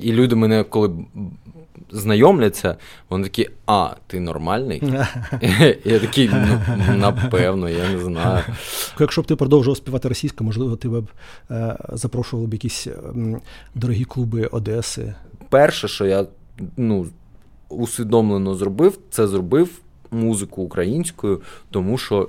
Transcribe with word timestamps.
І 0.00 0.12
люди 0.12 0.36
мене, 0.36 0.62
коли 0.62 0.90
знайомляться, 1.90 2.76
вони 3.10 3.24
такі, 3.24 3.50
а, 3.66 3.90
ти 4.06 4.20
нормальний? 4.20 4.82
Я 5.84 5.98
такий, 5.98 6.30
ну, 6.32 6.60
напевно, 6.96 7.68
я 7.68 7.88
не 7.88 7.98
знаю. 7.98 8.44
Якщо 9.00 9.22
б 9.22 9.26
ти 9.26 9.36
продовжував 9.36 9.76
співати 9.76 10.08
російською, 10.08 10.46
можливо, 10.46 10.76
ти 10.76 10.88
б 10.88 11.08
е, 11.50 11.76
запрошував 11.92 12.46
б 12.46 12.52
якісь 12.52 12.86
дорогі 13.74 14.04
клуби 14.04 14.46
Одеси. 14.46 15.14
Перше, 15.48 15.88
що 15.88 16.06
я 16.06 16.26
ну, 16.76 17.06
усвідомлено 17.68 18.54
зробив, 18.54 18.98
це 19.10 19.26
зробив 19.26 19.68
музику 20.10 20.62
українською, 20.62 21.40
тому 21.70 21.98
що 21.98 22.28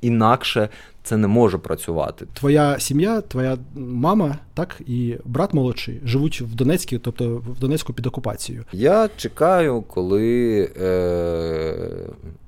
інакше 0.00 0.68
це 1.02 1.16
не 1.16 1.26
може 1.28 1.58
працювати. 1.58 2.26
Твоя 2.34 2.78
сім'я, 2.78 3.20
твоя 3.20 3.58
мама, 3.74 4.38
так 4.54 4.80
і 4.86 5.16
брат 5.24 5.54
молодший 5.54 6.00
живуть 6.04 6.40
в 6.40 6.54
Донецькій, 6.54 6.98
тобто 6.98 7.28
в 7.28 7.60
Донецьку 7.60 7.92
під 7.92 8.06
окупацією. 8.06 8.64
Я 8.72 9.08
чекаю, 9.16 9.82
коли 9.82 10.68
е, 10.80 11.74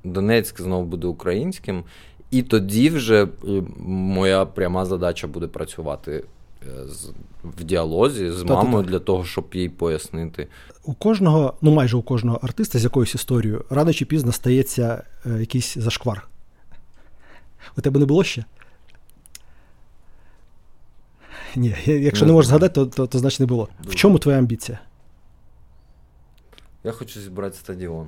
Донецьк 0.03 0.61
знову 0.61 0.85
буде 0.85 1.07
українським, 1.07 1.83
і 2.31 2.41
тоді 2.41 2.89
вже 2.89 3.23
е, 3.23 3.27
моя 3.87 4.45
пряма 4.45 4.85
задача 4.85 5.27
буде 5.27 5.47
працювати. 5.47 6.23
Е, 6.67 6.85
в 7.57 7.63
діалозі 7.63 8.31
з 8.31 8.43
мамою 8.43 8.83
для 8.83 8.99
того, 8.99 9.25
щоб 9.25 9.45
їй 9.53 9.69
пояснити. 9.69 10.47
У 10.83 10.93
кожного, 10.93 11.53
ну 11.61 11.71
майже 11.71 11.97
у 11.97 12.01
кожного 12.01 12.39
артиста 12.41 12.79
з 12.79 12.83
якоюсь 12.83 13.15
історією, 13.15 13.65
рано 13.69 13.93
чи 13.93 14.05
пізно 14.05 14.31
стається 14.31 15.03
е, 15.25 15.39
якийсь 15.39 15.77
зашквар. 15.77 16.27
У 17.77 17.81
тебе 17.81 17.99
не 17.99 18.05
було 18.05 18.23
ще? 18.23 18.45
Ні, 21.55 21.75
якщо 21.85 22.25
не, 22.25 22.29
не 22.29 22.33
можеш 22.33 22.49
згадати, 22.49 22.73
то, 22.73 22.85
то, 22.85 23.07
то 23.07 23.19
значить 23.19 23.39
не 23.39 23.45
було. 23.45 23.69
Дуже. 23.83 23.89
В 23.89 23.95
чому 23.95 24.19
твоя 24.19 24.37
амбіція? 24.37 24.79
Я 26.83 26.91
хочу 26.91 27.19
зібрати 27.19 27.57
стадіон. 27.57 28.07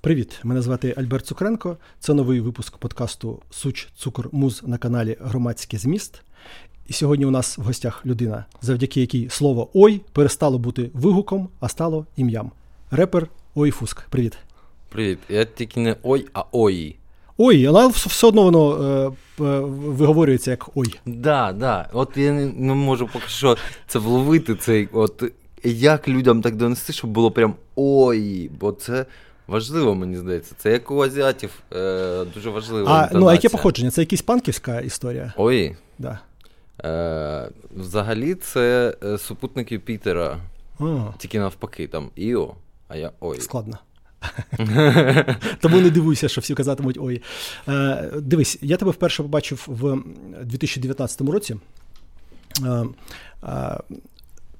Привіт, 0.00 0.40
мене 0.44 0.62
звати 0.62 0.94
Альберт 0.96 1.26
Цукренко. 1.26 1.76
Це 2.00 2.14
новий 2.14 2.40
випуск 2.40 2.76
подкасту 2.76 3.42
Суч 3.50 3.88
Цукор 3.96 4.28
Муз 4.32 4.62
на 4.66 4.78
каналі 4.78 5.16
Громадський 5.20 5.78
Зміст. 5.78 6.22
І 6.86 6.92
сьогодні 6.92 7.26
у 7.26 7.30
нас 7.30 7.58
в 7.58 7.62
гостях 7.62 8.06
людина, 8.06 8.44
завдяки 8.62 9.00
якій 9.00 9.28
слово 9.28 9.70
Ой 9.74 10.00
перестало 10.12 10.58
бути 10.58 10.90
вигуком, 10.94 11.48
а 11.60 11.68
стало 11.68 12.06
ім'ям. 12.16 12.52
Репер 12.90 13.28
Ой 13.60 13.70
Фуск. 13.70 14.02
Привіт. 14.10 14.38
Привіт. 14.88 15.18
Я 15.28 15.44
тільки 15.44 15.80
не 15.80 15.96
ой, 16.02 16.26
а 16.32 16.42
ой. 16.52 16.96
Ой, 17.36 17.66
але 17.66 17.88
все 17.88 18.26
одно 18.26 18.42
воно 18.42 18.84
е, 19.40 19.44
е, 19.44 19.60
виговорюється 19.60 20.50
як 20.50 20.68
ой. 20.74 21.00
Да, 21.06 21.52
да. 21.52 21.88
От 21.92 22.16
я 22.16 22.32
не, 22.32 22.46
не 22.46 22.74
можу 22.74 23.08
поки 23.12 23.28
що 23.28 23.56
це 23.86 23.98
вловити. 23.98 24.54
цей, 24.54 24.88
от 24.92 25.22
Як 25.64 26.08
людям 26.08 26.42
так 26.42 26.56
донести, 26.56 26.92
щоб 26.92 27.10
було 27.10 27.30
прям 27.30 27.54
ой, 27.76 28.50
бо 28.60 28.72
це. 28.72 29.06
Важливо, 29.46 29.94
мені 29.94 30.16
здається. 30.16 30.54
Це 30.58 30.72
як 30.72 30.90
у 30.90 31.02
азіатів 31.02 31.50
е, 31.72 32.24
дуже 32.34 32.50
важливо. 32.50 32.88
А 32.90 33.08
ну, 33.12 33.26
а 33.26 33.32
яке 33.32 33.48
походження? 33.48 33.90
Це 33.90 34.00
якась 34.00 34.22
панківська 34.22 34.80
історія? 34.80 35.32
Ой. 35.36 35.76
Да. 35.98 36.18
Е, 36.84 37.50
Взагалі, 37.76 38.34
це 38.34 38.94
е, 39.04 39.18
супутники 39.18 39.78
Пітера. 39.78 40.38
А. 40.80 41.12
Тільки 41.18 41.38
навпаки, 41.38 41.86
там 41.86 42.10
Іо, 42.16 42.54
а 42.88 42.96
я 42.96 43.12
ой. 43.20 43.40
Складно. 43.40 43.78
Тому 45.60 45.80
не 45.80 45.90
дивуйся, 45.90 46.28
що 46.28 46.40
всі 46.40 46.54
казатимуть 46.54 46.98
ой. 47.00 47.22
Е, 47.68 48.10
Дивись, 48.16 48.58
я 48.60 48.76
тебе 48.76 48.90
вперше 48.90 49.22
побачив 49.22 49.64
в 49.66 50.02
2019 50.44 51.20
році. 51.20 51.56
Е, 52.64 52.84
е, 53.44 53.80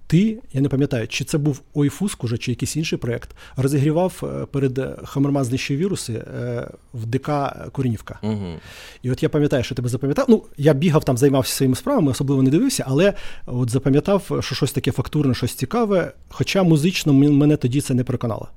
ти, 0.08 0.38
я 0.52 0.60
не 0.60 0.68
пам'ятаю, 0.68 1.08
чи 1.08 1.24
це 1.24 1.38
був 1.38 1.60
Ойфуск 1.74 2.24
уже, 2.24 2.38
чи 2.38 2.52
якийсь 2.52 2.76
інший 2.76 2.98
проєкт, 2.98 3.30
розігрівав 3.56 4.22
е, 4.22 4.46
перед 4.46 4.80
Хамерман 5.04 5.44
знищив 5.44 5.78
віруси 5.78 6.12
е, 6.12 6.68
в 6.94 7.06
ДК 7.06 7.30
Корінівка. 7.72 8.18
Угу. 8.22 8.54
І 9.02 9.10
от 9.10 9.22
я 9.22 9.28
пам'ятаю, 9.28 9.64
що 9.64 9.74
тебе 9.74 9.88
запам'ятав. 9.88 10.26
Ну, 10.28 10.42
я 10.56 10.74
бігав 10.74 11.04
там, 11.04 11.16
займався 11.16 11.52
своїми 11.52 11.76
справами, 11.76 12.10
особливо 12.10 12.42
не 12.42 12.50
дивився, 12.50 12.84
але 12.86 13.14
от 13.46 13.70
запам'ятав, 13.70 14.38
що 14.40 14.54
щось 14.54 14.72
таке 14.72 14.92
фактурне, 14.92 15.34
щось 15.34 15.54
цікаве. 15.54 16.12
Хоча 16.28 16.62
музично 16.62 17.12
мене 17.12 17.56
тоді 17.56 17.80
це 17.80 17.94
не 17.94 18.04
переконало. 18.04 18.48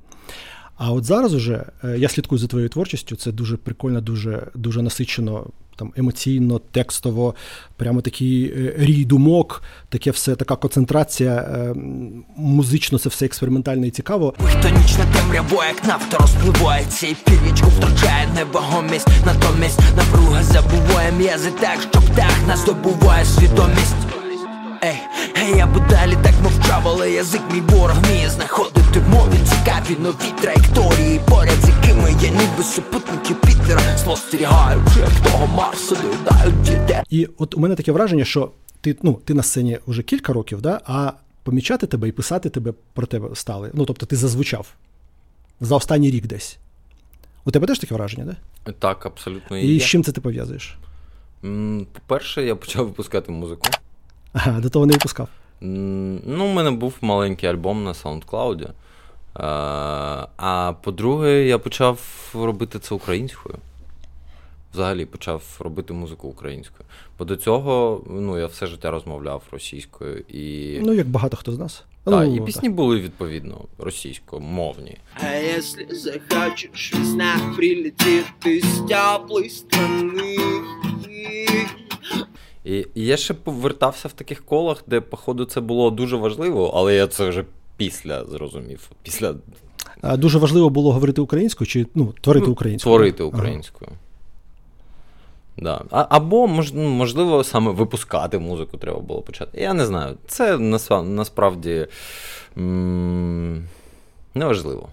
А 0.75 0.91
от 0.91 1.05
зараз 1.05 1.33
уже 1.33 1.65
е, 1.83 1.97
я 1.97 2.09
слідкую 2.09 2.39
за 2.39 2.47
твоєю 2.47 2.69
творчістю. 2.69 3.15
Це 3.15 3.31
дуже 3.31 3.57
прикольно, 3.57 4.01
дуже 4.01 4.47
дуже 4.55 4.81
насичено, 4.81 5.45
там 5.75 5.93
емоційно, 5.97 6.59
текстово, 6.71 7.35
прямо 7.77 8.01
такий 8.01 8.45
е, 8.45 8.73
рій 8.77 9.05
думок, 9.05 9.63
таке 9.89 10.11
все, 10.11 10.35
така 10.35 10.55
концентрація. 10.55 11.31
Е, 11.31 11.73
музично 12.35 12.99
це 12.99 13.09
все 13.09 13.25
експериментально 13.25 13.85
і 13.85 13.91
цікаво. 13.91 14.33
Хтонічна 14.43 15.05
темряво, 15.13 15.63
як 15.63 15.85
нафта 15.85 16.17
розпливається, 16.17 17.07
і 17.07 17.15
північку 17.25 17.67
втрачає 17.67 18.27
невагомість, 18.35 19.07
натомість 19.25 19.79
напруга 19.97 20.43
забуває 20.43 21.11
м'язи 21.11 21.51
так, 21.51 21.81
що 21.81 22.01
птах 22.01 22.47
нас 22.47 22.59
здобуває 22.59 23.25
свідомість. 23.25 23.95
Ей, 24.83 25.01
ей, 25.37 25.57
я 25.57 25.67
би 25.67 25.79
далі 25.89 26.17
так 26.23 26.33
мовчав, 26.43 26.81
але 26.85 27.11
язик 27.11 27.41
мій 27.53 27.61
ворог 27.61 27.95
вміє 28.03 28.29
знаходити 28.29 29.01
мові 29.09 29.37
цікаві 29.65 29.99
нові 29.99 30.41
траєкторії, 30.41 31.19
поряд 31.29 31.55
з 31.61 31.69
якими 31.69 32.09
я 32.21 32.29
ніби 32.29 32.63
супутники 32.63 33.33
Пітера 33.33 33.97
спостерігаю, 33.97 34.81
як 34.99 35.31
того 35.31 35.47
Марса 35.47 35.95
доїдають 35.95 36.61
дітей. 36.61 37.03
І 37.09 37.29
от 37.37 37.55
у 37.55 37.59
мене 37.59 37.75
таке 37.75 37.91
враження, 37.91 38.25
що 38.25 38.51
ти 38.81 38.97
ну, 39.03 39.13
ти 39.25 39.33
на 39.33 39.43
сцені 39.43 39.79
вже 39.87 40.03
кілька 40.03 40.33
років, 40.33 40.61
да, 40.61 40.81
а 40.85 41.11
помічати 41.43 41.87
тебе 41.87 42.07
і 42.07 42.11
писати 42.11 42.49
тебе 42.49 42.73
про 42.93 43.05
тебе 43.05 43.35
стали. 43.35 43.71
Ну, 43.73 43.85
тобто 43.85 44.05
ти 44.05 44.15
зазвучав 44.15 44.73
за 45.59 45.75
останній 45.75 46.11
рік 46.11 46.27
десь. 46.27 46.57
У 47.45 47.51
тебе 47.51 47.67
теж 47.67 47.79
таке 47.79 47.95
враження, 47.95 48.25
да? 48.65 48.71
Так, 48.71 49.05
абсолютно. 49.05 49.57
І, 49.57 49.75
і 49.75 49.79
з 49.79 49.85
чим 49.85 50.03
це 50.03 50.11
ти 50.11 50.21
пов'язуєш? 50.21 50.77
По-перше, 51.91 52.43
я 52.43 52.55
почав 52.55 52.85
випускати 52.85 53.31
музику. 53.31 53.67
Ага, 54.33 54.59
до 54.59 54.69
того 54.69 54.85
не 54.85 54.93
випускав. 54.93 55.27
Ну, 55.61 56.45
у 56.45 56.53
мене 56.53 56.71
був 56.71 56.93
маленький 57.01 57.49
альбом 57.49 57.83
на 57.83 57.91
SoundCloud. 57.91 58.69
А 59.33 60.73
по-друге, 60.83 61.45
я 61.45 61.57
почав 61.57 61.99
робити 62.33 62.79
це 62.79 62.95
українською. 62.95 63.55
Взагалі 64.73 65.05
почав 65.05 65.57
робити 65.59 65.93
музику 65.93 66.27
українською. 66.27 66.89
Бо 67.19 67.25
до 67.25 67.35
цього 67.35 68.03
ну, 68.09 68.39
я 68.39 68.45
все 68.45 68.67
життя 68.67 68.91
розмовляв 68.91 69.43
російською. 69.51 70.23
і... 70.29 70.77
Ну, 70.81 70.93
як 70.93 71.07
багато 71.07 71.37
хто 71.37 71.51
з 71.51 71.59
нас. 71.59 71.83
Так, 72.03 72.13
ну, 72.13 72.35
і 72.35 72.41
пісні 72.41 72.69
так. 72.69 72.75
були 72.75 72.99
відповідно 72.99 73.61
російськомовні. 73.77 74.97
А 75.23 75.29
якщо 75.29 75.81
захочеш 75.89 76.93
весна 76.93 77.53
прилетіти 77.57 78.61
з 78.61 78.79
теплої 78.89 79.49
страни. 79.49 80.37
І, 82.65 82.85
і 82.95 83.05
я 83.05 83.17
ще 83.17 83.33
повертався 83.33 84.07
в 84.07 84.13
таких 84.13 84.45
колах, 84.45 84.83
де, 84.87 85.01
походу, 85.01 85.45
це 85.45 85.61
було 85.61 85.91
дуже 85.91 86.17
важливо, 86.17 86.71
але 86.75 86.95
я 86.95 87.07
це 87.07 87.29
вже 87.29 87.45
після 87.85 88.25
зрозумів. 88.25 88.91
Після... 89.03 89.35
А 90.01 90.17
Дуже 90.17 90.39
важливо 90.39 90.69
було 90.69 90.93
говорити 90.93 91.21
українською 91.21 91.67
чи 91.67 91.85
ну, 91.95 92.13
творити 92.21 92.45
ну, 92.45 92.51
українською? 92.51 92.95
Творити 92.95 93.23
українською. 93.23 93.91
Ага. 93.91 93.99
Да. 95.57 95.81
А, 95.91 96.05
Або, 96.09 96.63
ну, 96.73 96.89
можливо, 96.89 97.43
саме 97.43 97.71
випускати 97.71 98.39
музику 98.39 98.77
треба 98.77 98.99
було 98.99 99.21
почати. 99.21 99.61
Я 99.61 99.73
не 99.73 99.85
знаю. 99.85 100.17
Це 100.27 100.57
насправді. 100.57 101.87
М- 102.57 103.67
Неважливо, 104.35 104.87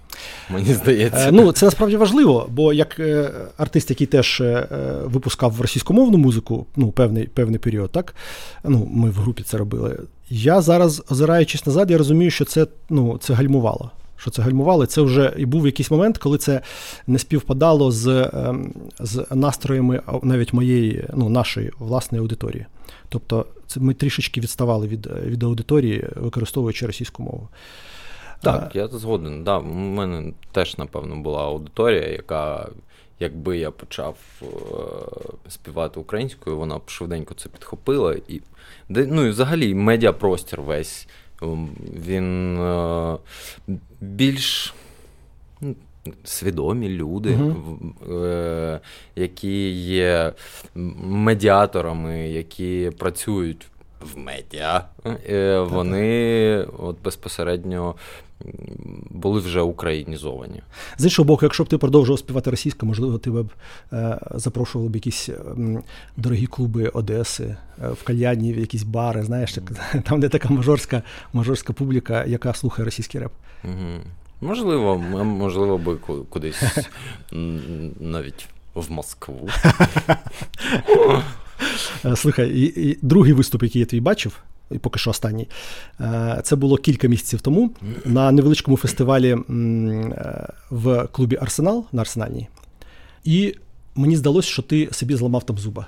мені 0.50 0.74
здається. 0.74 1.28
Е, 1.28 1.32
ну, 1.32 1.52
це 1.52 1.66
насправді 1.66 1.96
важливо, 1.96 2.46
бо 2.50 2.72
як 2.72 3.00
е, 3.00 3.30
артист, 3.56 3.90
який 3.90 4.06
теж 4.06 4.40
е, 4.40 4.68
випускав 5.04 5.60
російськомовну 5.60 6.18
музику, 6.18 6.66
ну, 6.76 6.90
певний 6.90 7.26
певний 7.26 7.58
період, 7.58 7.92
так 7.92 8.14
ну, 8.64 8.88
ми 8.92 9.10
в 9.10 9.14
групі 9.14 9.42
це 9.42 9.56
робили. 9.56 9.98
Я 10.30 10.60
зараз, 10.60 11.02
озираючись 11.10 11.66
назад, 11.66 11.90
я 11.90 11.98
розумію, 11.98 12.30
що 12.30 12.44
це 12.44 12.66
ну, 12.90 13.18
це 13.18 13.34
гальмувало. 13.34 13.90
Що 14.16 14.30
це 14.30 14.42
гальмувало, 14.42 14.86
це 14.86 15.02
вже 15.02 15.34
і 15.36 15.46
був 15.46 15.66
якийсь 15.66 15.90
момент, 15.90 16.18
коли 16.18 16.38
це 16.38 16.60
не 17.06 17.18
співпадало 17.18 17.90
з 17.90 18.30
ем, 18.32 18.72
з 19.00 19.26
настроями 19.30 20.00
навіть 20.22 20.52
моєї, 20.52 21.04
ну, 21.14 21.28
нашої 21.28 21.70
власної 21.78 22.22
аудиторії. 22.22 22.66
Тобто, 23.08 23.46
це 23.66 23.80
ми 23.80 23.94
трішечки 23.94 24.40
відставали 24.40 24.86
від, 24.86 25.06
від 25.26 25.42
аудиторії, 25.42 26.08
використовуючи 26.16 26.86
російську 26.86 27.22
мову. 27.22 27.48
Так, 28.40 28.76
я 28.76 28.88
згоден. 28.88 29.44
Да, 29.44 29.58
У 29.58 29.64
мене 29.72 30.32
теж, 30.52 30.78
напевно, 30.78 31.16
була 31.16 31.44
аудиторія, 31.44 32.08
яка, 32.08 32.68
якби 33.20 33.58
я 33.58 33.70
почав 33.70 34.16
е, 34.42 34.46
співати 35.48 36.00
українською, 36.00 36.56
вона 36.56 36.78
б 36.78 36.82
швиденько 36.86 37.34
це 37.34 37.48
підхопила. 37.48 38.14
І, 38.28 38.40
Ну 38.88 39.26
і 39.26 39.28
взагалі 39.28 39.74
медіапростір 39.74 40.62
весь 40.62 41.08
він 42.06 42.58
е, 42.60 43.16
більш. 44.00 44.74
Ну, 45.60 45.74
свідомі 46.24 46.88
люди, 46.88 47.38
uh 48.08 48.80
які 49.16 49.70
є 49.70 50.32
медіаторами, 51.04 52.28
які 52.28 52.92
працюють 52.98 53.66
в 54.00 54.18
медіа, 54.18 54.84
вони 55.70 56.66
от 56.78 57.02
безпосередньо 57.04 57.94
були 59.10 59.40
вже 59.40 59.60
українізовані. 59.60 60.62
З 60.98 61.04
іншого 61.04 61.26
боку, 61.26 61.44
якщо 61.44 61.64
б 61.64 61.68
ти 61.68 61.78
продовжував 61.78 62.18
співати 62.18 62.50
російською, 62.50 62.88
можливо, 62.88 63.18
ти 63.18 63.30
б 63.30 63.50
е, 63.92 64.18
запрошував 64.34 64.88
б 64.88 64.94
якісь 64.94 65.28
е, 65.28 65.38
дорогі 66.16 66.46
клуби 66.46 66.88
Одеси, 66.88 67.56
е, 67.84 67.88
в 67.88 68.02
кальянні, 68.02 68.52
в 68.52 68.58
якісь 68.58 68.82
бари, 68.82 69.22
знаєш, 69.22 69.58
там, 70.04 70.20
де 70.20 70.28
така 70.28 70.48
мажорська 70.48 71.02
мажорська 71.32 71.72
публіка, 71.72 72.24
яка 72.24 72.54
слухає 72.54 72.84
російський 72.84 73.20
реп. 73.20 73.32
Угу. 73.64 74.00
Можливо, 74.40 74.98
можливо, 75.24 75.78
би 75.78 75.96
кудись 76.28 76.62
навіть 78.00 78.48
в 78.74 78.90
Москву. 78.90 79.48
Е, 82.04 82.16
слухай, 82.16 82.50
і, 82.50 82.90
і 82.90 82.98
другий 83.02 83.32
виступ, 83.32 83.62
який 83.62 83.80
я 83.80 83.86
твій 83.86 84.00
бачив, 84.00 84.40
і 84.70 84.78
поки 84.78 84.98
що 84.98 85.10
останній, 85.10 85.48
е, 86.00 86.40
це 86.44 86.56
було 86.56 86.76
кілька 86.76 87.08
місяців 87.08 87.40
тому 87.40 87.70
на 88.04 88.32
невеличкому 88.32 88.76
фестивалі 88.76 89.30
е, 89.30 90.48
в 90.70 91.08
клубі 91.12 91.38
Арсенал 91.40 91.84
на 91.92 92.02
Арсенальній. 92.02 92.48
І 93.24 93.54
мені 93.94 94.16
здалося, 94.16 94.48
що 94.48 94.62
ти 94.62 94.88
собі 94.92 95.14
зламав 95.14 95.46
там 95.46 95.58
зуба. 95.58 95.86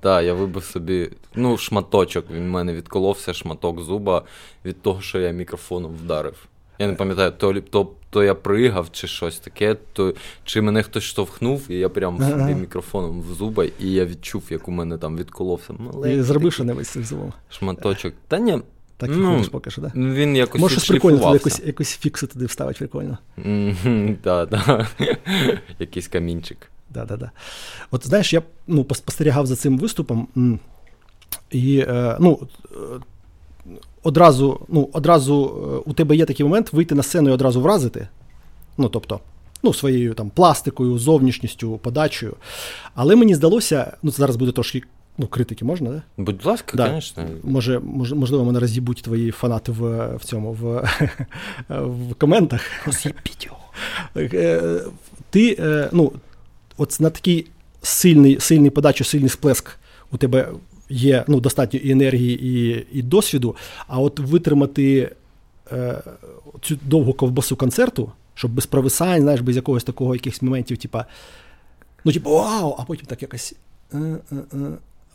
Так, 0.00 0.24
я 0.24 0.34
вибив 0.34 0.64
собі 0.64 1.10
ну, 1.34 1.58
шматочок. 1.58 2.30
Він 2.30 2.42
в 2.42 2.50
мене 2.50 2.74
відколовся 2.74 3.34
шматок 3.34 3.80
зуба 3.80 4.22
від 4.64 4.82
того, 4.82 5.00
що 5.00 5.20
я 5.20 5.30
мікрофоном 5.30 5.92
вдарив. 6.04 6.46
Я 6.78 6.86
не 6.86 6.94
пам'ятаю, 6.94 7.32
то 7.32 7.60
то, 7.60 7.90
то 8.10 8.22
я 8.22 8.34
пригав 8.34 8.88
чи 8.92 9.06
щось 9.06 9.38
таке, 9.38 9.76
то 9.92 10.14
чи 10.44 10.60
мене 10.60 10.82
хтось 10.82 11.04
штовхнув, 11.04 11.62
і 11.68 11.74
я 11.74 11.88
прям 11.88 12.18
собі 12.18 12.54
мікрофоном 12.54 13.22
в 13.22 13.34
зуба, 13.34 13.64
і 13.64 13.92
я 13.92 14.04
відчув, 14.04 14.42
як 14.50 14.68
у 14.68 14.70
мене 14.70 14.98
там 14.98 15.16
відколовся. 15.16 15.74
І 16.06 16.22
зробив 16.22 16.52
що 16.52 16.64
небудь 16.64 16.86
з? 16.86 17.12
Шматочок. 17.50 18.14
Та 18.28 18.38
ні. 18.38 18.58
Так 18.96 19.10
і 19.10 19.12
ну, 19.16 19.44
поки 19.50 19.70
що, 19.70 19.82
так? 19.82 19.92
Да? 19.94 20.00
Він 20.00 20.36
якось 20.36 20.60
Може, 20.60 20.80
прикольно, 20.88 21.18
туди 21.18 21.32
якось, 21.32 21.60
якось 21.64 21.96
фікси 21.96 22.26
туди 22.26 22.46
вставить 22.46 22.78
прикольно. 22.78 23.18
Так, 24.22 24.50
так. 24.50 24.86
Якийсь 25.78 26.08
камінчик. 26.08 26.70
Да, 26.90 27.04
да, 27.04 27.16
да. 27.16 27.30
От 27.90 28.06
знаєш, 28.06 28.32
я 28.32 28.42
ну, 28.66 28.86
спостерігав 28.92 29.46
за 29.46 29.56
цим 29.56 29.78
виступом, 29.78 30.28
і 31.50 31.78
е, 31.78 32.16
ну, 32.20 32.48
одразу 34.02 34.60
ну, 34.68 34.88
одразу 34.92 35.34
е, 35.34 35.90
у 35.90 35.92
тебе 35.92 36.16
є 36.16 36.24
такий 36.24 36.44
момент 36.46 36.72
вийти 36.72 36.94
на 36.94 37.02
сцену 37.02 37.30
і 37.30 37.32
одразу 37.32 37.60
вразити. 37.60 38.08
Ну, 38.78 38.88
тобто, 38.88 39.20
ну, 39.62 39.74
своєю 39.74 40.14
там 40.14 40.30
пластикою, 40.30 40.98
зовнішністю, 40.98 41.78
подачею. 41.78 42.36
Але 42.94 43.16
мені 43.16 43.34
здалося, 43.34 43.96
ну, 44.02 44.10
це 44.10 44.16
зараз 44.16 44.36
буде 44.36 44.52
трошки. 44.52 44.82
Ну, 45.20 45.26
критики 45.26 45.64
можна, 45.64 45.90
да? 45.90 46.02
Будь 46.16 46.46
ласка, 46.46 46.76
да. 46.76 46.92
звісно. 46.92 47.24
Може, 47.42 47.78
мож, 47.78 48.12
можливо, 48.12 48.44
мене 48.44 48.60
роз'їбуть 48.60 49.02
твої 49.02 49.30
фанати 49.30 49.72
в 49.72 50.16
в 50.16 50.24
цьому 50.24 50.52
в, 50.52 50.90
в 51.68 52.14
коментах. 52.14 52.60
Роз'їбіть 52.86 53.46
його. 53.46 53.58
Е, 54.16 54.80
ти, 55.30 55.56
е, 55.58 55.88
ну, 55.92 56.12
от 56.76 57.00
на 57.00 57.10
такий 57.10 57.46
сильний 57.82 58.40
сильний 58.40 58.70
подачу, 58.70 59.04
сильний 59.04 59.28
сплеск 59.28 59.78
у 60.12 60.16
тебе 60.16 60.48
є 60.88 61.24
ну, 61.28 61.40
достатньо 61.40 61.80
і 61.80 61.90
енергії, 61.90 62.46
і 62.46 62.86
і 62.98 63.02
досвіду, 63.02 63.56
а 63.86 64.00
от 64.00 64.18
витримати 64.18 65.12
е, 65.72 66.02
цю 66.62 66.78
довгу 66.82 67.12
ковбасу 67.12 67.56
концерту, 67.56 68.12
щоб 68.34 68.50
без 68.50 68.66
провисань, 68.66 69.22
знаєш, 69.22 69.40
без 69.40 69.56
якогось 69.56 69.84
такого 69.84 70.14
якихось 70.14 70.42
моментів, 70.42 70.78
типа, 70.78 71.06
ну, 72.04 72.12
типу, 72.12 72.30
вау, 72.30 72.76
а 72.78 72.84
потім 72.84 73.06
так 73.06 73.22
якось. 73.22 73.54
Е, 73.94 73.98
е, 73.98 74.36
е, 74.54 74.58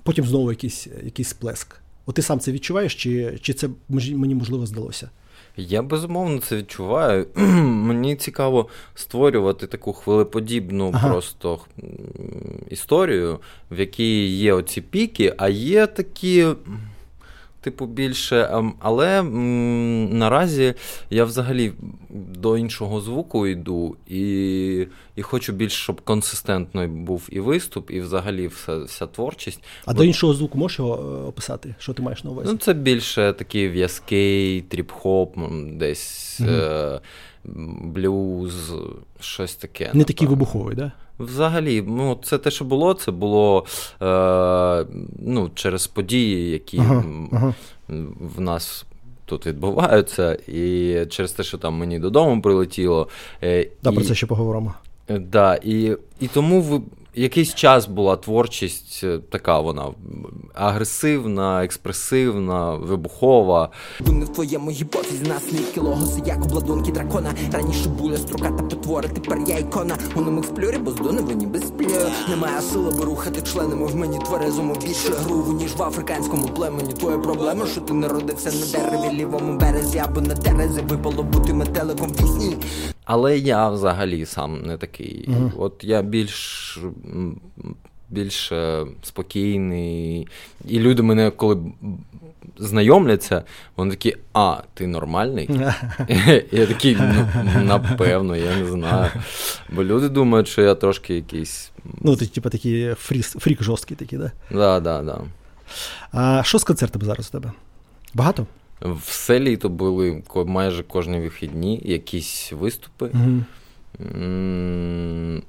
потім 0.03 0.25
знову 0.25 0.51
якийсь 0.51 0.87
якийсь 1.03 1.27
сплеск. 1.27 1.75
От 2.05 2.15
ти 2.15 2.21
сам 2.21 2.39
це 2.39 2.51
відчуваєш, 2.51 2.95
чи 2.95 3.39
чи 3.41 3.53
це 3.53 3.69
мені 3.89 4.35
можливо 4.35 4.65
здалося? 4.65 5.09
Я 5.57 5.81
безумовно 5.81 6.39
це 6.39 6.57
відчуваю. 6.57 7.25
Мені 7.35 8.15
цікаво 8.15 8.67
створювати 8.95 9.67
таку 9.67 9.93
хвилеподібну 9.93 10.91
ага. 10.93 11.09
просто 11.09 11.59
історію, 12.69 13.39
в 13.71 13.79
якій 13.79 14.27
є 14.27 14.53
оці 14.53 14.81
піки, 14.81 15.33
а 15.37 15.49
є 15.49 15.87
такі 15.87 16.47
типу, 17.63 17.85
більше. 17.85 18.49
Ем, 18.51 18.73
але 18.79 19.19
м, 19.19 20.17
наразі 20.17 20.73
я 21.09 21.25
взагалі 21.25 21.73
до 22.35 22.57
іншого 22.57 23.01
звуку 23.01 23.47
йду 23.47 23.95
і 24.07 24.87
і 25.15 25.21
хочу 25.21 25.53
більше, 25.53 25.77
щоб 25.77 26.01
консистентно 26.01 26.87
був 26.87 27.27
і 27.31 27.39
виступ, 27.39 27.91
і 27.91 28.01
взагалі 28.01 28.47
вся 28.47 28.77
вся 28.77 29.07
творчість. 29.07 29.63
А 29.85 29.91
Бо... 29.91 29.97
до 29.97 30.03
іншого 30.03 30.33
звуку 30.33 30.57
можеш 30.57 30.79
його 30.79 30.95
е, 30.95 31.27
описати? 31.27 31.75
Що 31.79 31.93
ти 31.93 32.01
маєш 32.01 32.23
на 32.23 32.31
увазі? 32.31 32.49
Ну, 32.51 32.57
це 32.57 32.73
більше 32.73 33.33
такий 33.37 33.69
в'язкий, 33.69 34.63
тріп-хоп, 34.69 35.29
десь. 35.77 36.39
Е- 36.41 36.99
Блюз, 37.81 38.73
щось 39.19 39.55
таке. 39.55 39.91
Не 39.93 40.03
такий 40.03 40.27
вибуховий, 40.27 40.75
так? 40.75 40.85
Да? 40.85 40.91
Взагалі, 41.19 41.83
ну, 41.87 42.19
це 42.23 42.37
те, 42.37 42.51
що 42.51 42.65
було, 42.65 42.93
це 42.93 43.11
було 43.11 43.65
е, 44.01 44.85
ну, 45.19 45.51
через 45.55 45.87
події, 45.87 46.51
які 46.51 46.77
ага, 46.77 47.03
ага. 47.31 47.53
в 48.35 48.41
нас 48.41 48.85
тут 49.25 49.45
відбуваються, 49.45 50.33
і 50.47 50.97
через 51.09 51.31
те, 51.31 51.43
що 51.43 51.57
там 51.57 51.73
мені 51.73 51.99
додому 51.99 52.41
прилетіло. 52.41 53.07
Е, 53.43 53.67
да, 53.83 53.91
і, 53.91 53.95
Про 53.95 54.03
це 54.03 54.15
ще 54.15 54.25
поговоримо. 54.25 54.73
Е, 55.09 55.19
да, 55.19 55.59
І 55.63 55.97
і 56.19 56.27
тому 56.27 56.83
якийсь 57.15 57.53
час 57.53 57.87
була 57.87 58.15
творчість 58.15 59.01
е, 59.03 59.19
така 59.29 59.59
вона 59.59 59.85
агресивна, 60.53 61.63
експресивна, 61.63 62.75
вибухова. 62.75 63.69
Вони 63.99 64.25
в 64.25 64.29
твоєму 64.29 64.71
гіпофізі 64.71 65.23
наслідки 65.23 65.79
логоси, 65.79 66.21
як 66.25 66.45
обладунки 66.45 66.91
дракона. 66.91 67.33
Раніше 67.51 67.89
буля 67.89 68.17
строката 68.17 68.63
потвори, 68.63 69.09
тепер 69.09 69.39
я 69.47 69.57
ікона. 69.57 69.97
У 70.15 70.21
немих 70.21 70.45
сплюрі, 70.45 70.77
бо 70.77 70.91
здони 70.91 71.21
ніби 71.35 71.59
сплю. 71.59 71.87
Немає 72.29 72.61
сили, 72.61 72.91
би 72.91 73.05
рухати 73.05 73.41
членами 73.41 73.85
в 73.85 73.95
мені 73.95 74.19
тверезому 74.19 74.75
більше 74.75 75.13
груву, 75.13 75.53
ніж 75.53 75.75
в 75.75 75.83
африканському 75.83 76.47
племені. 76.47 76.93
Твоя 76.93 77.17
проблема, 77.17 77.67
що 77.67 77.81
ти 77.81 77.93
народився 77.93 78.51
на 78.51 78.79
дереві, 78.79 79.17
лівому 79.17 79.59
березі 79.59 79.97
або 79.97 80.21
на 80.21 80.33
дерезі 80.33 80.81
випало 80.81 81.23
бути 81.23 81.53
метеликом 81.53 82.09
в 82.09 82.15
пісні. 82.17 82.57
Але 83.05 83.37
я 83.37 83.69
взагалі 83.69 84.25
сам 84.25 84.61
не 84.61 84.77
такий. 84.77 85.25
uh 85.27 85.51
От 85.57 85.83
я 85.83 86.01
більш 86.01 86.79
більш 88.09 88.51
е, 88.51 88.85
спокійний. 89.03 90.27
І 90.67 90.79
люди 90.79 91.03
мене, 91.03 91.31
коли 91.31 91.57
знайомляться, 92.57 93.43
вони 93.75 93.91
такі, 93.91 94.15
а, 94.33 94.57
ти 94.73 94.87
нормальний? 94.87 95.49
Я 96.51 96.65
такий, 96.65 96.97
ну, 96.99 97.63
напевно, 97.63 98.35
я 98.35 98.55
не 98.55 98.65
знаю. 98.65 99.11
Бо 99.69 99.83
люди 99.83 100.09
думають, 100.09 100.47
що 100.47 100.61
я 100.61 100.75
трошки 100.75 101.15
якийсь. 101.15 101.71
Ну, 102.01 102.15
ти, 102.15 102.25
типу, 102.25 102.49
такий 102.49 102.93
фрік, 102.93 103.25
фрік 103.25 103.63
жорсткий 103.63 103.97
такий, 103.97 104.19
да? 104.19 104.31
Так, 104.51 104.83
так, 104.83 105.05
так. 105.05 105.21
А 106.11 106.43
що 106.43 106.59
з 106.59 106.63
концертами 106.63 107.05
зараз 107.05 107.27
у 107.27 107.31
тебе? 107.31 107.51
Багато? 108.13 108.47
Все 108.83 109.39
літо 109.39 109.69
були 109.69 110.23
майже 110.35 110.83
кожні 110.83 111.19
вихідні 111.19 111.81
якісь 111.83 112.51
виступи. 112.51 113.11
Угу. 113.13 113.41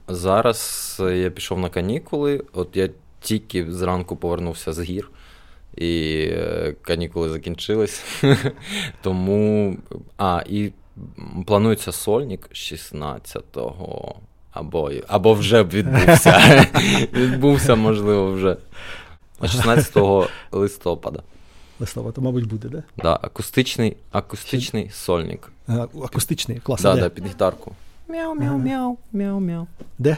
Зараз 0.08 0.96
я 1.14 1.30
пішов 1.30 1.58
на 1.58 1.68
канікули. 1.68 2.44
От 2.52 2.68
я 2.76 2.88
тільки 3.20 3.72
зранку 3.72 4.16
повернувся 4.16 4.72
з 4.72 4.82
гір, 4.82 5.10
і 5.76 6.24
е, 6.30 6.74
канікули 6.82 7.28
закінчились. 7.28 8.04
Тому. 9.02 9.76
А, 10.18 10.42
і 10.48 10.72
планується 11.46 11.92
сольник 11.92 12.48
16-го. 12.52 14.14
Або 14.52 14.90
або 15.08 15.34
вже 15.34 15.62
б 15.62 15.68
відбувся. 15.70 16.66
Відбувся, 17.12 17.74
можливо, 17.74 18.32
вже 18.32 18.56
16 19.42 19.96
листопада. 20.52 21.22
Листопада, 21.81 22.21
мабуть, 22.21 22.47
буде, 22.47 22.69
да? 22.69 22.83
Да, 22.97 23.19
акустичний 23.23 23.97
акустичний 24.12 24.90
сольник. 24.90 25.52
А, 25.66 25.87
акустичний, 26.04 26.61
клас. 26.61 26.83
Да, 26.83 26.97
да, 26.97 27.09
під 27.09 27.26
гітарку. 27.26 27.73
Мяу-мяу-мяу, 28.09 28.99
мяу-мяу. 29.12 29.66
Де? 29.99 30.16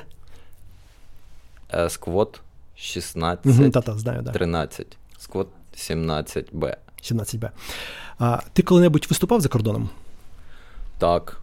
Е, 1.75 1.91
сквот 1.91 2.41
16. 2.77 3.47
Угу, 3.47 3.71
та-та, 3.71 3.99
знаю, 3.99 4.23
да. 4.23 4.33
13. 4.33 4.97
Сквот 5.19 5.49
17Б. 5.77 6.77
17Б. 7.03 7.51
А 8.19 8.41
Ти 8.53 8.63
коли-небудь 8.63 9.07
виступав 9.11 9.41
за 9.41 9.49
кордоном? 9.49 9.91
Так. 10.99 11.41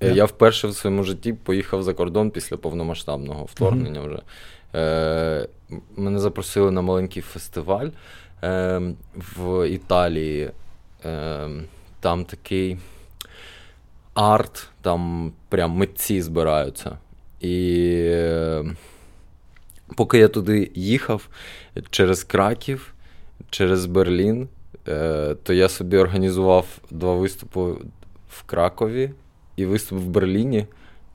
Yeah. 0.00 0.12
Е, 0.12 0.14
я 0.14 0.24
вперше 0.24 0.68
в 0.68 0.74
своєму 0.74 1.04
житті 1.04 1.32
поїхав 1.32 1.82
за 1.82 1.94
кордон 1.94 2.30
після 2.30 2.56
повномасштабного 2.56 3.44
вторгнення 3.44 4.00
uh-huh. 4.00 4.06
вже. 4.06 4.22
Е, 4.74 5.48
Мене 5.96 6.18
запросили 6.18 6.70
на 6.70 6.82
маленький 6.82 7.22
фестиваль 7.22 7.88
е, 8.44 8.80
в 9.14 9.68
Італії. 9.68 10.50
Е, 11.04 11.48
Там 12.00 12.24
такий 12.24 12.78
арт, 14.14 14.68
там 14.82 15.32
прям 15.48 15.70
митці 15.70 16.22
збираються. 16.22 16.98
І 17.40 18.16
поки 19.96 20.18
я 20.18 20.28
туди 20.28 20.70
їхав 20.74 21.28
через 21.90 22.24
Краків, 22.24 22.94
через 23.50 23.86
Берлін, 23.86 24.48
е, 24.88 25.34
то 25.42 25.52
я 25.52 25.68
собі 25.68 25.96
організував 25.96 26.66
два 26.90 27.14
виступи 27.14 27.60
в 28.30 28.42
Кракові 28.46 29.10
і 29.56 29.66
виступ 29.66 29.98
в 29.98 30.06
Берліні. 30.06 30.66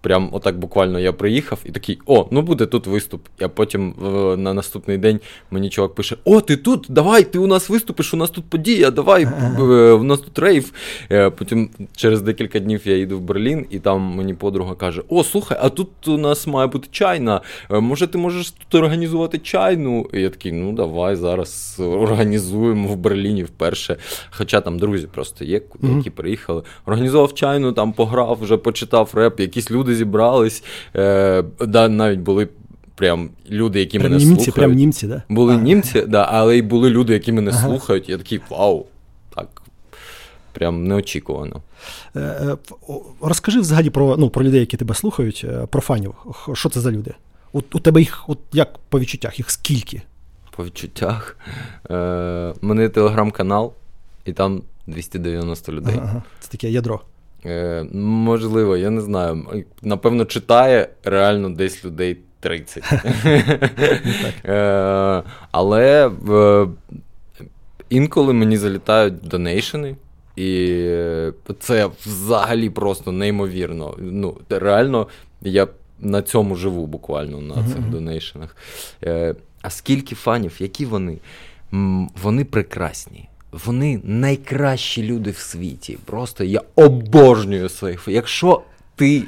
Прям 0.07 0.29
отак 0.31 0.59
буквально 0.59 0.99
я 0.99 1.13
приїхав 1.13 1.59
і 1.65 1.71
такий, 1.71 1.99
о, 2.05 2.27
ну 2.31 2.41
буде 2.41 2.65
тут 2.65 2.87
виступ. 2.87 3.27
А 3.41 3.47
потім 3.47 3.93
е, 4.05 4.37
на 4.37 4.53
наступний 4.53 4.97
день 4.97 5.19
мені 5.51 5.69
чувак 5.69 5.95
пише: 5.95 6.17
О, 6.25 6.41
ти 6.41 6.57
тут, 6.57 6.85
давай, 6.89 7.23
ти 7.23 7.39
у 7.39 7.47
нас 7.47 7.69
виступиш, 7.69 8.13
у 8.13 8.17
нас 8.17 8.29
тут 8.29 8.49
подія, 8.49 8.91
давай, 8.91 9.23
е, 9.23 9.91
у 9.91 10.03
нас 10.03 10.19
тут 10.19 10.39
рейв. 10.39 10.71
Е, 11.11 11.29
потім 11.29 11.69
через 11.95 12.21
декілька 12.21 12.59
днів 12.59 12.81
я 12.85 12.97
їду 12.97 13.17
в 13.17 13.21
Берлін, 13.21 13.65
і 13.69 13.79
там 13.79 14.01
мені 14.01 14.33
подруга 14.33 14.75
каже: 14.75 15.03
О, 15.09 15.23
слухай, 15.23 15.57
а 15.61 15.69
тут 15.69 16.07
у 16.07 16.17
нас 16.17 16.47
має 16.47 16.67
бути 16.67 16.87
чайна. 16.91 17.41
Може, 17.69 18.07
ти 18.07 18.17
можеш 18.17 18.51
тут 18.51 18.75
організувати 18.75 19.37
чайну? 19.37 20.09
І 20.13 20.21
я 20.21 20.29
такий, 20.29 20.51
ну 20.51 20.71
давай 20.71 21.15
зараз 21.15 21.77
організуємо 21.79 22.87
в 22.87 22.95
Берліні 22.95 23.43
вперше. 23.43 23.97
Хоча 24.29 24.61
там 24.61 24.79
друзі 24.79 25.07
просто 25.07 25.45
є, 25.45 25.61
які 25.97 26.09
приїхали. 26.09 26.63
Організував 26.85 27.33
чайну, 27.33 27.71
там 27.71 27.93
пограв, 27.93 28.37
вже 28.41 28.57
почитав 28.57 29.11
реп, 29.13 29.39
якісь 29.39 29.71
люди 29.71 29.96
зібрались. 29.97 30.63
Е, 30.95 31.43
да, 31.59 31.89
Навіть 31.89 32.19
були 32.19 32.47
прям 32.95 33.29
люди, 33.49 33.79
які 33.79 33.99
прям 33.99 34.11
мене 34.11 34.25
німці, 34.25 34.35
слухають. 34.35 34.55
Прям 34.55 34.71
німці, 34.71 35.07
да? 35.07 35.23
Були 35.29 35.53
а. 35.53 35.57
німці, 35.57 36.01
да, 36.01 36.27
але 36.31 36.57
й 36.57 36.61
були 36.61 36.89
люди, 36.89 37.13
які 37.13 37.31
мене 37.31 37.51
ага. 37.51 37.67
слухають. 37.67 38.09
Я 38.09 38.17
такий 38.17 38.41
вау. 38.49 38.85
Так. 39.35 39.61
Прям 40.53 40.87
неочікувано. 40.87 41.61
Е, 42.15 42.19
е, 42.19 42.57
розкажи 43.21 43.59
взагалі 43.59 43.89
про 43.89 44.17
ну, 44.17 44.29
про 44.29 44.43
людей, 44.43 44.59
які 44.59 44.77
тебе 44.77 44.95
слухають, 44.95 45.45
е, 45.49 45.65
про 45.65 45.81
фанів. 45.81 46.13
Що 46.53 46.69
це 46.69 46.79
за 46.79 46.91
люди? 46.91 47.13
У, 47.53 47.61
у 47.73 47.79
тебе 47.79 47.99
їх, 47.99 48.29
от 48.29 48.39
як 48.53 48.77
по 48.89 48.99
відчуттях, 48.99 49.39
їх 49.39 49.51
скільки? 49.51 50.01
По 50.55 50.65
відчуттях. 50.65 51.37
Е, 51.89 52.53
У 52.61 52.65
мене 52.65 52.89
телеграм-канал, 52.89 53.73
і 54.25 54.33
там 54.33 54.61
290 54.87 55.71
людей. 55.71 55.95
Ага, 56.03 56.23
Це 56.39 56.49
таке 56.51 56.69
ядро. 56.69 57.01
Е, 57.45 57.85
Можливо, 57.93 58.77
я 58.77 58.89
не 58.89 59.01
знаю. 59.01 59.63
Напевно, 59.81 60.25
читає 60.25 60.89
реально 61.03 61.49
десь 61.49 61.85
людей 61.85 62.17
30. 62.39 62.83
е, 64.45 65.23
Але 65.51 66.11
е, 66.29 66.67
інколи 67.89 68.33
мені 68.33 68.57
залітають 68.57 69.15
донейшени. 69.21 69.95
І 70.35 70.83
це 71.59 71.89
взагалі 72.05 72.69
просто 72.69 73.11
неймовірно. 73.11 73.95
Ну, 73.97 74.37
Реально, 74.49 75.07
я 75.41 75.67
на 75.99 76.21
цьому 76.21 76.55
живу 76.55 76.85
буквально 76.85 77.41
на 77.41 77.55
цих 77.55 77.77
uh-huh. 77.77 77.89
донейшенах. 77.89 78.55
Е, 79.03 79.35
А 79.61 79.69
скільки 79.69 80.15
фанів, 80.15 80.55
які 80.59 80.85
вони? 80.85 81.17
Вони 82.21 82.45
прекрасні. 82.45 83.29
Вони 83.51 84.01
найкращі 84.03 85.03
люди 85.03 85.31
в 85.31 85.37
світі. 85.37 85.97
Просто 86.05 86.43
я 86.43 86.61
обожнюю 86.75 87.69
своїх. 87.69 88.03
Якщо 88.07 88.61
ти 88.95 89.23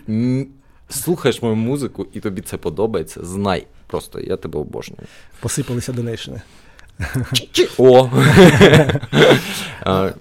слухаєш 0.90 1.42
мою 1.42 1.56
музику 1.56 2.08
і 2.14 2.20
тобі 2.20 2.42
це 2.42 2.58
подобається, 2.58 3.26
знай. 3.26 3.68
Просто 3.88 4.20
я 4.20 4.38
тебе 4.38 4.60
обожнюю. 4.60 5.02
Посипалися 5.40 5.94
донейшини. 5.94 6.42
О! 7.78 8.10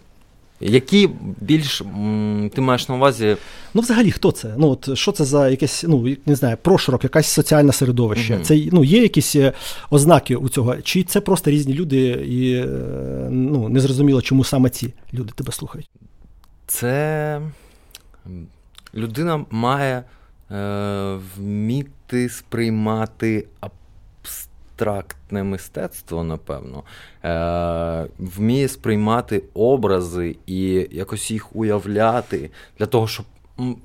Які 0.60 1.10
більш 1.40 1.82
ти 2.54 2.60
маєш 2.60 2.88
на 2.88 2.94
увазі? 2.94 3.36
Ну, 3.74 3.80
взагалі, 3.82 4.10
хто 4.10 4.32
це? 4.32 4.54
Ну, 4.58 4.68
от 4.68 4.98
що 4.98 5.12
це 5.12 5.24
за 5.24 5.48
якесь, 5.48 5.84
ну 5.88 6.16
не 6.26 6.34
знаю, 6.34 6.56
проширок, 6.62 7.04
якесь 7.04 7.26
соціальне 7.26 7.72
середовище? 7.72 8.34
uh 8.34 8.40
Це 8.40 8.68
ну, 8.72 8.84
є 8.84 9.02
якісь 9.02 9.36
е, 9.36 9.52
ознаки 9.90 10.36
у 10.36 10.48
цього? 10.48 10.76
Чи 10.82 11.02
це 11.02 11.20
просто 11.20 11.50
різні 11.50 11.74
люди, 11.74 11.98
і 12.28 12.54
е, 12.54 12.66
ну, 13.30 13.68
незрозуміло, 13.68 14.22
чому 14.22 14.44
саме 14.44 14.70
ці 14.70 14.94
люди 15.14 15.32
тебе 15.36 15.52
слухають? 15.52 15.90
Це 16.66 17.40
людина 18.94 19.44
має 19.50 20.02
е, 20.50 21.18
вміти 21.36 22.28
сприймати 22.28 23.46
абстрактне 24.78 25.42
мистецтво, 25.42 26.24
напевно, 26.24 26.82
е, 27.24 28.06
вміє 28.18 28.68
сприймати 28.68 29.42
образи 29.54 30.36
і 30.46 30.88
якось 30.90 31.30
їх 31.30 31.56
уявляти 31.56 32.50
для 32.78 32.86
того, 32.86 33.06
щоб 33.06 33.26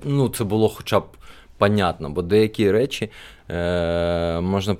ну, 0.04 0.28
це 0.28 0.44
було 0.44 0.68
хоча 0.68 1.00
б 1.00 1.04
понятно, 1.58 2.10
бо 2.10 2.22
деякі 2.22 2.70
речі 2.70 3.10
е, 3.50 4.40
можна 4.40 4.74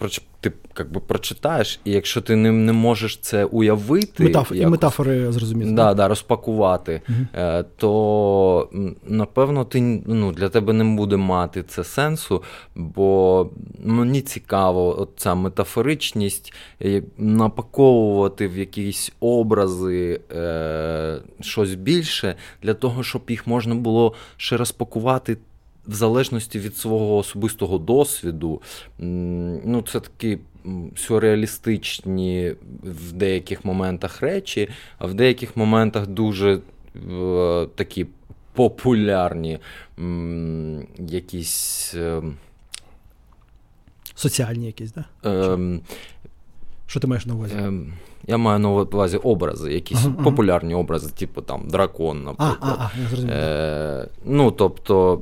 ти 0.45 0.53
якби 0.79 1.01
прочитаєш, 1.01 1.81
і 1.85 1.91
якщо 1.91 2.21
ти 2.21 2.37
не 2.37 2.53
не 2.53 2.73
можеш 2.73 3.17
це 3.17 3.45
уявити, 3.45 4.25
Метаф... 4.25 4.51
якось, 4.51 4.67
і 4.67 4.67
метафори 4.67 5.33
зрозуміти. 5.33 5.71
Да, 5.71 5.95
да, 5.95 6.09
розпакувати, 6.09 7.03
угу. 7.09 7.19
е, 7.35 7.65
то 7.77 8.69
напевно 9.07 9.65
ти 9.65 10.03
ну, 10.07 10.33
для 10.33 10.49
тебе 10.49 10.73
не 10.73 10.85
буде 10.85 11.17
мати 11.17 11.63
це 11.63 11.85
сенсу, 11.85 12.43
бо 12.75 13.51
мені 13.85 14.21
цікаво 14.21 15.09
ця 15.17 15.35
метафоричність, 15.35 16.53
напаковувати 17.19 18.49
в 18.49 18.59
якісь 18.59 19.13
образи 19.21 20.21
е, 20.37 21.19
щось 21.41 21.75
більше, 21.75 22.35
для 22.63 22.75
того, 22.75 23.03
щоб 23.03 23.23
їх 23.29 23.47
можна 23.47 23.75
було 23.75 24.15
ще 24.37 24.57
розпакувати 24.57 25.37
в 25.87 25.95
залежності 25.95 26.59
від 26.59 26.77
свого 26.77 27.17
особистого 27.17 27.79
досвіду, 27.79 28.63
ну, 28.99 29.85
це 29.89 30.01
такі 30.01 30.39
сюрреалістичні 30.97 32.55
в 32.83 33.13
деяких 33.13 33.65
моментах 33.65 34.21
речі, 34.21 34.69
а 34.99 35.07
в 35.07 35.15
деяких 35.15 35.57
моментах 35.57 36.07
дуже 36.07 36.59
е, 37.11 37.67
такі 37.75 38.07
популярні 38.53 39.59
якісь. 40.99 41.95
Е, 41.95 42.23
Соціальні 44.15 44.67
якісь, 44.67 44.93
так? 44.93 45.05
Да? 45.23 45.31
Е, 45.31 45.81
Що 46.87 47.01
ти 47.01 47.07
маєш 47.07 47.27
на 47.27 47.35
увазі? 47.35 47.55
Е, 47.55 47.73
я 48.27 48.37
маю 48.39 48.59
на 48.59 48.71
увазі 48.71 49.17
образи, 49.17 49.73
якісь 49.73 49.99
uh-huh, 49.99 50.25
популярні 50.25 50.75
образи, 50.75 51.11
типу 51.19 51.43
там 51.43 51.63
дракон, 51.69 52.25
наприклад. 52.25 52.59
А, 52.61 52.91
а, 53.27 53.33
е, 53.33 54.09
Ну, 54.25 54.51
тобто, 54.51 55.21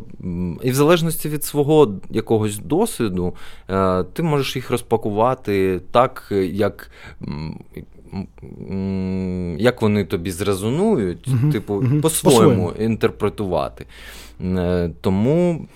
і 0.62 0.70
в 0.70 0.74
залежності 0.74 1.28
від 1.28 1.44
свого 1.44 1.94
якогось 2.10 2.58
досвіду, 2.58 3.34
е, 3.70 4.04
ти 4.04 4.22
можеш 4.22 4.56
їх 4.56 4.70
розпакувати 4.70 5.80
так, 5.90 6.32
як. 6.52 6.90
Як 9.58 9.82
вони 9.82 10.04
тобі 10.04 10.30
зрезонують, 10.30 11.28
uh-huh, 11.28 11.52
типу, 11.52 11.74
uh-huh, 11.74 12.00
по-своєму, 12.00 12.40
по-своєму 12.40 12.72
інтерпретувати. 12.78 13.86
Е, 14.40 14.90
тому 15.00 15.66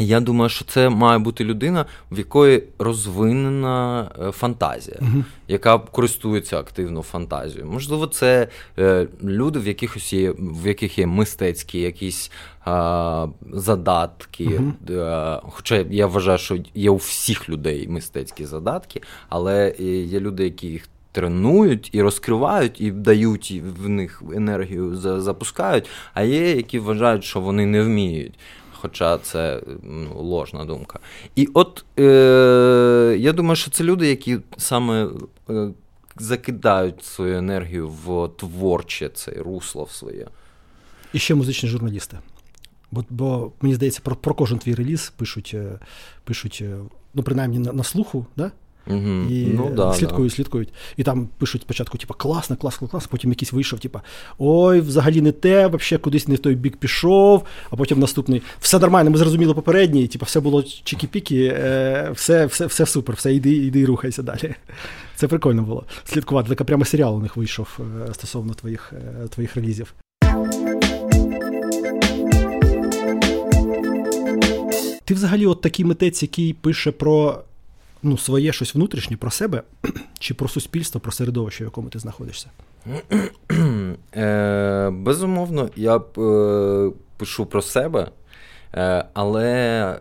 я 0.00 0.20
думаю, 0.20 0.48
що 0.48 0.64
це 0.64 0.88
має 0.88 1.18
бути 1.18 1.44
людина, 1.44 1.86
в 2.10 2.18
якої 2.18 2.62
розвинена 2.78 4.10
е, 4.20 4.30
фантазія, 4.30 4.96
uh 5.00 5.24
яка 5.48 5.78
користується 5.78 6.58
активно 6.58 7.02
фантазією. 7.02 7.70
Можливо, 7.70 8.06
це 8.06 8.48
е, 8.78 9.06
люди, 9.24 9.58
в 9.58 9.66
якихось 9.66 10.12
є, 10.12 10.34
в 10.38 10.66
яких 10.66 10.98
є 10.98 11.06
мистецькі 11.06 11.80
якісь 11.80 12.30
а, 12.64 13.26
задатки. 13.52 14.60
uh 14.86 15.40
Хоча 15.42 15.84
я 15.90 16.06
вважаю, 16.06 16.38
що 16.38 16.58
є 16.74 16.90
у 16.90 16.96
всіх 16.96 17.48
людей 17.48 17.88
мистецькі 17.88 18.44
задатки, 18.44 19.02
але 19.28 19.74
є 20.08 20.20
люди, 20.20 20.44
які 20.44 20.66
їх. 20.66 20.88
Тренують 21.12 21.90
і 21.92 22.02
розкривають, 22.02 22.80
і 22.80 22.90
дають 22.90 23.62
в 23.78 23.88
них 23.88 24.22
енергію 24.34 24.96
запускають, 24.96 25.88
а 26.14 26.22
є, 26.22 26.56
які 26.56 26.78
вважають, 26.78 27.24
що 27.24 27.40
вони 27.40 27.66
не 27.66 27.82
вміють 27.82 28.38
хоча 28.80 29.18
це 29.18 29.62
ну, 29.82 30.22
ложна 30.22 30.64
думка. 30.64 30.98
І 31.36 31.48
от 31.54 31.84
е, 31.98 33.16
я 33.18 33.32
думаю, 33.32 33.56
що 33.56 33.70
це 33.70 33.84
люди, 33.84 34.08
які 34.08 34.38
саме 34.56 35.08
е, 35.50 35.70
закидають 36.16 37.04
свою 37.04 37.36
енергію 37.36 37.88
в 37.88 38.28
творче 38.28 39.08
це 39.08 39.32
русло 39.32 39.84
в 39.84 39.90
своє. 39.90 40.26
І 41.12 41.18
ще 41.18 41.34
музичні 41.34 41.68
журналісти. 41.68 42.18
Бо 42.90 43.04
бо 43.10 43.52
мені 43.60 43.74
здається, 43.74 44.00
про 44.04 44.16
про 44.16 44.34
кожен 44.34 44.58
твій 44.58 44.74
реліз 44.74 45.12
пишуть, 45.16 45.50
е, 45.54 45.78
пишуть 46.24 46.58
е, 46.62 46.76
ну, 47.14 47.22
принаймні 47.22 47.58
на, 47.58 47.72
на 47.72 47.84
слуху, 47.84 48.26
да? 48.36 48.52
Угу. 48.86 49.30
І 49.30 49.46
ну, 49.54 49.70
да, 49.76 49.92
слідкують, 49.92 50.30
да. 50.30 50.36
слідкують. 50.36 50.68
І 50.96 51.02
там 51.02 51.28
пишуть 51.38 51.62
спочатку, 51.62 51.98
типу, 51.98 52.14
класно, 52.14 52.56
класно, 52.56 52.88
класно, 52.88 53.08
потім 53.10 53.30
якийсь 53.30 53.52
вийшов, 53.52 53.80
типу, 53.80 54.00
ой, 54.38 54.80
взагалі 54.80 55.20
не 55.20 55.32
те, 55.32 55.66
взагалі 55.66 56.02
кудись 56.02 56.28
не 56.28 56.34
в 56.34 56.38
той 56.38 56.54
бік 56.54 56.76
пішов, 56.76 57.44
а 57.70 57.76
потім 57.76 57.98
наступний. 57.98 58.42
Все 58.60 58.78
нормально, 58.78 59.10
ми 59.10 59.18
зрозуміли 59.18 59.54
попередній, 59.54 60.06
типу, 60.06 60.24
все 60.24 60.40
було 60.40 60.60
чікі-пікі, 60.60 61.52
е, 61.54 62.10
все 62.14 62.46
все, 62.46 62.66
все 62.66 62.86
супер, 62.86 63.16
все, 63.16 63.34
йди, 63.34 63.56
йди 63.56 63.80
і 63.80 63.84
рухайся 63.84 64.22
далі. 64.22 64.54
Це 65.16 65.28
прикольно 65.28 65.62
було. 65.62 65.84
Слідкувати. 66.04 66.48
Така 66.48 66.64
прямо 66.64 66.84
серіал 66.84 67.16
у 67.16 67.20
них 67.20 67.36
вийшов 67.36 67.78
е, 68.08 68.14
стосовно 68.14 68.54
твоїх, 68.54 68.92
е, 68.92 69.28
твоїх 69.28 69.56
релізів. 69.56 69.94
ти 75.10 75.14
взагалі 75.14 75.46
от 75.46 75.60
такий 75.60 75.84
митець, 75.84 76.22
який 76.22 76.52
пише 76.52 76.92
про 76.92 77.42
ну, 78.02 78.18
своє 78.18 78.52
щось 78.52 78.74
внутрішнє, 78.74 79.16
про 79.16 79.30
себе, 79.30 79.62
чи 80.18 80.34
про 80.34 80.48
суспільство, 80.48 81.00
про 81.00 81.12
середовище, 81.12 81.64
в 81.64 81.66
якому 81.66 81.88
ти 81.88 81.98
знаходишся? 81.98 82.50
Е, 84.16 84.90
Безумовно, 84.90 85.70
я 85.76 85.96
е, 85.96 86.90
пишу 87.16 87.46
про 87.46 87.62
себе, 87.62 88.10
е, 88.74 89.04
але 89.12 89.98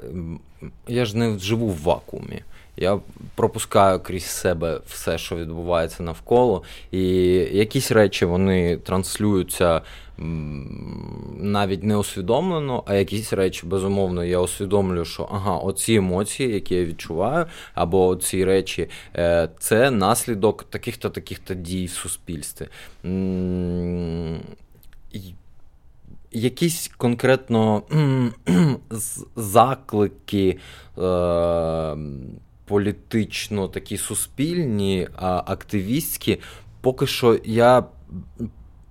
я 0.88 1.06
ж 1.06 1.18
не 1.18 1.40
живу 1.40 1.68
в 1.68 1.82
вакуумі. 1.82 2.42
Я 2.78 3.00
пропускаю 3.36 4.00
крізь 4.00 4.26
себе 4.26 4.82
все, 4.88 5.18
що 5.18 5.36
відбувається 5.36 6.04
навколо, 6.04 6.64
і 6.92 7.02
якісь 7.52 7.92
речі 7.92 8.26
вони 8.26 8.78
транслюються 8.78 9.82
навіть 11.40 11.84
не 11.84 11.98
усвідомлено, 11.98 12.84
а 12.86 12.96
якісь 12.96 13.34
речі, 13.34 13.66
безумовно, 13.66 14.24
я 14.24 14.40
усвідомлюю, 14.40 15.06
що 15.06 15.30
ага, 15.32 15.58
оці 15.58 15.94
емоції, 15.94 16.54
які 16.54 16.76
я 16.76 16.86
відчуваю, 16.86 17.46
або 17.74 18.16
ці 18.16 18.46
речі, 18.46 18.90
е, 19.16 19.50
це 19.60 19.92
наслідок 19.92 20.64
таких-то 20.64 21.10
таких-то 21.10 21.54
дій 21.54 21.86
в 21.86 21.92
суспільстві. 21.92 22.68
Якісь 26.32 26.92
конкретно 26.98 27.84
заклики. 29.36 30.58
Е, 30.98 31.98
політично 32.70 33.68
такі 33.68 33.98
суспільні, 33.98 35.08
активістські, 35.46 36.40
поки 36.82 37.08
що 37.08 37.40
я 37.46 37.84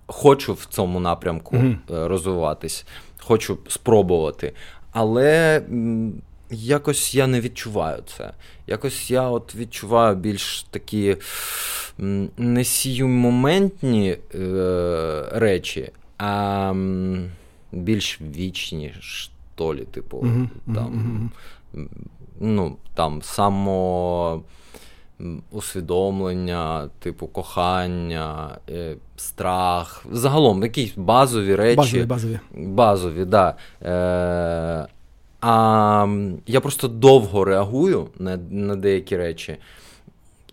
хочу 0.09 0.55
в 0.55 0.65
цьому 0.65 1.01
напрямку 1.01 1.57
mm 1.57 1.77
розвиватись, 1.89 2.87
хочу 3.19 3.59
спробувати. 3.69 4.53
Але 4.93 5.63
якось 6.51 7.15
я 7.15 7.27
не 7.27 7.41
відчуваю 7.41 8.03
це. 8.17 8.31
Якось 8.67 9.11
я 9.11 9.29
от 9.29 9.55
відчуваю 9.55 10.17
більш 10.17 10.67
такі 10.71 11.17
не 12.39 12.65
сіюмоментні 12.65 14.17
е, 14.35 15.29
речі, 15.33 15.91
а 16.19 16.75
більш 17.73 18.21
вічні, 18.21 18.95
що 19.01 19.75
лі, 19.75 19.85
типу, 19.85 20.17
mm-hmm. 20.19 20.75
там. 20.75 21.31
Mm-hmm 21.75 21.89
ну, 22.41 22.77
там 22.95 23.23
само 23.23 24.43
усвідомлення, 25.51 26.89
типу 26.99 27.27
кохання, 27.27 28.59
е, 28.71 28.97
страх. 29.17 30.07
Загалом 30.13 30.63
якісь 30.63 30.93
базові 30.97 31.55
речі. 31.55 31.77
Базові, 31.77 32.05
базові. 32.05 32.41
Базові, 32.55 33.25
да. 33.25 33.55
Е, 33.83 34.87
А 35.41 36.07
я 36.47 36.61
просто 36.61 36.89
довго 36.89 37.45
реагую 37.45 38.09
на, 38.19 38.37
на 38.51 38.77
деякі 38.77 39.17
речі. 39.17 39.57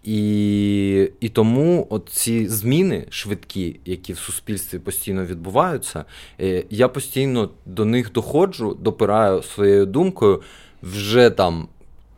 І 0.03 1.10
і 1.19 1.29
тому 1.29 1.88
от 1.89 2.10
ці 2.10 2.48
зміни 2.48 3.05
швидкі, 3.10 3.79
які 3.86 4.13
в 4.13 4.17
суспільстві 4.17 4.79
постійно 4.79 5.25
відбуваються, 5.25 6.05
е, 6.41 6.63
я 6.69 6.88
постійно 6.88 7.50
до 7.65 7.86
них 7.86 8.12
доходжу, 8.12 8.77
допираю 8.81 9.43
своєю 9.43 9.86
думкою 9.86 10.41
вже 10.84 11.29
там 11.29 11.67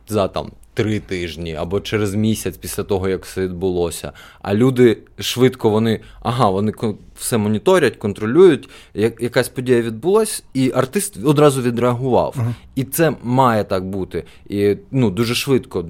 за 0.08 0.28
там 0.28 0.50
три 0.78 1.00
тижні 1.00 1.54
або 1.54 1.80
через 1.80 2.14
місяць 2.14 2.56
після 2.56 2.82
того, 2.82 3.08
як 3.08 3.24
все 3.24 3.40
відбулося. 3.40 4.12
А 4.42 4.54
люди 4.54 4.98
швидко 5.18 5.70
вони 5.70 6.00
ага, 6.22 6.50
вони 6.50 6.72
все 7.16 7.38
моніторять, 7.38 7.96
контролюють. 7.96 8.68
Як 8.94 9.22
якась 9.22 9.48
подія 9.48 9.82
відбулась, 9.82 10.44
і 10.54 10.72
артист 10.74 11.16
одразу 11.24 11.62
відреагував. 11.62 12.34
uh 12.38 12.54
І 12.74 12.84
це 12.84 13.12
має 13.22 13.64
так 13.64 13.84
бути. 13.84 14.24
І 14.48 14.76
ну 14.90 15.10
дуже 15.10 15.34
швидко. 15.34 15.84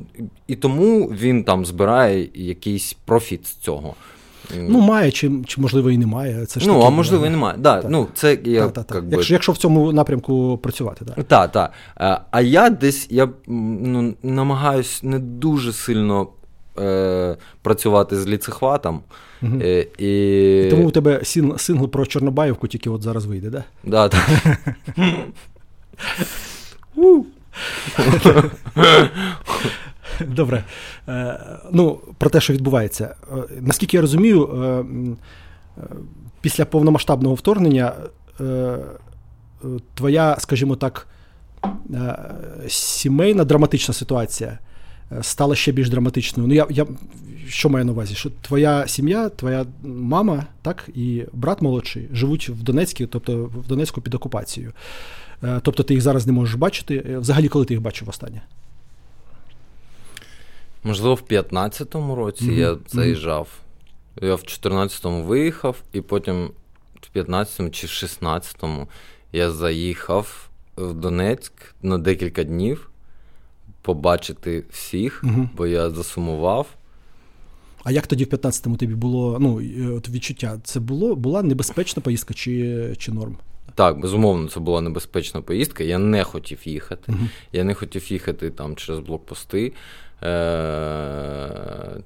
І 0.47 0.57
тому 0.57 1.07
він 1.07 1.45
там 1.45 1.67
збирає 1.67 2.29
якийсь 2.35 2.93
профіт 2.93 3.47
з 3.47 3.55
цього. 3.55 3.95
Ну, 4.57 4.81
має, 4.81 5.11
чи 5.11 5.31
чи 5.47 5.61
можливо 5.61 5.91
і 5.91 5.99
немає. 5.99 6.47
Це 6.47 6.61
ж 6.61 6.67
Ну, 6.67 6.75
таки, 6.75 6.87
а 6.87 6.91
можливо, 6.91 7.27
і 7.27 7.31
немає. 7.31 7.57
Да, 7.59 7.83
так. 7.83 7.91
Ну, 7.91 8.07
це 8.15 8.39
я, 8.45 8.69
так, 8.69 8.85
так, 8.85 9.05
якщо, 9.11 9.35
якщо 9.35 9.53
в 9.53 9.57
цьому 9.57 9.93
напрямку 9.93 10.59
працювати, 10.63 11.05
так. 11.05 11.25
Так, 11.25 11.53
так. 11.53 11.73
Е, 12.01 12.21
а 12.31 12.41
я 12.41 12.71
десь 12.71 13.07
я 13.11 13.29
ну, 13.47 14.15
намагаюсь 14.23 15.03
не 15.03 15.19
дуже 15.19 15.73
сильно 15.73 16.29
е, 16.79 17.37
працювати 17.63 18.17
з 18.17 18.27
ліцехватом. 18.27 19.01
Угу. 19.43 19.53
Е, 19.63 19.87
і... 19.99 20.67
і... 20.67 20.71
Тому 20.71 20.89
у 20.89 20.91
тебе 20.91 21.21
сингл 21.57 21.89
про 21.89 22.07
Чорнобаївку 22.07 22.69
тільки 22.69 22.91
от 22.91 23.03
зараз 23.03 23.27
вийде, 23.27 23.51
так? 23.51 23.63
Да, 23.85 24.09
так. 24.09 24.29
Добре. 30.27 30.65
Е, 31.09 31.41
ну, 31.73 32.01
Про 32.19 32.31
те, 32.31 32.41
що 32.41 32.53
відбувається. 32.53 33.15
Е, 33.33 33.35
наскільки 33.61 33.97
я 33.97 34.01
розумію, 34.01 34.45
е, 34.45 34.85
після 36.41 36.65
повномасштабного 36.65 37.35
вторгнення 37.35 37.93
твоя, 39.95 40.37
скажімо 40.39 40.77
так, 40.77 41.07
сімейна 42.69 43.45
драматична 43.45 43.95
ситуація 43.95 44.59
стала 45.21 45.55
ще 45.55 45.73
більш 45.73 45.91
драматичною. 45.91 46.49
Ну, 46.49 46.55
я, 46.55 46.67
я 46.71 46.87
що 47.49 47.69
маю 47.69 47.85
на 47.85 47.93
увазі? 47.93 48.15
Що 48.15 48.31
твоя 48.31 48.89
сім'я, 48.89 49.29
твоя 49.29 49.67
мама, 49.83 50.47
так, 50.63 50.89
і 50.95 51.25
брат 51.33 51.63
молодший 51.63 52.09
живуть 52.13 52.49
в 52.49 52.63
Донецькій, 52.63 53.07
тобто 53.07 53.45
в 53.45 53.69
Донецьку 53.69 54.01
під 54.01 54.15
окупацією. 54.15 54.73
Тобто 55.63 55.83
ти 55.83 55.95
їх 55.95 56.03
зараз 56.03 56.27
не 56.27 56.33
можеш 56.33 56.55
бачити. 56.55 57.17
Взагалі, 57.19 57.49
коли 57.49 57.65
ти 57.65 57.75
їх 57.75 57.83
бачив 57.83 58.09
останнє? 58.09 58.43
Можливо, 60.85 61.15
в 61.15 61.23
15-му 61.31 62.15
році 62.15 62.45
mm-hmm. 62.45 62.59
я 62.59 62.77
заїжджав. 62.89 63.49
Я 64.23 64.35
в 64.35 64.41
14-му 64.41 65.23
виїхав, 65.23 65.83
і 65.93 66.01
потім 66.01 66.51
в 67.15 67.19
15-му 67.19 67.71
чи 67.71 67.87
в 67.87 67.91
16-му 67.91 68.89
я 69.33 69.51
заїхав 69.51 70.49
в 70.77 70.95
Донецьк 70.95 71.53
на 71.83 71.99
декілька 71.99 72.45
днів 72.45 72.91
побачити 73.83 74.65
всіх, 74.71 75.25
mm-hmm. 75.25 75.49
бо 75.57 75.67
я 75.67 75.91
засумував. 75.91 76.67
А 77.85 77.93
як 77.93 78.07
тоді 78.07 78.25
в 78.25 78.29
15-му 78.29 78.77
тобі 78.77 78.95
було 78.95 79.39
ну, 79.41 79.63
от 79.97 80.09
відчуття? 80.09 80.61
Це 80.65 80.81
було, 80.81 81.17
була 81.17 81.43
небезпечна 81.43 82.03
поїздка 82.03 82.35
чи 82.35 82.95
чи 82.99 83.13
норм? 83.13 83.37
Так, 83.75 84.01
безумовно, 84.01 84.49
це 84.49 84.61
була 84.61 84.81
небезпечна 84.81 85.41
поїздка. 85.41 85.85
Я 85.85 85.99
не 85.99 86.25
хотів 86.25 86.59
їхати. 86.65 87.13
Uh-huh. 87.13 87.29
Я 87.53 87.65
не 87.65 87.75
хотів 87.75 88.13
їхати 88.13 88.51
там 88.51 88.77
через 88.77 89.01
блокпости. 89.01 89.73
Е, 90.23 92.03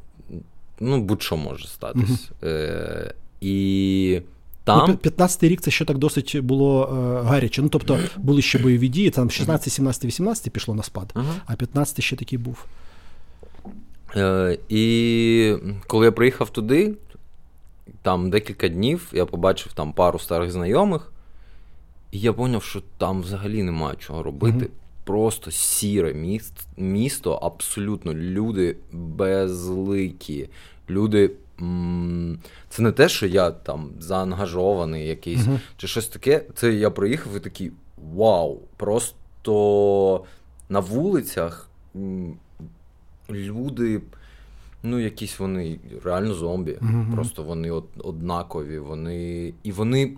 Ну, 0.85 1.03
будь-що 1.03 1.37
може 1.37 1.69
статись. 1.69 2.31
Uh-huh. 2.43 2.49
Е, 2.49 3.15
І 3.41 4.21
там... 4.65 4.85
Ну, 4.89 5.11
15-й 5.11 5.49
рік 5.49 5.61
це 5.61 5.71
ще 5.71 5.85
так 5.85 5.99
досить 5.99 6.41
було 6.41 6.85
е, 6.85 7.23
гаряче. 7.29 7.63
Ну, 7.63 7.69
тобто 7.69 7.99
були 8.17 8.43
ще 8.43 8.59
бойові 8.59 8.89
дії, 8.89 9.11
там 9.11 9.31
16, 9.31 9.73
17, 9.73 10.05
18 10.05 10.53
пішло 10.53 10.75
на 10.75 10.83
спад, 10.83 11.13
uh-huh. 11.15 11.35
а 11.47 11.55
15 11.55 12.05
ще 12.05 12.17
такий 12.17 12.39
був. 12.39 12.65
Е, 14.17 14.59
І 14.69 15.57
коли 15.87 16.07
я 16.07 16.13
приїхав 16.13 16.51
туди, 16.51 16.95
там 18.03 18.31
декілька 18.31 18.69
днів 18.69 19.09
я 19.13 19.27
побачив 19.27 19.73
там 19.73 19.93
пару 19.93 20.19
старих 20.19 20.51
знайомих, 20.51 21.13
і 22.13 22.19
я 22.21 22.33
зрозумів, 22.33 22.63
що 22.63 22.83
там 22.99 23.23
взагалі 23.23 23.63
немає 23.63 23.97
чого 23.99 24.23
робити. 24.23 24.65
Uh-huh 24.65 24.82
просто 25.05 25.51
сіре 25.51 26.15
місто, 26.15 26.63
місто, 26.77 27.33
абсолютно 27.35 28.15
люди 28.15 28.77
безликі. 28.93 30.49
Люди. 30.91 31.31
Це 32.69 32.83
не 32.83 32.93
те, 32.93 33.09
що 33.09 33.27
я 33.27 33.51
там 33.51 33.91
заангажований 33.99 35.09
якийсь 35.09 35.41
uh-huh. 35.41 35.59
чи 35.77 35.87
щось 35.87 36.09
таке. 36.09 36.45
Це 36.55 36.73
я 36.73 36.91
проїхав 36.91 37.37
і 37.37 37.41
такий 37.41 37.73
вау! 38.15 38.61
Просто 38.77 40.25
на 40.69 40.81
вулицях 40.81 41.69
люди, 43.31 44.01
ну, 44.83 44.99
якісь 44.99 45.39
вони 45.39 45.79
реально 46.05 46.35
зомбі. 46.35 46.73
Uh-huh. 46.73 47.15
Просто 47.15 47.43
вони 47.43 47.71
однакові. 47.99 48.79
Вони. 48.79 49.55
І 49.63 49.73
вони 49.73 50.17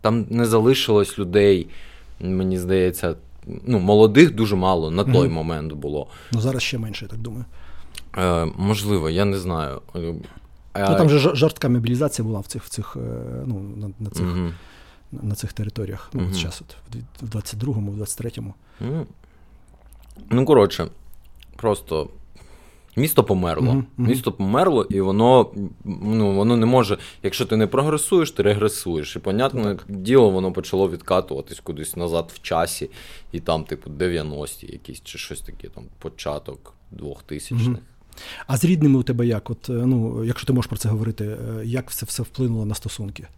там 0.00 0.26
не 0.30 0.44
залишилось 0.44 1.18
людей, 1.18 1.68
мені 2.20 2.58
здається, 2.58 3.16
ну, 3.46 3.78
молодих 3.78 4.34
дуже 4.34 4.56
мало 4.56 4.90
на 4.90 5.04
той 5.04 5.28
mm 5.28 5.32
момент 5.32 5.72
було. 5.72 6.06
Ну 6.32 6.40
зараз 6.40 6.62
ще 6.62 6.78
менше, 6.78 7.04
я 7.04 7.08
так 7.08 7.18
думаю. 7.18 7.44
Е, 8.18 8.52
Можливо, 8.56 9.10
я 9.10 9.24
не 9.24 9.38
знаю. 9.38 9.82
Е, 9.96 10.14
ну, 10.90 10.96
Там 10.96 11.08
же 11.08 11.18
жорстка 11.18 11.68
мобілізація 11.68 12.28
була 12.28 12.40
в 12.40 12.46
цих 12.46 12.64
в 12.64 12.68
цих, 12.68 12.96
е, 12.96 13.42
ну, 13.46 13.60
на, 13.76 13.90
на 13.98 14.10
цих 14.10 14.26
mm 14.26 14.52
на 15.12 15.34
цих 15.34 15.52
територіях. 15.52 16.10
Ну, 16.12 16.22
mm 16.22 16.32
зараз 16.32 16.62
от, 16.62 16.76
в 17.22 17.36
22-му, 17.36 17.90
в 17.90 18.00
23-му. 18.00 18.54
Ну, 20.30 20.44
коротше, 20.44 20.88
просто 21.56 22.08
Місто 22.98 23.24
померло. 23.24 23.72
Uh-huh. 23.72 23.84
Місто 23.96 24.32
померло, 24.32 24.86
і 24.90 25.00
воно 25.00 25.50
ну, 25.84 26.34
воно 26.34 26.56
не 26.56 26.66
може, 26.66 26.98
якщо 27.22 27.46
ти 27.46 27.56
не 27.56 27.66
прогресуєш, 27.66 28.30
ти 28.30 28.42
регресуєш. 28.42 29.16
І, 29.16 29.18
понятне 29.18 29.62
так. 29.62 29.84
діло, 29.88 30.30
воно 30.30 30.52
почало 30.52 30.90
відкатуватись 30.90 31.60
кудись 31.60 31.96
назад 31.96 32.32
в 32.34 32.42
часі, 32.42 32.90
і 33.32 33.40
там, 33.40 33.64
типу, 33.64 33.90
90-ті 33.90 34.72
якісь 34.72 35.00
чи 35.04 35.18
щось 35.18 35.40
таке, 35.40 35.68
там, 35.68 35.84
початок 35.98 36.74
2000-х. 36.92 37.54
Uh-huh. 37.54 37.76
А 38.46 38.56
з 38.56 38.64
рідними 38.64 38.98
у 38.98 39.02
тебе 39.02 39.26
як? 39.26 39.50
От, 39.50 39.66
ну, 39.68 40.24
Якщо 40.24 40.46
ти 40.46 40.52
можеш 40.52 40.68
про 40.68 40.78
це 40.78 40.88
говорити, 40.88 41.24
е, 41.24 41.64
як 41.64 41.92
це 41.92 42.06
все 42.06 42.22
вплинуло 42.22 42.64
на 42.64 42.74
стосунки? 42.74 43.22
Е, 43.22 43.28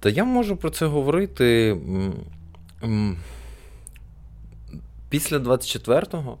Та 0.00 0.08
я 0.08 0.24
можу 0.24 0.56
про 0.56 0.70
це 0.70 0.86
говорити. 0.86 1.76
Після 5.08 5.38
24-го 5.38 6.38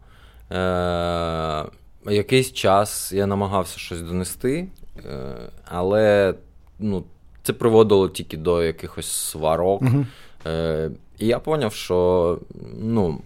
е, 0.52 1.64
якийсь 2.06 2.52
час 2.52 3.12
я 3.12 3.26
намагався 3.26 3.78
щось 3.78 4.00
донести, 4.02 4.68
е, 5.06 5.34
але 5.64 6.34
ну, 6.78 7.04
це 7.42 7.52
приводило 7.52 8.08
тільки 8.08 8.36
до 8.36 8.62
якихось 8.62 9.06
сварок. 9.10 9.82
uh 9.82 10.06
Е, 10.46 10.90
І 11.18 11.26
я 11.26 11.40
зрозумів, 11.44 11.72
що 11.72 12.38
ну, 12.78 13.20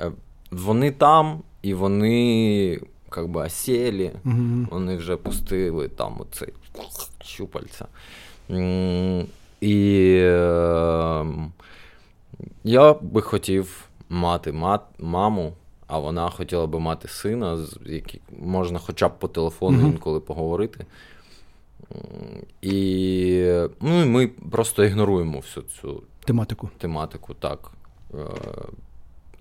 е, 0.00 0.12
вони 0.50 0.90
там, 0.90 1.42
і 1.62 1.74
вони 1.74 2.80
як 3.16 3.28
би 3.28 3.40
осілі, 3.40 4.10
uh 4.24 4.66
вони 4.70 4.96
вже 4.96 5.16
пустили 5.16 5.88
там 5.88 6.20
оцей 6.20 6.52
щупальця. 7.24 7.86
І 9.60 10.14
е, 10.22 11.26
я 12.64 12.94
би 12.94 13.22
хотів 13.22 13.84
мати 14.08 14.52
мат, 14.52 14.80
маму, 14.98 15.52
а 15.88 15.98
вона 15.98 16.30
хотіла 16.30 16.66
би 16.66 16.80
мати 16.80 17.08
сина, 17.08 17.56
з 17.56 17.78
яким 17.86 18.20
можна 18.38 18.78
хоча 18.78 19.08
б 19.08 19.18
по 19.18 19.28
телефону 19.28 19.78
mm-hmm. 19.78 19.92
інколи 19.92 20.20
поговорити. 20.20 20.86
І 22.62 23.52
ну, 23.80 24.06
ми 24.06 24.26
просто 24.26 24.84
ігноруємо 24.84 25.38
всю 25.38 25.66
цю 25.80 26.02
тематику. 26.24 26.70
тематику 26.78 27.34
так. 27.34 27.70
Е, 28.14 28.18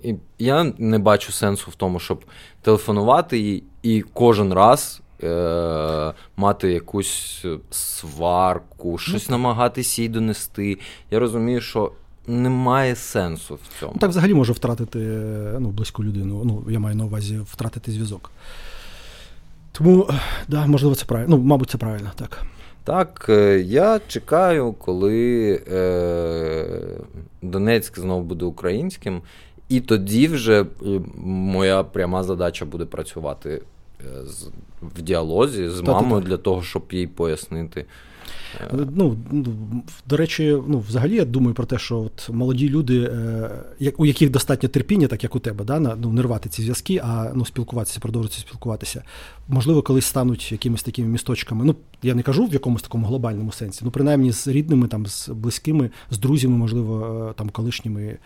і 0.03 0.15
Я 0.39 0.73
не 0.77 0.99
бачу 0.99 1.31
сенсу 1.31 1.71
в 1.71 1.75
тому, 1.75 1.99
щоб 1.99 2.25
телефонувати 2.61 3.39
і, 3.39 3.63
і 3.83 4.01
кожен 4.01 4.53
раз 4.53 5.01
е, 5.23 6.13
мати 6.37 6.71
якусь 6.71 7.45
сварку, 7.69 8.97
щось 8.97 9.29
ну, 9.29 9.37
намагатися 9.37 10.01
їй 10.01 10.09
донести. 10.09 10.79
Я 11.11 11.19
розумію, 11.19 11.61
що 11.61 11.91
немає 12.27 12.95
сенсу 12.95 13.55
в 13.55 13.79
цьому. 13.79 13.91
Ну, 13.95 13.99
Так 13.99 14.09
взагалі 14.09 14.33
може 14.33 14.53
втратити 14.53 14.99
ну, 15.59 15.69
близьку 15.69 16.03
людину. 16.03 16.41
Ну, 16.45 16.71
я 16.71 16.79
маю 16.79 16.95
на 16.95 17.05
увазі 17.05 17.39
втратити 17.45 17.91
зв'язок. 17.91 18.31
Тому, 19.71 20.09
да, 20.47 20.67
можливо, 20.67 20.95
це 20.95 21.05
правильно. 21.05 21.37
Ну, 21.37 21.43
мабуть, 21.43 21.69
це 21.69 21.77
правильно, 21.77 22.11
так. 22.15 22.45
Так, 22.83 23.25
е, 23.29 23.59
я 23.59 23.99
чекаю, 24.07 24.73
коли 24.73 25.51
е, 25.71 26.65
Донецьк 27.41 27.99
знову 27.99 28.23
буде 28.23 28.45
українським, 28.45 29.21
і 29.69 29.81
тоді 29.81 30.27
вже 30.27 30.61
е, 30.61 30.65
моя 31.25 31.83
пряма 31.83 32.23
задача 32.23 32.65
буде 32.65 32.85
працювати 32.85 33.61
е, 34.01 34.25
з, 34.25 34.47
в 34.81 35.01
діалозі 35.01 35.69
з 35.69 35.81
мамою 35.81 36.21
для 36.21 36.37
того, 36.37 36.63
щоб 36.63 36.83
їй 36.91 37.07
пояснити. 37.07 37.85
Ну, 38.71 39.17
До 40.05 40.17
речі, 40.17 40.57
ну, 40.67 40.79
взагалі 40.79 41.15
я 41.15 41.25
думаю 41.25 41.53
про 41.53 41.65
те, 41.65 41.77
що 41.77 41.99
от 41.99 42.29
молоді 42.29 42.69
люди, 42.69 42.99
е, 43.79 43.93
у 43.97 44.05
яких 44.05 44.29
достатньо 44.29 44.69
терпіння, 44.69 45.07
так 45.07 45.23
як 45.23 45.35
у 45.35 45.39
тебе, 45.39 45.65
да, 45.65 45.79
ну, 45.79 46.11
не 46.11 46.21
рвати 46.21 46.49
ці 46.49 46.61
зв'язки, 46.61 47.01
а 47.03 47.31
ну, 47.35 47.45
спілкуватися, 47.45 47.99
продовжувати 47.99 48.39
спілкуватися, 48.39 49.03
можливо, 49.47 49.81
колись 49.81 50.05
стануть 50.05 50.51
якимись 50.51 50.83
такими 50.83 51.07
місточками. 51.07 51.65
Ну, 51.65 51.75
я 52.03 52.15
не 52.15 52.23
кажу 52.23 52.45
в 52.45 52.53
якомусь 52.53 52.81
такому 52.81 53.07
глобальному 53.07 53.51
сенсі, 53.51 53.81
ну, 53.83 53.91
принаймні 53.91 54.31
з 54.31 54.47
рідними, 54.47 54.87
там, 54.87 55.05
з 55.05 55.29
близькими, 55.29 55.89
з 56.11 56.17
друзями, 56.17 56.57
можливо, 56.57 57.27
е, 57.29 57.33
там, 57.33 57.49
колишніми. 57.49 58.17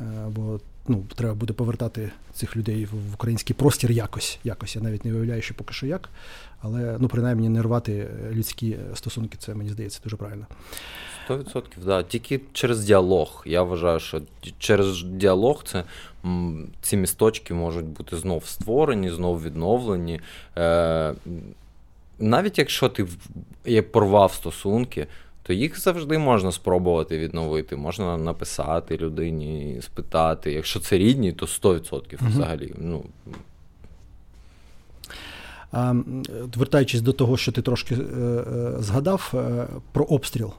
Е, 0.00 0.04
бо 0.36 0.60
ну, 0.88 1.04
треба 1.14 1.34
буде 1.34 1.52
повертати 1.52 2.10
цих 2.34 2.56
людей 2.56 2.84
в 2.84 3.14
український 3.14 3.56
простір 3.56 3.90
якось. 3.90 4.38
якось. 4.44 4.76
Я 4.76 4.82
навіть 4.82 5.04
не 5.04 5.12
уявляю, 5.12 5.42
що 5.42 5.54
поки 5.54 5.74
що 5.74 5.86
як. 5.86 6.08
Але 6.60 6.96
ну, 7.00 7.08
принаймні 7.08 7.48
не 7.48 7.62
рвати 7.62 8.10
людські 8.32 8.76
стосунки, 8.94 9.36
це 9.40 9.54
мені 9.54 9.70
здається 9.70 10.00
дуже 10.04 10.16
правильно. 10.16 10.46
Сто 11.24 11.38
відсотків, 11.38 11.84
да. 11.84 12.02
Тільки 12.02 12.40
через 12.52 12.84
діалог. 12.84 13.42
Я 13.46 13.62
вважаю, 13.62 14.00
що 14.00 14.22
через 14.58 15.02
діалог 15.02 15.64
це 15.64 15.84
ці 16.82 16.96
місточки 16.96 17.54
можуть 17.54 17.84
бути 17.84 18.16
знов 18.16 18.46
створені, 18.46 19.10
знов 19.10 19.42
відновлені. 19.42 20.20
Е, 20.56 21.14
Навіть 22.18 22.58
якщо 22.58 22.88
ти 22.88 23.06
порвав 23.82 24.32
стосунки, 24.32 25.06
то 25.46 25.52
їх 25.52 25.80
завжди 25.80 26.18
можна 26.18 26.52
спробувати 26.52 27.18
відновити. 27.18 27.76
Можна 27.76 28.16
написати 28.16 28.96
людині, 28.96 29.78
спитати. 29.82 30.52
Якщо 30.52 30.80
це 30.80 30.98
рідні, 30.98 31.32
то 31.32 31.46
100% 31.46 32.28
взагалі. 32.28 32.74
Ну, 32.78 33.04
Вертаючись 36.56 37.00
до 37.00 37.12
того, 37.12 37.36
що 37.36 37.52
ти 37.52 37.62
трошки 37.62 37.94
е, 37.94 37.98
е, 37.98 38.72
згадав 38.78 39.32
е, 39.34 39.66
про 39.92 40.04
обстріл 40.04 40.52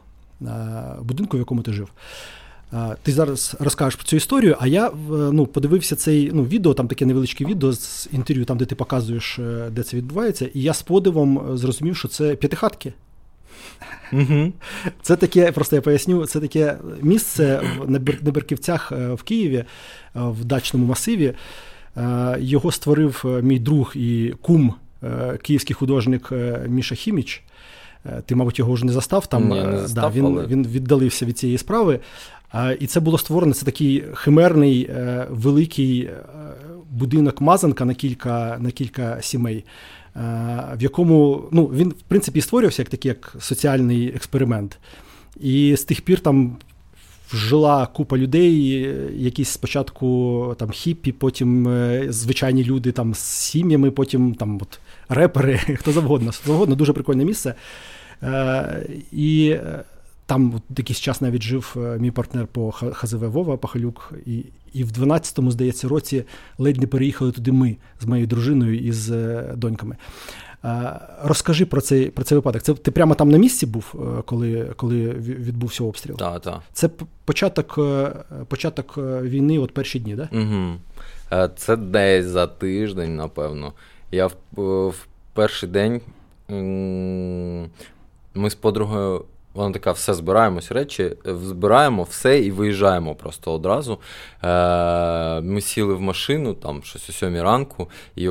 будинку, 1.02 1.38
в 1.38 1.40
якому 1.40 1.62
ти 1.62 1.74
жив. 1.74 1.90
Ти 3.04 3.12
зараз 3.12 3.56
розкажеш 3.60 3.96
про 3.96 4.06
цю 4.06 4.16
історію, 4.16 4.58
а 4.60 4.68
я 4.68 4.92
ну, 5.10 5.46
подивився 5.46 5.96
цей 5.96 6.32
ну, 6.34 6.44
відео, 6.44 6.74
там 6.74 6.88
таке 6.88 7.06
невеличке 7.06 7.46
відео 7.46 7.74
з 7.74 8.10
інтерв'ю, 8.12 8.46
там, 8.46 8.58
де 8.58 8.66
ти 8.66 8.76
показуєш, 8.76 9.40
де 9.72 9.84
це 9.84 9.98
відбувається, 9.98 10.50
і 10.54 10.62
я 10.62 10.74
з 10.74 10.82
подивом 10.82 11.58
зрозумів, 11.58 11.98
що 11.98 12.08
це 12.08 12.36
п'ятихатки. 12.36 12.94
Угу. 14.14 14.52
Це 15.02 15.16
таке, 15.16 15.52
просто 15.52 15.76
я 15.76 15.82
поясню, 15.82 16.26
це 16.26 16.40
таке 16.40 16.78
місце 17.02 17.62
на 17.88 18.00
Берківцях 18.32 18.92
в 18.92 19.24
Києві, 19.24 19.64
в 20.16 20.46
дачному 20.46 20.86
масиві. 20.86 21.34
Його 22.38 22.72
створив 22.72 23.26
мій 23.44 23.60
друг 23.60 23.92
і 23.96 24.34
кум 24.42 24.76
Е, 25.04 25.38
київський 25.38 25.74
художник 25.74 26.30
е, 26.32 26.66
Міша 26.68 26.96
Хіміч. 26.96 27.44
Е, 28.06 28.22
ти, 28.26 28.36
мабуть, 28.36 28.60
його 28.60 28.74
вже 28.74 28.86
не 28.86 28.92
застав 28.92 29.28
там. 29.28 29.50
Ні, 29.50 29.64
не 29.64 29.78
застав, 29.78 30.14
да, 30.14 30.20
Він 30.20 30.40
він 30.48 30.68
віддалився 30.68 31.26
від 31.26 31.38
цієї 31.38 31.58
справи. 31.58 32.00
І 32.80 32.88
це 32.88 33.00
було 33.00 33.18
створено 33.18 33.54
це 33.54 33.66
такий 33.66 34.04
химерний 34.14 34.90
великий 35.30 36.10
будинок 36.90 37.42
Мазанка 37.42 37.86
на 37.86 37.94
кілька 37.94 38.58
на 38.60 38.72
кілька 38.72 39.22
сімей, 39.22 39.66
в 40.74 40.78
якому 40.80 41.44
ну, 41.52 41.66
він, 41.66 41.90
в 41.90 42.02
принципі, 42.08 42.42
створювався 42.42 42.82
як 42.82 42.90
такий 42.90 43.10
як 43.10 43.36
соціальний 43.40 44.08
експеримент. 44.08 44.80
І 45.40 45.76
з 45.76 45.84
тих 45.84 46.02
пір 46.02 46.20
там 46.20 46.58
жила 47.34 47.86
купа 47.86 48.18
людей, 48.18 48.70
якісь 49.16 49.50
спочатку 49.50 50.56
там 50.60 50.70
хіппі, 50.70 51.12
потім 51.12 51.68
звичайні 52.10 52.64
люди 52.64 52.92
там 52.92 53.14
з 53.14 53.20
сім'ями, 53.20 53.92
потім 53.92 54.36
там 54.36 54.60
от 54.62 54.80
репери, 55.10 55.58
хто 55.80 55.92
завгодно. 55.92 56.32
Завгодно 56.46 56.76
дуже 56.76 56.94
прикольне 56.94 57.26
місце. 57.26 57.56
Е, 58.24 58.88
І 59.12 59.50
е, 59.50 59.84
там 60.26 60.54
от 60.56 60.80
якийсь 60.80 61.00
час 61.00 61.22
навіть 61.22 61.44
жив 61.44 61.76
е, 61.78 61.98
мій 62.00 62.12
партнер 62.12 62.48
по 62.48 62.72
ХЗВ 62.72 63.32
Вова 63.32 63.58
Пахалюк. 63.58 64.14
І 64.26 64.46
і 64.78 64.84
в 64.84 64.92
12-му, 64.92 65.52
здається, 65.52 65.88
році 65.88 66.24
ледь 66.58 66.82
не 66.82 66.88
переїхали 66.88 67.32
туди 67.32 67.52
ми 67.52 67.78
з 68.02 68.06
моєю 68.06 68.28
дружиною 68.28 68.80
і 68.80 68.92
з 68.92 69.12
е, 69.12 69.54
доньками. 69.58 69.96
Розкажи 71.24 71.66
про 71.66 71.82
цей 71.82 72.10
про 72.10 72.24
цей 72.26 72.36
випадок. 72.36 72.62
Це 72.62 72.74
ти 72.74 72.92
прямо 72.92 73.16
там 73.16 73.32
на 73.32 73.38
місці 73.38 73.66
був, 73.66 73.94
коли 74.26 74.74
коли 74.76 75.10
відбувся 75.20 75.84
обстріл? 75.84 76.18
Так, 76.18 76.42
так. 76.42 76.62
Це 76.74 76.90
початок 77.26 77.80
початок 78.48 78.98
війни, 79.22 79.60
от 79.60 79.74
перші 79.74 80.00
дні, 80.00 80.16
так? 80.16 80.30
Да? 80.32 80.40
Угу. 80.40 81.50
Це 81.56 81.76
десь 81.76 82.26
за 82.26 82.48
тиждень, 82.48 83.16
напевно. 83.16 83.74
Я 84.12 84.28
в, 84.28 84.34
в 84.90 85.08
перший 85.34 85.70
день 85.70 86.02
ми 88.34 88.50
з 88.50 88.56
подругою. 88.56 89.26
Вона 89.58 89.74
така, 89.74 89.92
все 89.92 90.14
збираємось 90.14 90.72
речі, 90.72 91.12
збираємо 91.26 92.04
все 92.04 92.40
і 92.40 92.52
виїжджаємо 92.52 93.16
просто 93.16 93.54
одразу. 93.54 94.00
Е, 94.44 95.42
Ми 95.42 95.62
сіли 95.62 95.94
в 95.94 96.02
машину, 96.02 96.54
там 96.54 96.84
щось 96.84 97.10
о 97.10 97.14
сьомій 97.14 97.42
ранку, 97.42 97.90
і 98.16 98.30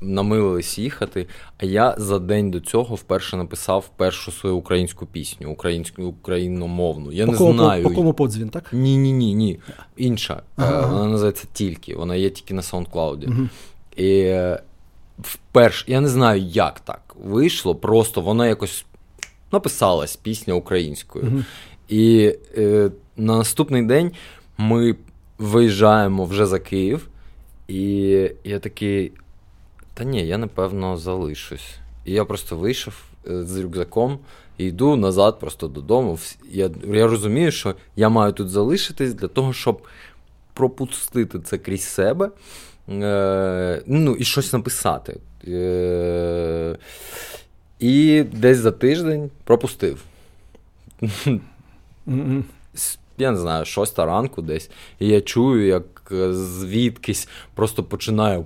намилились 0.00 0.78
їхати. 0.78 1.26
А 1.58 1.64
я 1.64 1.94
за 1.98 2.18
день 2.18 2.50
до 2.50 2.60
цього 2.60 2.94
вперше 2.94 3.36
написав 3.36 3.90
першу 3.96 4.32
свою 4.32 4.56
українську 4.56 5.06
пісню, 5.06 5.50
українську 5.50 6.02
україномовну. 6.02 7.12
Я 7.12 7.26
по 7.26 7.32
не 7.32 7.38
кому, 7.38 7.52
знаю. 7.52 7.82
По, 7.82 7.88
по 7.88 7.94
кому 7.94 8.12
подзвін, 8.12 8.48
так? 8.48 8.72
Ні, 8.72 8.96
ні, 8.96 9.12
ні, 9.12 9.34
ні. 9.34 9.60
Інша. 9.96 10.42
Ага. 10.56 10.82
Е, 10.82 10.86
вона 10.86 11.06
називається 11.06 11.46
тільки. 11.52 11.96
Вона 11.96 12.16
є 12.16 12.30
тільки 12.30 12.54
на 12.54 12.62
SoundCloud. 12.62 13.28
Угу. 13.28 13.48
І 13.96 14.34
вперше, 15.18 15.84
я 15.88 16.00
не 16.00 16.08
знаю, 16.08 16.42
як 16.42 16.80
так 16.80 17.16
вийшло, 17.24 17.74
просто 17.74 18.20
вона 18.20 18.46
якось 18.46 18.84
написалась 19.52 20.16
пісня 20.16 20.54
українською. 20.54 21.24
Mm-hmm. 21.24 21.44
І 21.88 22.34
е, 22.56 22.90
на 23.16 23.36
наступний 23.36 23.82
день 23.82 24.12
ми 24.58 24.96
виїжджаємо 25.38 26.24
вже 26.24 26.46
за 26.46 26.58
Київ, 26.58 27.08
І 27.68 27.80
я 28.44 28.58
такий. 28.58 29.12
Та 29.94 30.04
ні, 30.04 30.26
я 30.26 30.38
напевно 30.38 30.96
залишусь. 30.96 31.74
І 32.04 32.12
я 32.12 32.24
просто 32.24 32.56
вийшов 32.56 32.94
е, 33.30 33.44
з 33.44 33.58
рюкзаком 33.58 34.18
і 34.58 34.64
йду 34.64 34.96
назад 34.96 35.40
просто 35.40 35.68
додому. 35.68 36.18
Я 36.50 36.70
я 36.92 37.06
розумію, 37.06 37.50
що 37.50 37.74
я 37.96 38.08
маю 38.08 38.32
тут 38.32 38.50
залишитись 38.50 39.14
для 39.14 39.28
того, 39.28 39.52
щоб 39.52 39.82
пропустити 40.54 41.40
це 41.40 41.58
крізь 41.58 41.84
себе 41.84 42.30
е, 42.88 43.82
ну, 43.86 44.14
і 44.14 44.24
щось 44.24 44.52
написати. 44.52 45.20
Е, 45.48 46.76
І 47.80 48.24
десь 48.32 48.58
за 48.58 48.70
тиждень 48.70 49.30
пропустив. 49.44 50.04
Я 53.18 53.30
не 53.30 53.38
знаю, 53.38 53.64
шоста 53.64 54.06
ранку 54.06 54.42
десь. 54.42 54.70
І 54.98 55.08
я 55.08 55.20
чую, 55.20 55.66
як 55.66 56.12
е, 56.12 56.32
звідкись 56.34 57.28
просто 57.54 57.84
починає 57.84 58.44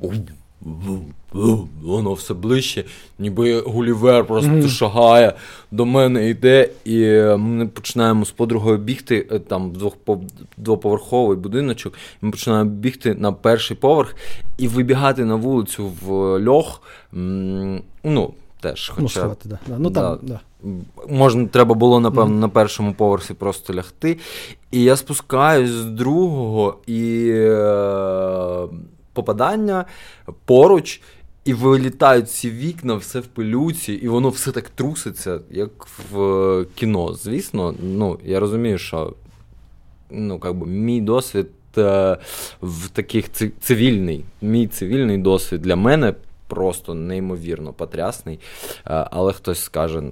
воно 1.82 2.12
все 2.12 2.34
ближче, 2.34 2.84
ніби 3.18 3.60
Гулівер 3.60 4.26
просто 4.26 4.50
mm-hmm. 4.50 4.68
шагає 4.68 5.34
до 5.70 5.84
мене 5.84 6.28
йде, 6.28 6.68
і 6.84 7.00
ми 7.38 7.66
починаємо 7.66 8.24
з 8.24 8.30
подругою 8.30 8.78
бігти. 8.78 9.26
Е, 9.32 9.38
там 9.38 9.72
двоповерховий 10.56 11.36
будиночок. 11.38 11.94
Ми 12.22 12.30
починаємо 12.30 12.70
бігти 12.70 13.14
на 13.14 13.32
перший 13.32 13.76
поверх 13.76 14.16
і 14.58 14.68
вибігати 14.68 15.24
на 15.24 15.34
вулицю 15.34 15.92
в 16.02 16.10
льох. 16.40 16.82
Ну, 18.04 18.34
теж, 18.62 18.88
хоча, 18.88 19.02
ну, 19.02 19.08
сховати, 19.08 19.48
да. 19.48 19.58
Ну, 19.78 19.90
там, 19.90 20.18
да. 20.22 20.40
Можна, 21.08 21.46
треба 21.46 21.74
було, 21.74 22.00
напевно, 22.00 22.34
mm-hmm. 22.34 22.40
на 22.40 22.48
першому 22.48 22.94
поверсі 22.94 23.34
просто 23.34 23.74
лягти. 23.74 24.18
І 24.70 24.82
я 24.82 24.96
спускаюсь 24.96 25.70
з 25.70 25.84
другого 25.84 26.78
і. 26.86 27.28
Е- 27.32 28.68
попадання 29.12 29.84
поруч, 30.44 31.00
і 31.44 31.54
вилітають 31.54 32.30
ці 32.30 32.50
вікна, 32.50 32.94
все 32.94 33.20
в 33.20 33.26
пилюці, 33.26 33.92
і 33.92 34.08
воно 34.08 34.28
все 34.28 34.52
так 34.52 34.68
труситься, 34.68 35.40
як 35.50 35.86
в 36.12 36.66
кіно. 36.74 37.14
Звісно, 37.14 37.74
ну, 37.82 38.18
я 38.24 38.40
розумію, 38.40 38.78
що 38.78 39.14
ну, 40.10 40.38
как 40.38 40.54
би, 40.54 40.66
мій 40.66 41.00
досвід 41.00 41.48
е, 41.78 42.16
в 42.62 42.88
таких 42.88 43.32
цивільний, 43.60 44.24
мій 44.42 44.66
цивільний 44.66 45.18
досвід 45.18 45.62
для 45.62 45.76
мене 45.76 46.14
просто 46.52 46.94
неймовірно 46.94 47.72
потрясний. 47.72 48.40
Е, 48.86 49.08
але 49.10 49.32
хтось 49.32 49.60
скаже, 49.60 50.02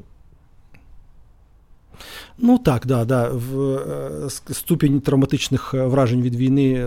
Ну 2.38 2.58
так, 2.58 2.86
да, 2.86 3.04
да. 3.04 3.28
В, 3.28 3.60
е, 3.60 4.30
ступінь 4.30 5.00
травматичних 5.00 5.74
е, 5.74 5.86
вражень 5.86 6.22
від 6.22 6.34
війни 6.34 6.86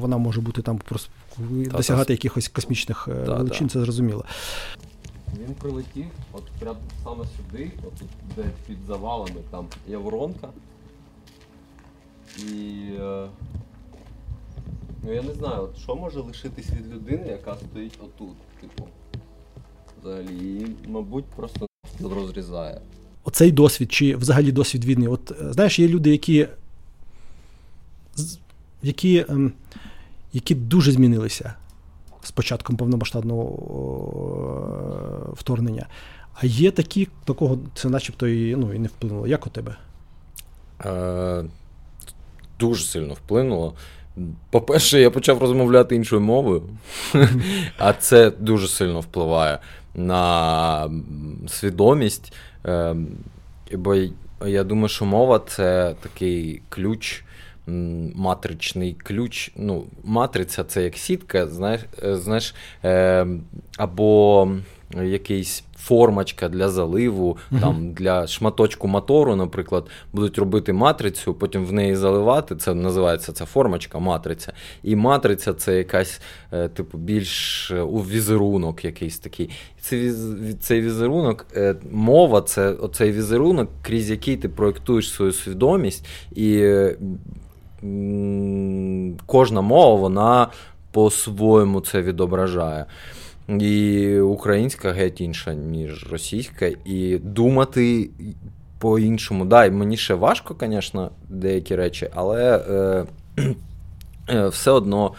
вона 0.00 0.16
може 0.16 0.40
бути 0.40 0.62
там 0.62 0.78
просто 0.78 1.10
та, 1.70 1.76
досягати 1.76 2.06
та, 2.06 2.12
якихось 2.12 2.48
космічних 2.48 3.08
та, 3.26 3.34
величин, 3.34 3.68
це 3.68 3.80
зрозуміло. 3.80 4.24
Він 5.34 5.54
прилетів, 5.54 6.06
от 6.32 6.42
прямо 6.60 6.78
саме 7.04 7.24
сюди, 7.36 7.70
от 7.86 7.92
де 8.36 8.42
під 8.66 8.78
завалами, 8.86 9.40
там 9.50 9.66
є 9.88 9.96
воронка. 9.96 10.48
І 12.38 12.88
ну 15.06 15.12
я 15.12 15.22
не 15.22 15.34
знаю, 15.34 15.62
от 15.62 15.78
що 15.78 15.96
може 15.96 16.20
лишитись 16.20 16.70
від 16.70 16.94
людини, 16.94 17.28
яка 17.28 17.56
стоїть 17.56 17.98
отут, 18.00 18.36
типу. 18.60 18.88
Взагалі, 20.00 20.66
і, 20.84 20.88
мабуть, 20.88 21.24
просто 21.24 21.66
розрізає 22.00 22.80
оцей 23.26 23.52
досвід, 23.52 23.92
чи 23.92 24.16
взагалі 24.16 24.52
досвід 24.52 24.84
війни. 24.84 25.08
От 25.08 25.30
е, 25.30 25.52
знаєш, 25.52 25.78
є 25.78 25.88
люди, 25.88 26.10
які 26.10 26.48
які, 28.82 29.24
ем, 29.28 29.52
які 30.32 30.54
дуже 30.54 30.92
змінилися 30.92 31.54
з 32.22 32.30
початком 32.30 32.76
повномасштабного 32.76 33.46
вторгнення. 35.36 35.86
А 36.34 36.46
є 36.46 36.70
такі, 36.70 37.08
такого 37.24 37.58
це 37.74 37.88
начебто 37.88 38.28
і 38.28 38.56
ну, 38.56 38.74
і 38.74 38.78
не 38.78 38.88
вплинуло. 38.88 39.26
Як 39.26 39.46
у 39.46 39.50
тебе? 39.50 39.76
Е, 40.84 41.44
Дуже 42.58 42.84
сильно 42.84 43.14
вплинуло. 43.14 43.74
По-перше, 44.50 45.00
я 45.00 45.10
почав 45.10 45.38
розмовляти 45.38 45.96
іншою 45.96 46.22
мовою, 46.22 46.62
а 47.78 47.92
це 47.92 48.30
дуже 48.30 48.68
сильно 48.68 49.00
впливає 49.00 49.58
на 49.94 50.90
свідомість. 51.48 52.32
Ем, 52.64 53.08
бо 53.72 53.94
я 54.46 54.64
думаю, 54.64 54.88
що 54.88 55.04
мова 55.04 55.38
це 55.46 55.94
такий 56.00 56.62
ключ, 56.68 57.24
матричний 58.14 58.94
ключ. 58.94 59.52
Ну, 59.56 59.84
Матриця 60.04 60.64
це 60.64 60.82
як 60.82 60.96
сітка, 60.96 61.46
знаєш, 61.46 61.80
е, 62.04 62.16
знаєш 62.16 62.54
ем, 62.82 63.42
або 63.76 64.50
якийсь 64.94 65.64
формочка 65.78 66.48
для 66.48 66.68
заливу, 66.68 67.36
uh-huh. 67.52 67.60
там 67.60 67.92
для 67.92 68.26
шматочку 68.26 68.88
мотору, 68.88 69.36
наприклад, 69.36 69.86
будуть 70.12 70.38
робити 70.38 70.72
матрицю, 70.72 71.34
потім 71.34 71.66
в 71.66 71.72
неї 71.72 71.96
заливати. 71.96 72.56
Це 72.56 72.74
називається 72.74 73.32
ця 73.32 73.44
формочка, 73.44 73.98
матриця. 73.98 74.52
І 74.82 74.96
матриця 74.96 75.54
це 75.54 75.78
якась, 75.78 76.20
е, 76.52 76.68
типу, 76.68 76.98
більш 76.98 77.70
е, 77.70 77.80
у 77.80 77.98
візерунок 77.98 78.84
якийсь 78.84 79.18
такий. 79.18 79.50
Цей, 79.80 80.12
цей 80.60 80.80
візерунок, 80.80 81.46
е, 81.56 81.76
мова 81.92 82.40
це 82.40 82.70
оцей 82.70 83.12
візерунок, 83.12 83.68
крізь 83.82 84.10
який 84.10 84.36
ти 84.36 84.48
проєктуєш 84.48 85.10
свою 85.10 85.32
свідомість, 85.32 86.06
і 86.36 86.64
кожна 89.26 89.60
мова, 89.60 89.94
вона 89.94 90.48
по-своєму 90.90 91.80
це 91.80 92.02
відображає. 92.02 92.86
І 93.48 94.18
українська 94.18 94.92
геть 94.92 95.20
інша, 95.20 95.54
ніж 95.54 96.06
російська, 96.10 96.70
і 96.84 97.18
думати 97.18 98.10
по-іншому. 98.78 99.44
Да, 99.44 99.70
мені 99.70 99.96
ще 99.96 100.14
важко, 100.14 100.56
звісно, 100.60 101.10
деякі 101.28 101.76
речі, 101.76 102.08
але 102.14 102.64
е, 102.68 103.04
е, 104.28 104.48
все 104.48 104.70
одно 104.70 105.12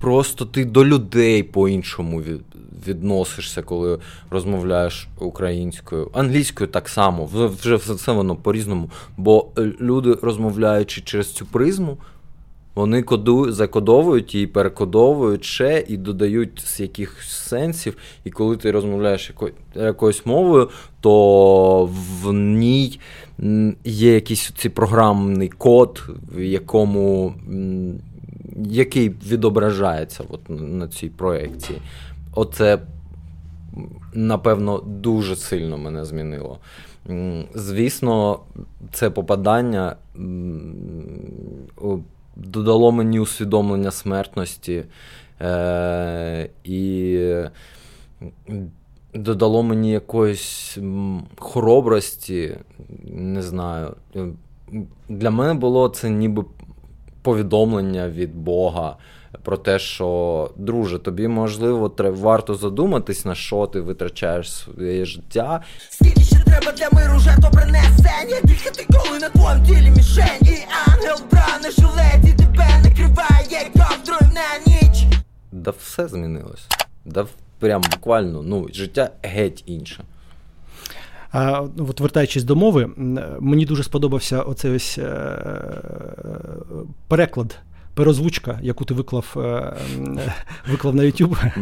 просто 0.00 0.44
ти 0.44 0.64
до 0.64 0.84
людей 0.84 1.42
по-іншому 1.42 2.22
відносишся, 2.86 3.62
коли 3.62 3.98
розмовляєш 4.30 5.08
українською, 5.18 6.10
англійською 6.12 6.70
так 6.70 6.88
само, 6.88 7.24
вже 7.62 7.76
все 7.76 8.12
воно 8.12 8.36
по-різному. 8.36 8.90
Бо 9.16 9.46
е, 9.58 9.72
люди, 9.80 10.18
розмовляючи 10.22 11.00
через 11.00 11.32
цю 11.32 11.46
призму, 11.46 11.98
вони 12.76 13.02
коду, 13.02 13.52
закодовують 13.52 14.34
і 14.34 14.46
перекодовують 14.46 15.44
ще 15.44 15.84
і 15.88 15.96
додають 15.96 16.60
з 16.64 16.80
якихось 16.80 17.28
сенсів. 17.28 17.96
І 18.24 18.30
коли 18.30 18.56
ти 18.56 18.70
розмовляєш 18.70 19.30
яко, 19.30 19.50
якоюсь 19.74 20.26
мовою, 20.26 20.68
то 21.00 21.90
в 22.22 22.32
ній 22.32 23.00
є 23.84 24.14
якийсь 24.14 24.52
цей 24.56 24.70
програмний 24.70 25.48
код, 25.48 26.02
в 26.36 26.42
якому 26.42 27.34
який 28.56 29.08
відображається 29.08 30.24
от 30.28 30.40
на 30.48 30.88
цій 30.88 31.08
проєкції. 31.08 31.78
Оце, 32.34 32.78
напевно, 34.14 34.78
дуже 34.78 35.36
сильно 35.36 35.78
мене 35.78 36.04
змінило. 36.04 36.58
Звісно, 37.54 38.40
це 38.92 39.10
попадання 39.10 39.96
додало 42.36 42.92
мені 42.92 43.20
усвідомлення 43.20 43.90
смертності 43.90 44.84
е, 45.40 46.48
і 46.64 47.18
додало 49.14 49.62
мені 49.62 49.90
якоїсь 49.90 50.78
хоробрості, 51.38 52.56
не 53.12 53.42
знаю. 53.42 53.94
Для 55.08 55.30
мене 55.30 55.54
було 55.54 55.88
це 55.88 56.10
ніби 56.10 56.44
повідомлення 57.22 58.08
від 58.08 58.34
Бога. 58.34 58.96
Про 59.42 59.56
те, 59.56 59.78
що, 59.78 60.50
друже, 60.56 60.98
тобі 60.98 61.28
можливо 61.28 61.92
варто 61.98 62.54
задуматись, 62.54 63.24
на 63.24 63.34
що 63.34 63.66
ти 63.66 63.80
витрачаєш 63.80 64.52
своє 64.52 65.04
життя. 65.04 65.62
Треба 66.60 66.72
для 66.72 66.90
миру 66.90 67.18
жертва 67.18 67.50
принесення, 67.50 68.40
тільки 68.46 68.70
ти 68.70 68.86
коли 68.92 69.18
на 69.18 69.28
твоєму 69.28 69.66
тілі 69.66 69.90
мішень, 69.90 70.42
і 70.42 70.58
ангел 70.86 71.18
бране 71.30 71.70
жилеті 71.70 72.34
тебе 72.36 72.80
накриває 72.84 73.70
ковдрою 73.72 74.32
на 74.34 74.72
ніч. 74.72 75.06
Да 75.52 75.72
все 75.80 76.08
змінилось. 76.08 76.66
Да 77.04 77.26
прям 77.58 77.82
буквально 77.92 78.42
ну, 78.42 78.68
життя 78.72 79.10
геть 79.22 79.62
інше. 79.66 80.04
А, 81.32 81.60
от 81.60 82.00
Вертаючись 82.00 82.44
до 82.44 82.56
мови, 82.56 82.90
мені 83.40 83.66
дуже 83.66 83.82
сподобався 83.82 84.42
оцей 84.42 84.76
ось 84.76 84.98
е, 84.98 85.38
переклад. 87.08 87.58
Переозвучка, 87.94 88.58
яку 88.62 88.84
ти 88.84 88.94
виклав 88.94 89.34
е, 89.36 89.76
виклав 90.70 90.94
на 90.94 91.02
YouTube. 91.02 91.52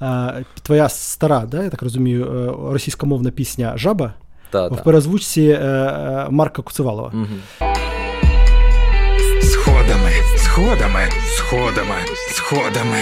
Mm. 0.00 0.44
Твоя 0.62 0.88
стара, 0.88 1.46
да, 1.46 1.64
я 1.64 1.70
так 1.70 1.82
розумію, 1.82 2.24
е, 2.26 2.72
російськомовна 2.72 3.30
пісня 3.30 3.72
Жаба 3.76 4.14
та, 4.52 4.68
в 4.68 4.84
переозвучці 4.84 5.58
Марка 6.30 6.62
Куцевалова. 6.62 7.08
Mm-hmm. 7.08 7.82
сходами, 9.42 10.10
сходами, 10.36 11.08
сходами, 11.36 11.96
сходами. 12.28 12.98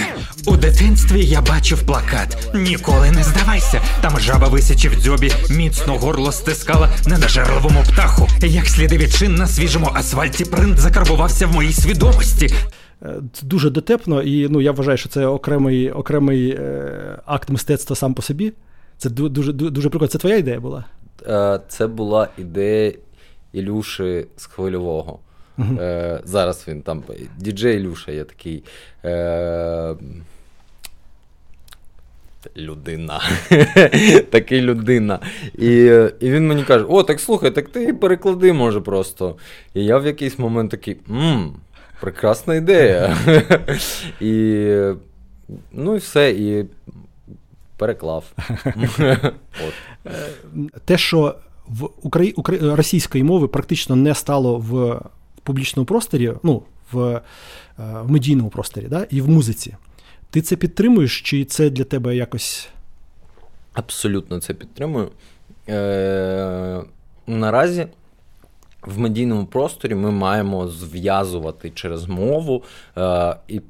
У 0.47 0.57
дитинстві 0.57 1.25
я 1.25 1.41
бачив 1.41 1.85
плакат. 1.85 2.51
Ніколи 2.53 3.11
не 3.11 3.23
здавайся. 3.23 3.81
Там 4.01 4.19
жаба 4.19 4.47
висячи 4.47 4.89
в 4.89 4.95
дзьобі, 5.01 5.31
міцно 5.49 5.97
горло 5.97 6.31
стискала 6.31 6.89
ненажерливому 7.07 7.83
птаху. 7.83 8.27
Як 8.41 8.65
сліди 8.65 8.97
відчин 8.97 9.35
на 9.35 9.47
свіжому 9.47 9.89
асфальті 9.93 10.45
принт 10.45 10.77
закарбувався 10.77 11.47
в 11.47 11.53
моїй 11.53 11.73
свідомості. 11.73 12.45
Е, 13.03 13.15
це 13.33 13.45
дуже 13.45 13.69
дотепно, 13.69 14.21
і 14.21 14.47
ну, 14.49 14.61
я 14.61 14.71
вважаю, 14.71 14.97
що 14.97 15.09
це 15.09 15.25
окремий 15.25 15.91
окремий 15.91 16.49
е, 16.49 17.19
акт 17.25 17.49
мистецтва 17.49 17.95
сам 17.95 18.13
по 18.13 18.21
собі. 18.21 18.53
Це 18.97 19.09
дуже 19.09 19.53
дуже 19.53 19.89
прикольно. 19.89 20.09
Це 20.09 20.17
твоя 20.17 20.37
ідея 20.37 20.59
була? 20.59 20.85
Е, 21.27 21.59
це 21.67 21.87
була 21.87 22.27
ідея 22.37 22.93
Ілюші 23.53 24.25
з 24.37 24.45
хвильового. 24.45 25.19
Е, 25.59 26.19
Зараз 26.23 26.65
він 26.67 26.81
там. 26.81 27.03
Діджей 27.37 27.77
Ілюша 27.77 28.11
є 28.11 28.23
такий. 28.23 28.63
Е, 29.05 29.95
Людина. 32.57 33.21
Такий 34.29 34.61
людина. 34.61 35.19
І 35.57 35.75
і 36.19 36.31
він 36.31 36.47
мені 36.47 36.63
каже: 36.63 36.85
О, 36.89 37.03
так 37.03 37.19
слухай, 37.19 37.51
так 37.51 37.69
ти 37.69 37.93
переклади, 37.93 38.53
може, 38.53 38.81
просто. 38.81 39.35
І 39.73 39.85
я 39.85 39.97
в 39.97 40.05
якийсь 40.05 40.39
момент 40.39 40.71
такий. 40.71 40.97
мм, 41.07 41.53
Прекрасна 41.99 42.55
ідея. 42.55 43.17
І 44.21 44.65
ну 45.71 45.95
і 45.95 45.97
все, 45.97 46.31
і 46.31 46.65
переклав. 47.81 48.23
От. 49.65 49.73
Те, 50.85 50.97
що 50.97 51.35
в 51.67 51.89
Украї... 52.01 52.35
російської 52.61 53.23
мови 53.23 53.47
практично 53.47 53.95
не 53.95 54.15
стало 54.15 54.57
в 54.57 55.01
публічному 55.43 55.85
просторі, 55.85 56.33
ну, 56.43 56.63
в 56.91 56.99
е, 56.99 57.21
в 57.77 58.11
медійному 58.11 58.49
просторі, 58.49 58.85
да? 58.89 59.07
і 59.09 59.21
в 59.21 59.29
музиці. 59.29 59.75
Ти 60.29 60.41
це 60.41 60.55
підтримуєш, 60.55 61.21
чи 61.21 61.45
це 61.45 61.69
для 61.69 61.83
тебе 61.83 62.15
якось. 62.15 62.69
Абсолютно 63.73 64.39
це 64.39 64.53
підтримую. 64.53 65.11
Е, 65.69 66.81
Наразі 67.27 67.87
в 68.81 68.99
медійному 68.99 69.45
просторі 69.45 69.95
ми 69.95 70.11
маємо 70.11 70.67
зв'язувати 70.67 71.69
через 71.69 72.07
мову 72.07 72.63
е, 72.97 73.35
і 73.47 73.61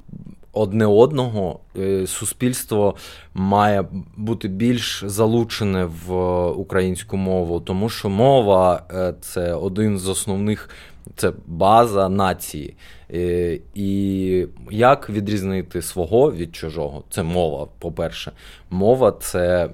одне 0.53 0.85
одного. 0.85 1.59
Е, 1.77 2.07
суспільство 2.07 2.95
має 3.33 3.85
бути 4.17 4.47
більш 4.47 5.03
залучене 5.07 5.85
в 5.85 6.47
українську 6.47 7.17
мову, 7.17 7.59
тому 7.59 7.89
що 7.89 8.09
мова 8.09 8.83
е, 8.91 9.13
це 9.21 9.53
один 9.53 9.99
з 9.99 10.07
основних. 10.07 10.69
Це 11.15 11.33
база 11.47 12.09
нації. 12.09 12.75
Е, 13.13 13.59
і 13.73 14.47
як 14.71 15.09
відрізнити 15.09 15.81
свого 15.81 16.31
від 16.31 16.55
чужого? 16.55 17.03
Це 17.09 17.23
мова, 17.23 17.67
по-перше. 17.79 18.31
Мова 18.69 19.11
це 19.11 19.69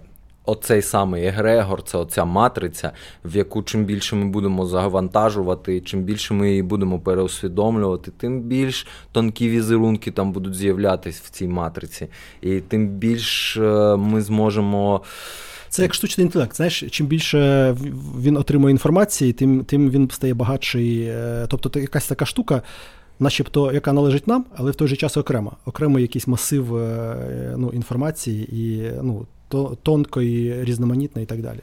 оцей 0.48 0.82
самий 0.82 1.26
егрегор, 1.26 1.84
це 1.84 1.98
оця 1.98 2.26
матриця, 2.26 2.92
в 3.26 3.36
яку 3.36 3.64
чим 3.64 3.86
більше 3.86 4.16
ми 4.16 4.26
будемо 4.26 4.66
завантажувати, 4.66 5.82
чим 5.82 6.04
більше 6.04 6.34
ми 6.34 6.50
її 6.50 6.64
будемо 6.64 7.00
переусвідомлювати, 7.00 8.12
тим 8.18 8.42
більш 8.42 8.88
тонкі 9.12 9.50
візерунки 9.50 10.12
там 10.12 10.32
будуть 10.32 10.56
з'являтися 10.56 11.22
в 11.26 11.30
цій 11.30 11.48
матриці. 11.48 12.08
І 12.42 12.60
тим 12.60 12.88
більш 12.88 13.58
е, 13.58 13.96
ми 13.96 14.22
зможемо. 14.22 15.02
Це 15.70 15.82
як 15.82 15.94
штучний 15.94 16.26
інтелект. 16.26 16.56
Знаєш, 16.56 16.84
чим 16.92 17.08
більше 17.08 17.72
він 18.22 18.38
отримує 18.38 18.72
інформації, 18.72 19.34
тим 19.34 19.64
тим 19.64 19.90
він 19.90 20.10
стає 20.10 20.34
багатший. 20.34 21.02
Е, 21.02 21.48
тобто, 21.50 21.80
якась 21.80 22.08
така 22.08 22.26
штука, 22.26 22.62
начебто, 23.20 23.72
яка 23.72 23.94
належить 23.94 24.28
нам, 24.28 24.46
але 24.56 24.72
в 24.72 24.76
той 24.76 24.88
же 24.88 24.96
час 24.96 25.18
окремо. 25.18 25.52
Окремо 25.66 26.00
якийсь 26.00 26.28
масив 26.28 26.78
е, 26.78 27.56
ну, 27.58 27.70
інформації 27.70 28.56
і 28.56 28.92
ну, 29.02 29.26
тонко 29.84 30.22
і 30.22 30.64
різноманітно 30.64 31.22
і 31.22 31.26
так 31.26 31.42
далі. 31.42 31.60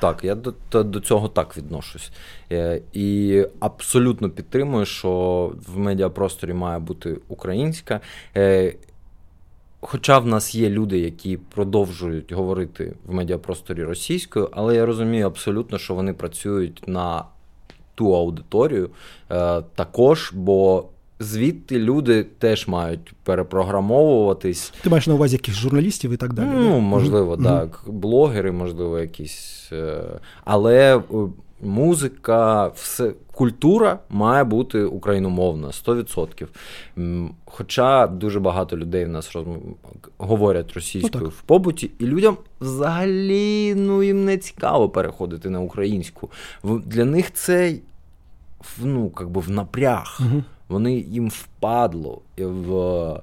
Так, 0.00 0.24
я 0.24 0.34
до 0.34 0.82
до 0.82 1.00
цього 1.00 1.28
так 1.28 1.56
відношусь. 1.56 2.10
Е, 2.52 2.80
і 2.92 3.44
абсолютно 3.60 4.30
підтримую, 4.30 4.86
що 4.86 5.52
в 5.68 5.78
медіапросторі 5.78 6.52
має 6.52 6.78
бути 6.78 7.18
українська. 7.28 8.00
Е, 8.36 8.74
хоча 9.80 10.18
в 10.18 10.26
нас 10.26 10.54
є 10.54 10.70
люди, 10.70 10.98
які 10.98 11.36
продовжують 11.36 12.32
говорити 12.32 12.94
в 13.06 13.14
медіапросторі 13.14 13.84
російською, 13.84 14.48
але 14.52 14.76
я 14.76 14.86
розумію 14.86 15.26
абсолютно, 15.26 15.78
що 15.78 15.94
вони 15.94 16.12
працюють 16.12 16.88
на 16.88 17.24
ту 17.94 18.16
аудиторію 18.16 18.90
е, 19.30 19.62
також, 19.74 20.32
бо 20.34 20.84
Звідти 21.20 21.78
люди 21.78 22.24
теж 22.24 22.68
мають 22.68 23.12
перепрограмовуватись. 23.22 24.72
Ти 24.82 24.90
маєш 24.90 25.06
на 25.06 25.14
увазі 25.14 25.36
якихось 25.36 25.60
журналістів 25.60 26.12
і 26.12 26.16
так 26.16 26.32
далі? 26.32 26.48
Ну, 26.54 26.80
можливо, 26.80 27.34
mm-hmm. 27.34 27.44
так. 27.44 27.80
Блогери, 27.86 28.52
можливо, 28.52 28.98
якісь. 28.98 29.68
Е, 29.72 30.02
але 30.44 30.96
е, 30.96 31.02
музика, 31.60 32.66
все, 32.66 33.12
культура 33.32 33.98
має 34.10 34.44
бути 34.44 34.84
україномовна 34.84 35.68
100%. 35.68 36.46
Хоча 37.44 38.06
дуже 38.06 38.40
багато 38.40 38.76
людей 38.76 39.04
в 39.04 39.08
нас 39.08 39.32
роз... 39.32 39.46
говорять 40.18 40.72
російською 40.72 41.24
ну, 41.24 41.30
в 41.30 41.40
побуті, 41.40 41.90
і 41.98 42.06
людям 42.06 42.36
взагалі 42.60 43.74
ну, 43.74 44.02
їм 44.02 44.24
не 44.24 44.38
цікаво 44.38 44.88
переходити 44.88 45.50
на 45.50 45.60
українську. 45.60 46.30
Для 46.64 47.04
них 47.04 47.32
це 47.32 47.74
ну, 48.82 49.10
как 49.10 49.30
би 49.30 49.40
в 49.40 49.50
напряг. 49.50 50.20
Mm-hmm 50.22 50.42
вони 50.68 50.94
їм 50.94 51.28
впадло. 51.28 52.22
В... 52.38 53.22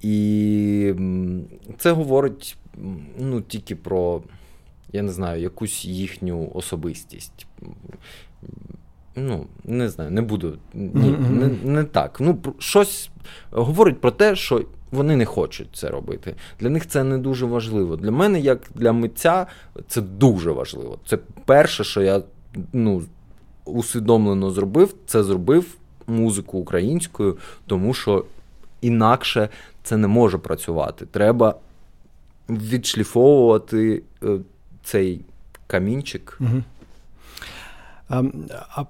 І 0.00 0.94
це 1.78 1.92
говорить 1.92 2.56
ну, 3.18 3.40
тільки 3.40 3.76
про, 3.76 4.22
я 4.92 5.02
не 5.02 5.12
знаю, 5.12 5.42
якусь 5.42 5.84
їхню 5.84 6.50
особистість. 6.54 7.46
Ну, 9.16 9.46
не 9.64 9.88
знаю, 9.88 10.10
не 10.10 10.22
буду. 10.22 10.58
Ні, 10.74 11.16
не, 11.30 11.50
не 11.64 11.84
так. 11.84 12.20
Ну, 12.20 12.38
щось 12.58 13.10
говорить 13.50 14.00
про 14.00 14.10
те, 14.10 14.36
що 14.36 14.64
вони 14.90 15.16
не 15.16 15.24
хочуть 15.24 15.68
це 15.72 15.88
робити. 15.88 16.34
Для 16.60 16.70
них 16.70 16.86
це 16.86 17.04
не 17.04 17.18
дуже 17.18 17.46
важливо. 17.46 17.96
Для 17.96 18.10
мене, 18.10 18.40
як 18.40 18.60
для 18.74 18.92
митця, 18.92 19.46
це 19.88 20.00
дуже 20.00 20.50
важливо. 20.50 20.98
Це 21.06 21.18
перше, 21.44 21.84
що 21.84 22.02
я 22.02 22.22
ну, 22.72 23.02
усвідомлено 23.64 24.50
зробив, 24.50 24.94
це 25.06 25.22
зробив 25.22 25.76
музику 26.06 26.58
українською, 26.58 27.36
тому 27.66 27.94
що 27.94 28.24
інакше 28.80 29.48
це 29.82 29.96
не 29.96 30.06
може 30.06 30.38
працювати. 30.38 31.06
Треба 31.06 31.54
відшліфовувати 32.48 34.02
е, 34.22 34.38
цей 34.84 35.20
камінчик. 35.66 36.38
Угу. 36.40 36.62
А, 38.08 38.22
а 38.76 38.84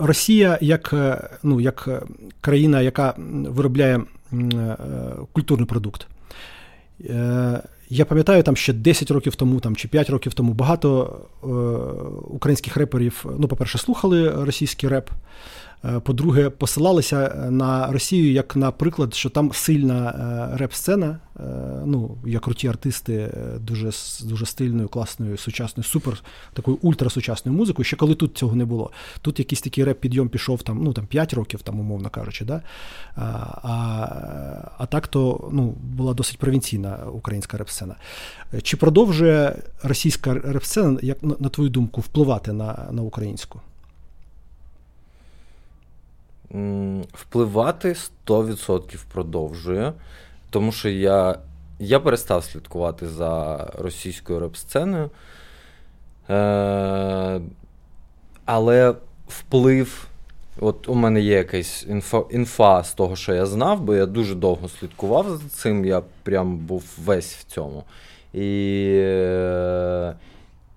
Росія 0.00 0.58
як 0.60 0.92
е, 0.92 1.30
ну, 1.42 1.60
як 1.60 2.04
країна, 2.40 2.80
яка 2.80 3.14
виробляє 3.48 4.00
е, 4.32 4.76
культурний 5.32 5.66
продукт. 5.66 6.06
Я 7.88 8.04
пам'ятаю, 8.04 8.42
там 8.42 8.56
ще 8.56 8.72
10 8.72 9.10
років 9.10 9.36
тому 9.36 9.60
там, 9.60 9.76
чи 9.76 9.88
5 9.88 10.10
років 10.10 10.34
тому 10.34 10.52
багато 10.52 11.20
е, 11.42 11.46
українських 12.34 12.76
реперів, 12.76 13.26
ну, 13.38 13.48
по-перше, 13.48 13.78
слухали 13.78 14.44
російський 14.44 14.88
реп. 14.88 15.10
Е, 15.88 16.00
по-друге, 16.00 16.50
посилалися 16.50 17.48
на 17.50 17.92
Росію 17.92 18.32
як 18.32 18.56
на 18.56 18.70
приклад, 18.70 19.14
що 19.14 19.30
там 19.30 19.52
сильна 19.52 20.10
е, 20.10 20.56
реп-сцена. 20.56 21.18
Е, 21.40 21.42
ну, 21.86 22.18
є 22.26 22.38
круті 22.38 22.68
артисти 22.68 23.30
дуже 23.60 23.90
дуже 24.24 24.46
стильною, 24.46 24.88
класною, 24.88 25.36
сучасною, 25.36 25.84
супер 25.84 26.22
такою 26.52 26.78
ультрасучасною 26.82 27.58
музикою. 27.58 27.84
Ще 27.84 27.96
коли 27.96 28.14
тут 28.14 28.38
цього 28.38 28.56
не 28.56 28.64
було. 28.64 28.90
Тут 29.20 29.38
якийсь 29.38 29.60
такий 29.60 29.84
реп-підйом 29.84 30.28
пішов 30.28 30.62
там, 30.62 30.82
ну 30.84 30.92
там 30.92 31.06
5 31.06 31.34
років, 31.34 31.62
там, 31.62 31.80
умовно 31.80 32.10
кажучи. 32.10 32.44
Да? 32.44 32.62
А 33.16 34.70
а 34.78 34.86
так 34.86 35.08
то 35.08 35.48
ну, 35.52 35.74
була 35.82 36.14
досить 36.14 36.38
провінційна 36.38 36.98
українська 37.12 37.56
реп-сцена. 37.58 37.94
Чи 38.62 38.76
продовжує 38.76 39.62
російська 39.82 40.34
реп-сцена, 40.34 40.98
як 41.02 41.22
на 41.22 41.48
твою 41.48 41.70
думку, 41.70 42.00
впливати 42.00 42.52
на, 42.52 42.88
на 42.92 43.02
українську? 43.02 43.60
Впливати 47.12 47.96
100% 48.26 49.04
продовжує, 49.12 49.92
тому 50.50 50.72
що 50.72 50.88
я 50.88 51.38
я 51.78 52.00
перестав 52.00 52.44
слідкувати 52.44 53.08
за 53.08 53.56
російською 53.78 54.40
реп-сценою. 54.40 55.10
Е, 56.30 57.40
Але 58.44 58.94
вплив, 59.28 60.06
от 60.60 60.88
у 60.88 60.94
мене 60.94 61.20
є 61.20 61.34
якась 61.34 61.86
інфа, 61.88 62.22
інфа 62.30 62.84
з 62.84 62.92
того, 62.92 63.16
що 63.16 63.34
я 63.34 63.46
знав, 63.46 63.80
бо 63.80 63.94
я 63.94 64.06
дуже 64.06 64.34
довго 64.34 64.68
слідкував 64.68 65.30
за 65.30 65.48
цим, 65.48 65.84
я 65.84 66.02
прям 66.22 66.56
був 66.56 66.84
весь 66.98 67.34
в 67.34 67.44
цьому. 67.44 67.84
І, 68.32 68.44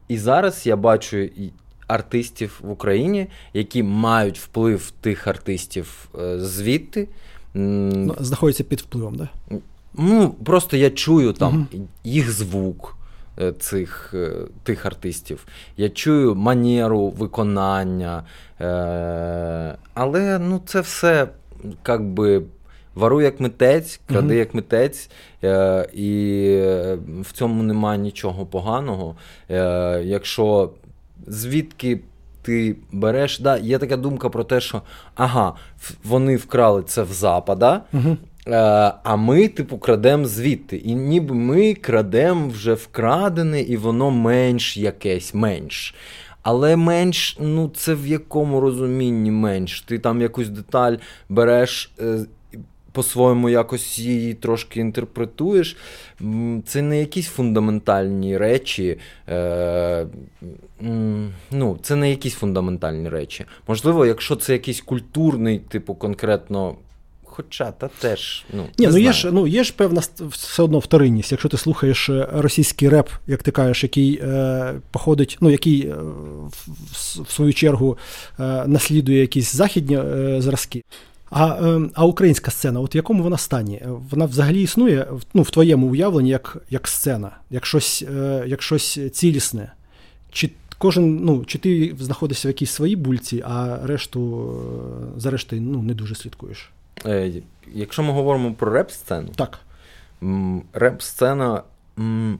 І 0.07 0.17
зараз 0.17 0.67
я 0.67 0.75
бачу 0.75 1.17
артистів 1.87 2.59
в 2.63 2.71
Україні, 2.71 3.27
які 3.53 3.83
мають 3.83 4.39
вплив 4.39 4.91
тих 5.01 5.27
артистів 5.27 6.09
е, 6.19 6.39
звідти. 6.39 7.07
Ну, 7.53 8.15
знаходяться 8.19 8.63
під 8.63 8.81
впливом, 8.81 9.15
да? 9.15 9.29
Ну, 9.93 10.35
Просто 10.45 10.77
я 10.77 10.89
чую 10.89 11.33
там 11.33 11.67
угу. 11.73 11.87
їх 12.03 12.31
звук 12.31 12.97
е, 13.41 13.51
цих 13.51 14.11
е, 14.13 14.31
тих 14.63 14.85
артистів. 14.85 15.45
Я 15.77 15.89
чую 15.89 16.35
манеру 16.35 17.09
виконання. 17.09 18.23
Але 19.93 20.39
ну, 20.39 20.61
це 20.65 20.81
все 20.81 21.27
як 21.87 22.03
би. 22.03 22.43
Вару 22.97 23.21
як 23.21 23.39
митець, 23.39 23.99
кради 24.07 24.33
uh-huh. 24.33 24.37
як 24.37 24.53
митець, 24.53 25.09
е, 25.43 25.87
і 25.93 26.09
в 27.21 27.31
цьому 27.33 27.63
немає 27.63 27.99
нічого 27.99 28.45
поганого. 28.45 29.15
Е, 29.49 30.01
Якщо 30.05 30.71
звідки 31.27 31.99
ти 32.41 32.75
береш, 32.91 33.39
да, 33.39 33.57
є 33.57 33.77
така 33.77 33.97
думка 33.97 34.29
про 34.29 34.43
те, 34.43 34.61
що 34.61 34.81
ага, 35.15 35.53
вони 36.03 36.35
вкрали 36.35 36.83
це 36.83 37.03
в 37.03 37.11
Запада, 37.11 37.81
е, 37.93 38.91
а 39.03 39.15
ми, 39.15 39.47
типу, 39.47 39.77
крадемо 39.77 40.25
звідти. 40.25 40.77
І 40.77 40.95
ніби 40.95 41.35
ми 41.35 41.73
крадемо 41.73 42.47
вже 42.47 42.73
вкрадене, 42.73 43.61
і 43.61 43.77
воно 43.77 44.11
менш 44.11 44.77
якесь 44.77 45.33
менш. 45.33 45.95
Але 46.41 46.75
менш, 46.75 47.37
ну 47.41 47.71
це 47.75 47.95
в 47.95 48.07
якому 48.07 48.59
розумінні 48.59 49.31
менш. 49.31 49.81
Ти 49.81 49.99
там 49.99 50.21
якусь 50.21 50.49
деталь 50.49 50.95
береш 51.29 51.91
е, 51.99 52.19
по-своєму 52.97 53.49
якось 53.49 53.99
її 53.99 54.33
трошки 54.33 54.79
інтерпретуєш. 54.79 55.77
Це 56.65 56.81
не 56.81 56.99
якісь 56.99 57.27
фундаментальні 57.27 58.37
речі. 58.37 58.97
Е, 59.29 60.07
ну, 61.51 61.79
Це 61.81 61.95
не 61.95 62.09
якісь 62.09 62.33
фундаментальні 62.33 63.09
речі. 63.09 63.45
Можливо, 63.67 64.05
якщо 64.05 64.35
це 64.35 64.53
якийсь 64.53 64.81
культурний, 64.81 65.59
типу, 65.59 65.95
конкретно. 65.95 66.75
Хоча 67.23 67.71
та 67.71 67.87
теж 67.87 68.45
ну 68.53 68.65
Ні, 68.77 68.85
не 68.87 68.91
ну 68.91 68.97
є 68.97 69.13
ж 69.13 69.31
ну 69.31 69.47
є 69.47 69.63
ж 69.63 69.73
певна 69.75 70.01
все 70.29 70.63
одно 70.63 70.79
вторинність. 70.79 71.31
Якщо 71.31 71.49
ти 71.49 71.57
слухаєш 71.57 72.09
е, 72.09 72.27
російський 72.33 72.89
реп, 72.89 73.09
як 73.27 73.43
ти 73.43 73.51
кажеш, 73.51 73.83
який 73.83 74.19
е, 74.23 74.73
походить, 74.91 75.37
ну 75.41 75.49
який 75.49 75.87
е, 75.87 75.93
в, 75.93 76.67
в 77.23 77.31
свою 77.31 77.53
чергу 77.53 77.97
е, 78.39 78.67
наслідує 78.67 79.21
якісь 79.21 79.55
західні 79.55 79.97
е, 79.97 80.41
зразки. 80.41 80.83
А 81.29 81.57
ем, 81.59 81.91
а 81.93 82.05
українська 82.05 82.51
сцена, 82.51 82.79
от 82.79 82.95
в 82.95 82.97
якому 82.97 83.23
вона 83.23 83.37
стані? 83.37 83.81
Вона 83.85 84.25
взагалі 84.25 84.61
існує 84.61 85.07
ну, 85.33 85.41
в 85.41 85.51
твоєму 85.51 85.87
уявленні 85.87 86.29
як 86.29 86.57
як 86.69 86.87
сцена, 86.87 87.31
як 87.49 87.65
щось 87.65 88.03
е, 88.15 88.43
як 88.47 88.61
щось 88.61 88.99
цілісне? 89.11 89.73
Чи 90.31 90.51
кожен, 90.77 91.19
ну, 91.23 91.45
чи 91.45 91.57
ти 91.57 91.95
знаходишся 91.99 92.47
в 92.47 92.51
якійсь 92.51 92.71
своїй 92.71 92.95
бульці, 92.95 93.43
а 93.47 93.79
решту 93.83 94.51
е, 95.17 95.19
за 95.19 95.29
рештою 95.29 95.61
ну, 95.61 95.81
не 95.81 95.93
дуже 95.93 96.15
слідкуєш? 96.15 96.71
Е, 97.05 97.31
Якщо 97.73 98.03
ми 98.03 98.11
говоримо 98.13 98.53
про 98.53 98.71
реп-сцену, 98.71 99.29
так. 99.35 99.59
реп-сцена, 100.73 101.63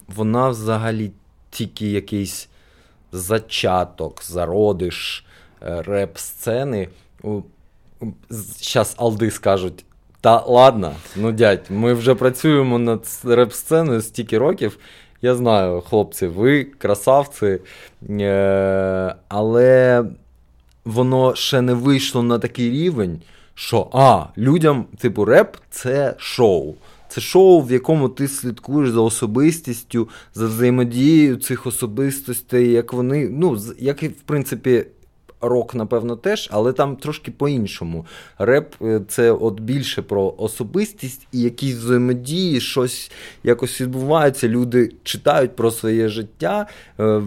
вона 0.07 0.49
взагалі 0.49 1.11
тільки 1.49 1.87
якийсь 1.87 2.49
зачаток, 3.11 4.23
зародиш 4.23 5.25
е, 5.61 5.81
реп-сцени. 5.81 6.87
Зараз 8.29 8.95
Алди 8.97 9.31
скажуть: 9.31 9.85
та 10.21 10.43
ладно, 10.47 10.93
ну 11.15 11.31
дядь, 11.31 11.65
ми 11.69 11.93
вже 11.93 12.15
працюємо 12.15 12.79
над 12.79 13.07
реп-сценою 13.23 14.01
стільки 14.01 14.37
років. 14.37 14.77
Я 15.21 15.35
знаю, 15.35 15.81
хлопці, 15.81 16.27
ви 16.27 16.63
красавці, 16.63 17.59
е- 18.09 19.15
але 19.27 20.03
воно 20.85 21.35
ще 21.35 21.61
не 21.61 21.73
вийшло 21.73 22.23
на 22.23 22.39
такий 22.39 22.71
рівень, 22.71 23.21
що 23.55 23.87
а, 23.93 24.25
людям, 24.37 24.85
типу, 24.97 25.25
реп 25.25 25.57
це 25.69 26.15
шоу. 26.17 26.75
Це 27.09 27.21
шоу, 27.21 27.61
в 27.61 27.71
якому 27.71 28.09
ти 28.09 28.27
слідкуєш 28.27 28.91
за 28.91 29.01
особистістю, 29.01 30.09
за 30.33 30.47
взаємодією 30.47 31.35
цих 31.35 31.67
особистостей, 31.67 32.71
як 32.71 32.93
вони, 32.93 33.29
ну, 33.29 33.57
як 33.79 34.03
і 34.03 34.07
в 34.07 34.21
принципі 34.21 34.85
рок, 35.41 35.75
напевно, 35.75 36.15
теж, 36.15 36.49
але 36.51 36.73
там 36.73 36.95
трошки 36.95 37.31
по-іншому. 37.31 38.05
Реп 38.37 38.75
е, 38.81 39.01
це 39.07 39.31
от 39.31 39.59
більше 39.59 40.01
про 40.01 40.33
особистість 40.37 41.27
і 41.31 41.41
якісь 41.41 41.75
взаємодії, 41.75 42.61
щось 42.61 43.11
якось 43.43 43.81
відбувається. 43.81 44.47
Люди 44.47 44.91
читають 45.03 45.55
про 45.55 45.71
своє 45.71 46.07
життя 46.07 46.67
е, 46.99 47.21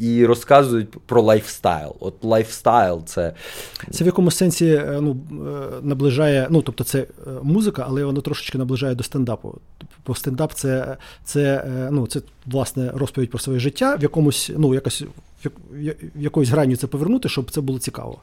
і 0.00 0.26
розказують 0.26 0.90
про 0.90 1.22
лайфстайл. 1.22 1.96
От 2.00 2.24
лайфстайл 2.24 3.04
це. 3.04 3.34
Це 3.90 4.04
в 4.04 4.06
якому 4.06 4.30
сенсі 4.30 4.66
е, 4.66 4.98
ну, 5.00 5.16
наближає, 5.82 6.46
ну 6.50 6.62
тобто 6.62 6.84
це 6.84 7.06
музика, 7.42 7.84
але 7.88 8.04
воно 8.04 8.20
трошечки 8.20 8.58
наближає 8.58 8.94
до 8.94 9.04
стендапу. 9.04 9.58
Бо 10.06 10.14
стендап 10.14 10.54
це 10.54 10.96
це, 11.24 11.64
ну, 11.90 12.06
це 12.06 12.20
власне 12.46 12.90
розповідь 12.94 13.30
про 13.30 13.38
своє 13.38 13.58
життя 13.58 13.96
в 13.96 14.02
якомусь, 14.02 14.50
ну, 14.56 14.74
якось 14.74 15.04
в 15.72 15.94
якоюсь 16.16 16.48
граню 16.48 16.76
це 16.76 16.86
повернути, 16.86 17.28
щоб 17.28 17.50
це 17.50 17.60
було 17.60 17.78
цікаво. 17.78 18.18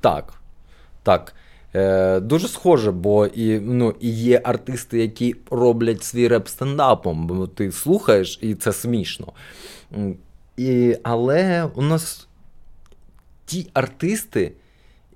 Так. 0.00 0.32
Так. 1.02 1.34
Е, 1.74 2.20
Дуже 2.20 2.48
схоже, 2.48 2.90
бо 2.90 3.26
і 3.26 3.60
ну, 3.60 3.94
і 4.00 4.10
є 4.10 4.40
артисти, 4.44 4.98
які 4.98 5.36
роблять 5.50 6.04
свій 6.04 6.28
реп 6.28 6.48
стендапом, 6.48 7.26
бо 7.26 7.46
ти 7.46 7.72
слухаєш, 7.72 8.38
і 8.42 8.54
це 8.54 8.72
смішно. 8.72 9.32
І, 10.56 10.98
Але 11.02 11.64
у 11.74 11.82
нас 11.82 12.28
ті 13.44 13.70
артисти, 13.74 14.52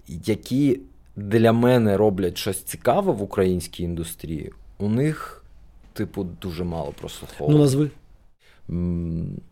які 0.09 0.81
для 1.17 1.53
мене 1.53 1.97
роблять 1.97 2.39
щось 2.39 2.63
цікаве 2.63 3.13
в 3.13 3.23
українській 3.23 3.83
індустрії, 3.83 4.53
у 4.79 4.89
них, 4.89 5.45
типу, 5.93 6.25
дуже 6.25 6.65
мало 6.65 6.93
прослуховувань. 6.93 7.57
Ну, 7.57 7.63
назви. 7.63 7.91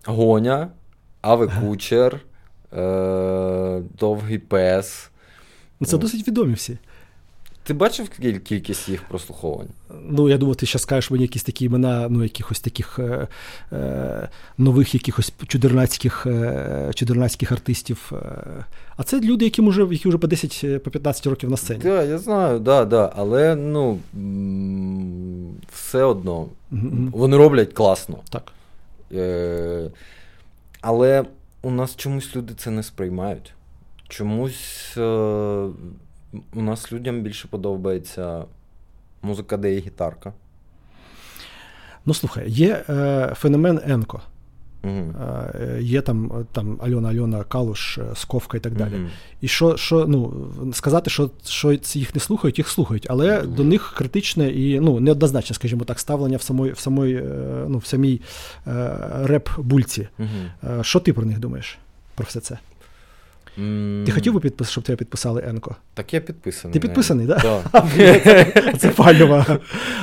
Гоня. 0.04 0.70
Аве 1.20 1.48
Кучер, 1.60 2.20
е, 2.72 3.82
Довгий 3.98 4.38
Пес. 4.38 5.10
Ну, 5.80 5.86
Це 5.86 5.98
досить 5.98 6.28
відомі 6.28 6.54
всі. 6.54 6.78
Ти 7.68 7.74
бачив 7.74 8.08
кількість 8.44 8.88
їх 8.88 9.02
прослуховувань? 9.02 9.68
Ну, 10.08 10.28
я 10.28 10.38
думаю, 10.38 10.54
ти 10.54 10.66
ще 10.66 10.78
скажеш 10.78 11.10
мені 11.10 11.24
якісь 11.24 11.42
такі 11.42 11.64
імена, 11.64 12.08
ну, 12.08 12.22
якихось 12.22 12.60
таких 12.60 12.98
е, 12.98 13.28
е, 13.72 14.28
нових 14.58 14.94
якихось 14.94 15.32
чудернацьких 15.46 16.26
е, 16.26 16.90
чудернацьких 16.94 17.52
артистів. 17.52 18.12
Е. 18.12 18.64
А 18.96 19.02
це 19.02 19.20
люди, 19.20 19.44
які 19.44 19.62
вже 19.62 19.86
які 19.90 20.08
вже 20.08 20.18
по 20.18 20.26
10 20.26 20.82
по 20.82 20.90
15 20.90 21.26
років 21.26 21.50
на 21.50 21.56
сцені. 21.56 21.80
Так, 21.80 21.92
да, 21.92 22.02
я 22.02 22.18
знаю, 22.18 22.58
да, 22.58 22.84
да. 22.84 23.12
але 23.16 23.56
ну, 23.56 23.98
все 25.72 26.02
одно 26.02 26.46
mm-hmm. 26.72 27.10
вони 27.10 27.36
роблять 27.36 27.72
класно. 27.72 28.18
Так. 28.30 28.52
Е, 29.12 29.90
але 30.80 31.24
у 31.62 31.70
нас 31.70 31.96
чомусь 31.96 32.36
люди 32.36 32.54
це 32.56 32.70
не 32.70 32.82
сприймають. 32.82 33.52
Чомусь 34.08 34.94
е- 34.96 35.68
у 36.54 36.62
нас 36.62 36.92
людям 36.92 37.22
більше 37.22 37.48
подобається 37.48 38.44
музика, 39.22 39.56
де 39.56 39.74
є 39.74 39.80
гітарка. 39.80 40.32
Ну, 42.06 42.14
слухай, 42.14 42.50
є 42.50 42.84
е, 42.88 43.32
феномен 43.36 43.80
Енко. 43.86 44.20
Угу. 44.84 45.14
Є 45.80 46.00
там 46.00 46.46
там 46.52 46.78
Альона 46.82 47.08
Альона 47.08 47.44
Калуш, 47.44 47.98
е, 47.98 48.02
Сковка 48.14 48.56
і 48.56 48.60
так 48.60 48.74
далі. 48.74 48.94
Угу. 48.94 49.08
І 49.40 49.48
що 49.48 49.76
що, 49.76 50.06
ну, 50.06 50.48
сказати, 50.72 51.10
що 51.10 51.30
що 51.46 51.72
їх 51.72 52.14
не 52.14 52.20
слухають, 52.20 52.58
їх 52.58 52.68
слухають, 52.68 53.06
але 53.10 53.38
угу. 53.38 53.46
до 53.46 53.64
них 53.64 53.94
критичне 53.96 54.50
і 54.50 54.80
ну, 54.80 55.00
неоднозначне, 55.00 55.54
скажімо 55.54 55.84
так, 55.84 55.98
ставлення 55.98 56.36
в 56.36 56.42
самої, 56.42 56.72
в 56.72 56.78
самої, 56.78 57.24
ну, 57.68 57.78
в 57.78 57.86
самій 57.86 58.20
е, 58.66 58.70
реп-бульці. 59.22 60.08
Що 60.80 61.00
ти 61.00 61.12
про 61.12 61.24
них 61.24 61.38
думаєш? 61.38 61.78
Про 62.14 62.26
все 62.26 62.40
це? 62.40 62.58
Mm. 63.58 64.04
Ти 64.04 64.12
хотів 64.12 64.34
би, 64.34 64.40
підпис, 64.40 64.70
щоб 64.70 64.84
тебе 64.84 64.96
підписали 64.96 65.44
Енко? 65.46 65.76
Так 65.94 66.14
я 66.14 66.20
підписаний. 66.20 66.72
Ти 66.72 66.80
підписаний, 66.80 67.26
так? 67.26 67.42
Да? 67.42 67.80
Це, 67.96 68.74
це 68.78 68.88
пальова. 68.88 69.58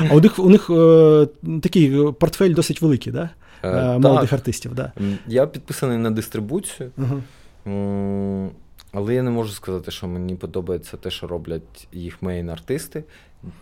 А 0.09 0.13
у 0.13 0.19
них 0.19 0.39
у 0.39 0.49
них 0.49 0.69
е, 0.69 1.27
такий 1.61 2.11
портфель 2.11 2.53
досить 2.53 2.81
великий, 2.81 3.13
да? 3.13 3.29
Е, 3.63 3.97
молодих 3.99 4.29
так. 4.29 4.39
артистів. 4.39 4.75
Да. 4.75 4.91
Я 5.27 5.47
підписаний 5.47 5.97
на 5.97 6.11
дистрибуцію, 6.11 6.91
uh 6.97 8.49
але 8.97 9.13
я 9.13 9.23
не 9.23 9.31
можу 9.31 9.51
сказати, 9.51 9.91
що 9.91 10.07
мені 10.07 10.35
подобається 10.35 10.97
те, 10.97 11.09
що 11.09 11.27
роблять 11.27 11.87
їх 11.91 12.21
мейн-артисти. 12.21 13.03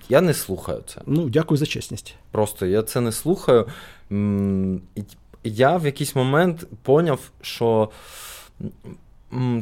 Я 0.10 0.22
не 0.22 0.34
слухаю 0.34 0.84
це. 0.88 1.02
Ну, 1.06 1.30
дякую 1.30 1.58
за 1.58 1.66
чесність. 1.66 2.16
Просто 2.32 2.66
я 2.66 2.84
це 2.84 3.02
не 3.02 3.12
слухаю. 3.12 3.68
Я 5.44 5.78
в 5.78 5.86
якийсь 5.86 6.16
момент 6.16 6.68
поняв, 6.84 7.20
що 7.42 7.90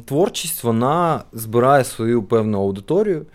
творчість 0.05 0.63
вона 0.63 1.23
збирає 1.33 1.83
свою 1.83 2.23
певну 2.23 2.59
аудиторію, 2.59 3.25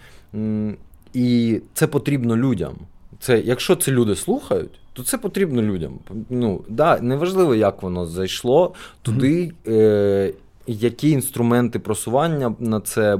і 1.14 1.60
це 1.74 1.86
потрібно 1.86 2.36
людям. 2.36 2.74
Це, 3.20 3.40
Якщо 3.40 3.76
це 3.76 3.92
люди 3.92 4.16
слухають, 4.16 4.80
то 4.92 5.02
це 5.02 5.18
потрібно 5.18 5.62
людям. 5.62 5.98
Ну, 6.30 6.64
да, 6.68 7.00
Неважливо, 7.00 7.54
як 7.54 7.82
воно 7.82 8.06
зайшло 8.06 8.74
туди. 9.02 9.52
Е, 9.66 10.32
які 10.66 11.10
інструменти 11.10 11.78
просування 11.78 12.54
на 12.58 12.80
це 12.80 13.18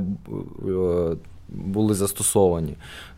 були 1.49 1.95
застосовані. 1.95 2.77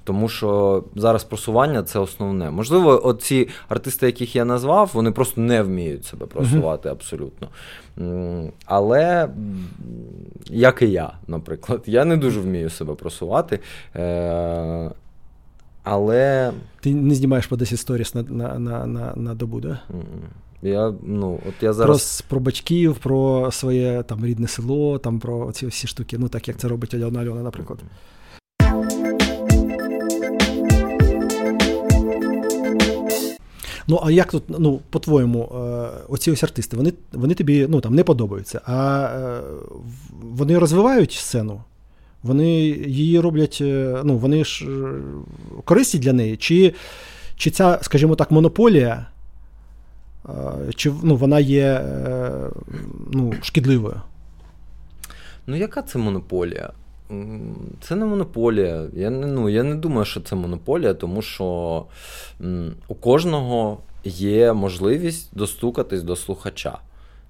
Тому 0.09 0.29
що 0.29 0.85
зараз 0.97 1.25
просування 1.25 1.83
це 1.83 1.99
основне. 1.99 2.51
Можливо, 2.51 3.07
оці 3.07 3.49
артисти, 3.69 4.07
яких 4.07 4.37
я 4.37 4.45
назвав, 4.45 4.91
вони 4.95 5.11
просто 5.11 5.41
не 5.41 5.63
вміють 5.63 6.05
себе 6.05 6.27
просувати 6.27 6.89
абсолютно. 6.89 7.49
Але 8.65 9.29
як 10.47 10.83
і 10.83 10.91
я, 10.91 11.13
наприклад, 11.27 11.83
я 11.87 12.05
не 12.05 12.17
дуже 12.17 12.41
вмію 12.41 12.71
себе 12.71 12.95
просувати. 12.95 13.61
Е, 13.97 14.91
але. 15.83 16.53
Ти 16.81 16.95
не 16.95 17.15
знімаєш 17.15 17.47
по 17.47 17.57
10 17.57 17.81
сторіс 17.81 18.15
на 18.15 18.23
на, 18.23 18.59
на, 18.59 18.87
на, 18.87 19.13
на 19.17 19.35
добу, 19.35 19.61
да? 19.61 19.81
Я, 20.63 20.95
ну, 21.03 21.41
от 21.49 21.55
я 21.63 21.73
зараз... 21.73 22.21
Про 22.21 22.29
про 22.29 22.45
батьків, 22.45 22.97
про 22.97 23.51
своє 23.53 24.03
там 24.03 24.27
рідне 24.27 24.49
село, 24.49 24.99
там 24.99 25.21
про 25.21 25.53
ці 25.53 25.67
всі 25.67 25.87
штуки, 25.87 26.19
ну 26.19 26.29
так 26.29 26.49
як 26.49 26.57
це 26.57 26.69
робить 26.69 26.95
Альона 26.95 27.21
Альона, 27.21 27.43
наприклад. 27.43 27.79
Ну, 33.91 34.01
а 34.05 34.11
як 34.11 34.31
тут, 34.31 34.45
ну, 34.49 34.81
по-твоєму, 34.91 35.43
е, 35.43 35.89
оці 36.09 36.31
ось 36.31 36.43
артисти, 36.43 36.77
вони 36.77 36.93
вони 37.13 37.35
тобі 37.35 37.67
ну, 37.69 37.81
там, 37.81 37.95
не 37.95 38.05
подобаються, 38.05 38.61
а 38.65 39.09
е, 39.15 39.41
вони 40.21 40.59
розвивають 40.59 41.13
сцену, 41.13 41.63
вони 42.23 42.51
її 42.71 43.21
роблять, 43.21 43.59
е, 43.61 44.01
ну, 44.05 44.19
вони 44.19 44.45
ж 44.45 44.67
корисні 45.65 46.01
для 46.01 46.13
неї, 46.13 46.37
чи 46.37 46.75
чи 47.37 47.51
ця, 47.51 47.79
скажімо 47.83 48.15
так, 48.15 48.31
монополія, 48.31 49.07
чи 50.75 50.93
ну, 51.03 51.17
вона 51.17 51.41
є 51.41 51.85
ну, 53.13 53.35
шкідливою? 53.43 54.01
Ну, 55.47 55.57
яка 55.57 55.83
це 55.83 55.99
монополія? 55.99 56.73
Це 57.81 57.97
не 57.97 58.05
монополія. 58.05 58.87
Я 58.93 59.11
не 59.11 59.27
ну, 59.27 59.49
я 59.49 59.63
не 59.63 59.75
думаю, 59.75 60.05
що 60.05 60.21
це 60.21 60.37
монополія, 60.37 60.95
тому 60.95 61.23
що 61.23 61.85
у 62.89 62.95
кожного 62.95 63.79
є 64.05 64.53
можливість 64.53 65.37
достукатись 65.37 66.03
до 66.03 66.17
слухача. 66.17 66.79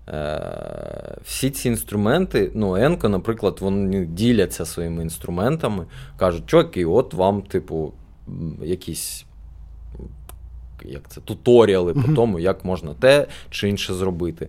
Е, 0.08 1.16
Всі 1.24 1.50
ці 1.50 1.68
інструменти, 1.68 2.50
ну, 2.54 2.76
Енко, 2.76 3.08
наприклад, 3.08 3.58
вони 3.60 4.06
діляться 4.06 4.64
своїми 4.64 5.02
інструментами, 5.02 5.86
кажуть, 6.16 6.46
чуваки, 6.46 6.84
от 6.86 7.14
вам, 7.14 7.42
типу, 7.42 7.92
якісь 8.62 9.24
як 10.84 11.08
це, 11.08 11.20
туторіали 11.20 11.94
по 11.94 12.12
тому, 12.12 12.38
як 12.38 12.64
можна 12.64 12.94
те 12.94 13.26
чи 13.50 13.68
інше 13.68 13.94
зробити. 13.94 14.48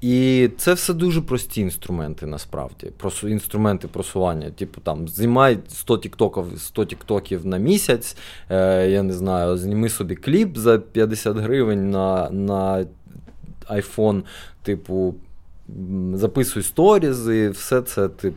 І 0.00 0.48
це 0.58 0.74
все 0.74 0.94
дуже 0.94 1.20
прості 1.20 1.60
інструменти, 1.60 2.26
насправді. 2.26 2.92
Інструменти 3.22 3.88
просування. 3.88 4.50
Типу 4.50 4.80
там 4.80 5.08
знімай 5.08 5.58
100 5.68 5.98
тіктоків 5.98 6.44
100 6.58 6.84
тіктоків 6.84 7.46
на 7.46 7.56
місяць. 7.56 8.16
Е, 8.50 8.88
Я 8.90 9.02
не 9.02 9.12
знаю, 9.12 9.56
зніми 9.56 9.88
собі 9.88 10.16
кліп 10.16 10.56
за 10.58 10.78
50 10.78 11.36
гривень 11.36 11.90
на 11.90 12.30
на 12.30 12.86
iPhone, 13.70 14.22
типу, 14.62 15.14
записуй 16.14 16.62
сторізи, 16.62 17.50
все 17.50 17.82
це 17.82 18.08
ти 18.08 18.32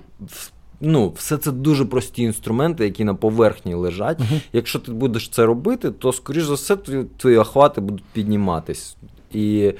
ну, 0.83 1.09
все 1.09 1.37
це 1.37 1.51
дуже 1.51 1.85
прості 1.85 2.23
інструменти, 2.23 2.83
які 2.85 3.03
на 3.03 3.15
поверхні 3.15 3.73
лежать. 3.73 4.19
Uh-huh. 4.19 4.41
Якщо 4.53 4.79
ти 4.79 4.91
будеш 4.91 5.29
це 5.29 5.45
робити, 5.45 5.91
то, 5.91 6.13
скоріш 6.13 6.43
за 6.43 6.53
все, 6.53 6.75
твої, 6.75 7.03
твої 7.17 7.37
охвати 7.37 7.81
будуть 7.81 8.03
підніматись. 8.13 8.97
І 9.31 9.73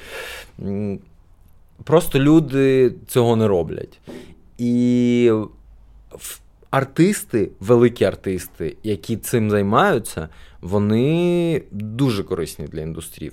просто 1.84 2.18
люди 2.18 2.94
цього 3.06 3.36
не 3.36 3.48
роблять. 3.48 4.00
І 4.58 5.32
артисти, 6.70 7.50
великі 7.60 8.04
артисти, 8.04 8.76
які 8.82 9.16
цим 9.16 9.50
займаються, 9.50 10.28
вони 10.60 11.62
дуже 11.70 12.22
корисні 12.22 12.66
для 12.66 12.80
індустрії. 12.80 13.32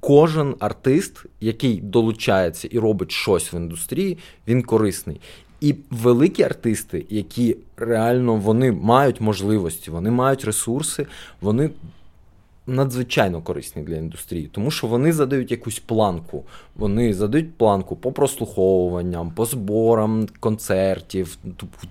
Кожен 0.00 0.54
артист, 0.58 1.24
який 1.40 1.80
долучається 1.80 2.68
і 2.70 2.78
робить 2.78 3.12
щось 3.12 3.52
в 3.52 3.56
індустрії, 3.56 4.18
він 4.48 4.62
корисний. 4.62 5.20
І 5.62 5.74
великі 5.90 6.42
артисти, 6.42 7.06
які 7.10 7.56
реально 7.76 8.36
вони 8.36 8.72
мають 8.72 9.20
можливості, 9.20 9.90
вони 9.90 10.10
мають 10.10 10.44
ресурси, 10.44 11.06
вони 11.40 11.70
надзвичайно 12.66 13.40
корисні 13.40 13.82
для 13.82 13.96
індустрії, 13.96 14.50
тому 14.52 14.70
що 14.70 14.86
вони 14.86 15.12
задають 15.12 15.50
якусь 15.50 15.78
планку. 15.78 16.44
Вони 16.76 17.14
задають 17.14 17.54
планку 17.54 17.96
по 17.96 18.12
прослуховуванням, 18.12 19.30
по 19.30 19.44
зборам 19.44 20.28
концертів, 20.40 21.38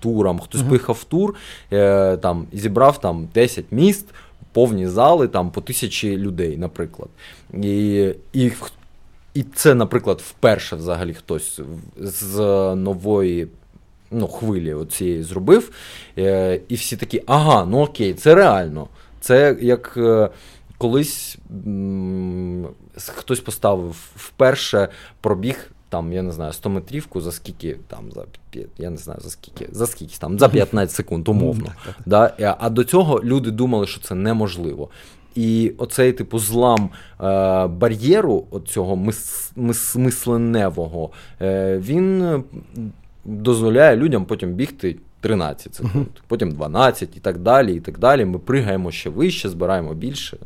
турам. 0.00 0.38
Хтось 0.38 0.60
uh-huh. 0.60 0.70
пихав 0.70 1.04
тур, 1.04 1.34
е, 1.72 2.16
там 2.16 2.46
зібрав 2.52 3.00
там 3.00 3.28
10 3.34 3.64
міст, 3.70 4.06
повні 4.52 4.86
зали 4.88 5.28
там 5.28 5.50
по 5.50 5.60
тисячі 5.60 6.16
людей, 6.16 6.56
наприклад. 6.56 7.08
І, 7.62 8.08
і 8.32 8.52
і 9.34 9.42
це, 9.42 9.74
наприклад, 9.74 10.20
вперше 10.20 10.76
взагалі 10.76 11.14
хтось 11.14 11.60
з 11.96 12.36
нової 12.74 13.48
ну, 14.12 14.28
хвилі 14.28 14.76
цієї 14.90 15.22
зробив. 15.22 15.70
Е, 16.18 16.60
І 16.68 16.74
всі 16.74 16.96
такі, 16.96 17.22
ага, 17.26 17.64
ну 17.64 17.80
окей, 17.82 18.14
це 18.14 18.34
реально. 18.34 18.88
Це 19.20 19.56
як 19.60 19.94
е, 19.96 20.28
колись 20.78 21.38
м, 21.66 22.66
хтось 22.96 23.40
поставив 23.40 23.90
вперше 24.16 24.88
пробіг. 25.20 25.70
Там, 25.88 26.12
я 26.12 26.22
не 26.22 26.32
знаю, 26.32 26.52
100 26.52 26.70
метрівку 26.70 27.20
за 27.20 27.32
скільки, 27.32 27.76
там, 27.88 28.12
за 28.12 28.24
я 28.78 28.90
не 28.90 28.96
знаю, 28.96 29.20
за 29.20 29.30
скільки, 29.30 29.68
за 29.72 29.86
скільки 29.86 30.16
там, 30.18 30.38
за 30.38 30.48
15 30.48 30.96
секунд, 30.96 31.28
умовно. 31.28 31.72
Да? 32.06 32.34
Е, 32.40 32.54
а 32.58 32.70
до 32.70 32.84
цього 32.84 33.20
люди 33.24 33.50
думали, 33.50 33.86
що 33.86 34.00
це 34.00 34.14
неможливо. 34.14 34.88
І 35.34 35.72
оцей 35.78 36.12
типу 36.12 36.38
злам 36.38 36.90
е, 37.20 37.66
бар'єру, 37.66 38.46
оцього 38.50 38.96
мис, 38.96 39.52
мис, 39.56 39.96
мисленевого, 39.96 41.10
е, 41.40 41.78
він 41.78 42.42
дозволяє 43.24 43.96
людям 43.96 44.24
потім 44.24 44.52
бігти 44.52 44.96
13 45.20 45.74
секунд, 45.74 46.06
потім 46.26 46.50
12 46.50 47.16
і 47.16 47.20
так 47.20 47.38
далі. 47.38 47.74
і 47.74 47.80
так 47.80 47.98
далі. 47.98 48.24
Ми 48.24 48.38
пригаємо 48.38 48.90
ще 48.90 49.10
вище, 49.10 49.48
збираємо 49.48 49.94
більше. 49.94 50.36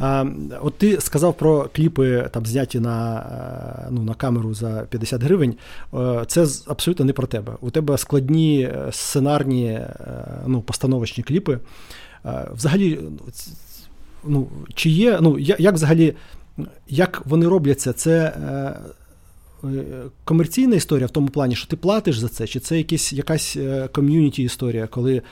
А, 0.00 0.24
От 0.60 0.78
ти 0.78 1.00
сказав 1.00 1.34
про 1.34 1.68
кліпи, 1.74 2.28
там 2.30 2.46
зняті 2.46 2.80
на 2.80 3.18
е, 3.18 3.88
ну, 3.90 4.02
на 4.02 4.14
камеру 4.14 4.54
за 4.54 4.86
50 4.90 5.22
гривень. 5.22 5.54
Е, 5.94 6.24
це 6.26 6.46
абсолютно 6.66 7.04
не 7.04 7.12
про 7.12 7.26
тебе. 7.26 7.52
У 7.60 7.70
тебе 7.70 7.98
складні 7.98 8.62
е, 8.62 8.92
сценарні, 8.92 9.80
ну, 10.46 10.62
постановочні 10.62 11.24
кліпи. 11.24 11.58
Взагалі, 12.54 13.00
ну, 14.24 14.48
чи 14.74 14.90
є, 14.90 15.18
ну, 15.20 15.38
як 15.38 15.74
взагалі, 15.74 16.14
як 16.88 17.22
вони 17.26 17.48
робляться, 17.48 17.92
це 17.92 18.32
комерційна 20.24 20.76
історія 20.76 21.06
в 21.06 21.10
тому 21.10 21.28
плані, 21.28 21.56
що 21.56 21.68
ти 21.68 21.76
платиш 21.76 22.18
за 22.18 22.28
це, 22.28 22.46
чи 22.46 22.60
це 22.60 22.78
якась 22.78 23.12
якась 23.12 23.56
е, 23.56 23.88
ком'юніті 23.92 24.42
історія, 24.42 24.86
коли 24.86 25.16
е, 25.16 25.22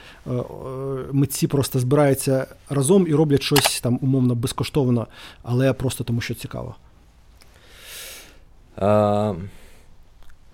митці 1.11 1.47
просто 1.47 1.79
збираються 1.79 2.47
разом 2.69 3.07
і 3.07 3.13
роблять 3.13 3.43
щось 3.43 3.81
там 3.81 3.99
умовно 4.01 4.35
безкоштовно, 4.35 5.07
але 5.43 5.73
просто 5.73 6.03
тому, 6.03 6.21
що 6.21 6.33
цікаво? 6.33 6.75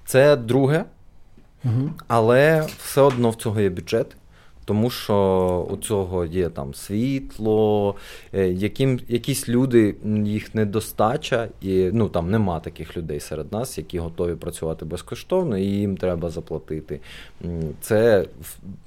Це 0.05 0.35
друге, 0.35 0.85
угу. 1.65 1.89
але 2.07 2.67
все 2.83 3.01
одно 3.01 3.29
в 3.29 3.35
цього 3.35 3.61
є 3.61 3.69
бюджет 3.69 4.15
тому 4.69 4.89
що 4.89 5.67
у 5.69 5.77
цього 5.77 6.25
є 6.25 6.49
там 6.49 6.73
світло, 6.73 7.95
е, 8.33 8.47
яким, 8.47 8.99
якісь 9.07 9.49
люди, 9.49 9.95
їх 10.25 10.55
недостача, 10.55 11.47
і 11.61 11.89
ну 11.93 12.09
там 12.09 12.31
нема 12.31 12.59
таких 12.59 12.97
людей 12.97 13.19
серед 13.19 13.51
нас, 13.51 13.77
які 13.77 13.99
готові 13.99 14.35
працювати 14.35 14.85
безкоштовно, 14.85 15.57
і 15.57 15.63
їм 15.63 15.97
треба 15.97 16.29
заплатити. 16.29 16.99
Це 17.81 18.25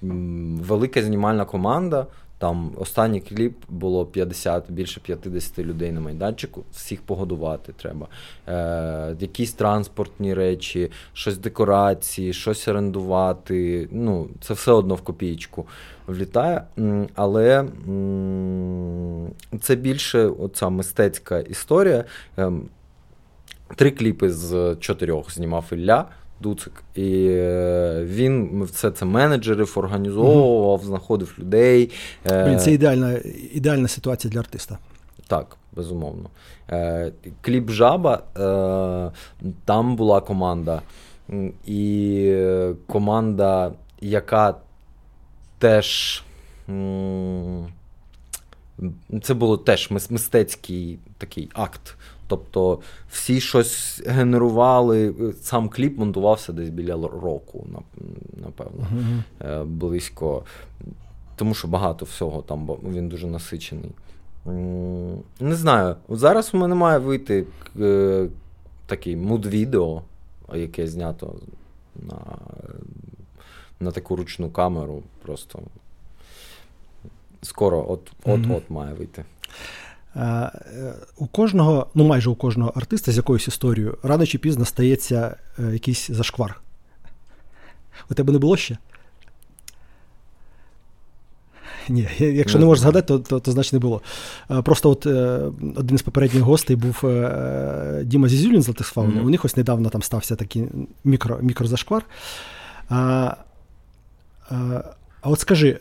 велика 0.02 1.02
знімальна 1.02 1.44
команда. 1.44 2.06
Там 2.42 2.70
останній 2.76 3.20
кліп 3.20 3.54
було 3.68 4.06
50, 4.06 4.70
більше 4.70 5.00
50 5.00 5.58
людей 5.58 5.92
на 5.92 6.00
майданчику. 6.00 6.64
Всіх 6.72 7.02
погодувати 7.02 7.72
треба. 7.72 8.06
Е, 8.48 9.16
Якісь 9.20 9.52
транспортні 9.52 10.34
речі, 10.34 10.90
щось 11.12 11.38
декорації, 11.38 12.32
щось 12.32 12.68
орендувати. 12.68 13.88
Ну, 13.92 14.28
Це 14.40 14.54
все 14.54 14.72
одно 14.72 14.94
в 14.94 15.00
копійку 15.02 15.66
влітає. 16.06 16.62
Але 17.14 17.64
це 19.60 19.76
більше 19.76 20.26
оця 20.26 20.68
мистецька 20.68 21.40
історія. 21.40 22.04
Ем, 22.36 22.68
три 23.76 23.90
кліпи 23.90 24.30
з 24.30 24.76
чотирьох 24.80 25.32
знімав 25.32 25.64
Ілля. 25.72 26.06
Дуцик. 26.42 26.72
І 26.94 27.26
е, 27.30 28.04
він 28.04 28.62
все 28.62 28.90
це 28.90 29.04
менеджерів 29.04 29.72
організовував, 29.76 30.84
знаходив 30.84 31.34
людей. 31.38 31.90
Блін, 32.28 32.58
Це 32.58 32.72
ідеальна 32.72 33.18
ідеальна 33.52 33.88
ситуація 33.88 34.32
для 34.32 34.40
артиста. 34.40 34.78
так, 35.26 35.56
безумовно. 35.72 36.30
Е, 36.70 37.12
Кліп 37.40 37.70
Жаба, 37.70 38.22
е, 38.36 39.10
там 39.64 39.96
була 39.96 40.20
команда. 40.20 40.82
І 41.66 42.36
команда, 42.86 43.72
яка 44.00 44.54
теж. 45.58 46.22
Це 49.22 49.34
було 49.34 49.56
теж 49.56 49.90
мистецький 49.90 50.98
такий 51.18 51.50
акт. 51.54 51.96
Тобто 52.26 52.78
всі 53.10 53.40
щось 53.40 54.02
генерували, 54.06 55.14
сам 55.42 55.68
кліп 55.68 55.98
монтувався 55.98 56.52
десь 56.52 56.68
біля 56.68 56.94
року, 56.94 57.66
напевно, 58.44 58.86
uh-huh. 59.40 59.64
близько. 59.64 60.44
Тому 61.36 61.54
що 61.54 61.68
багато 61.68 62.04
всього 62.04 62.42
там, 62.42 62.66
бо 62.66 62.78
він 62.88 63.08
дуже 63.08 63.26
насичений. 63.26 63.90
Не 65.40 65.54
знаю. 65.54 65.96
Зараз 66.08 66.50
у 66.54 66.58
мене 66.58 66.74
має 66.74 66.98
вийти 66.98 67.46
е, 67.80 68.28
такий 68.86 69.16
муд-відео, 69.16 70.02
яке 70.54 70.86
знято 70.86 71.34
на 71.96 72.18
на 73.80 73.90
таку 73.90 74.16
ручну 74.16 74.50
камеру. 74.50 75.02
Просто 75.22 75.58
скоро 77.42 77.86
от-от 77.88 78.40
mm-hmm. 78.40 78.62
має 78.68 78.94
вийти. 78.94 79.24
Е, 80.16 80.50
у 81.16 81.26
кожного, 81.26 81.86
ну 81.94 82.04
майже 82.04 82.30
у 82.30 82.34
кожного 82.34 82.72
артиста 82.76 83.12
з 83.12 83.16
якоюсь 83.16 83.48
історією, 83.48 83.98
рано 84.02 84.26
чи 84.26 84.38
пізно 84.38 84.64
стається 84.64 85.36
е, 85.58 85.72
якийсь 85.72 86.10
зашквар. 86.10 86.60
У 88.10 88.14
тебе 88.14 88.32
не 88.32 88.38
було 88.38 88.56
ще? 88.56 88.78
Ні, 91.88 92.08
якщо 92.18 92.58
не, 92.58 92.64
можеш 92.64 92.82
згадати, 92.82 93.06
то, 93.06 93.18
то 93.18 93.40
то, 93.40 93.52
значить 93.52 93.72
не 93.72 93.78
було. 93.78 94.02
Е, 94.50 94.62
просто 94.62 94.90
от 94.90 95.06
один 95.76 95.98
з 95.98 96.02
попередніх 96.02 96.42
гостей 96.42 96.76
був 96.76 97.00
Діма 98.02 98.28
Зізюлін 98.28 98.62
з 98.62 98.68
Латисфауни. 98.68 99.20
Mm-hmm. 99.20 99.26
У 99.26 99.30
них 99.30 99.44
ось 99.44 99.56
недавно 99.56 99.88
там 99.88 100.02
стався 100.02 100.36
такий 100.36 100.64
мікро, 101.04 101.38
мікрозашквар. 101.42 102.04
А, 102.88 103.36
а, 104.50 104.84
а 105.20 105.30
от 105.30 105.40
скажи, 105.40 105.80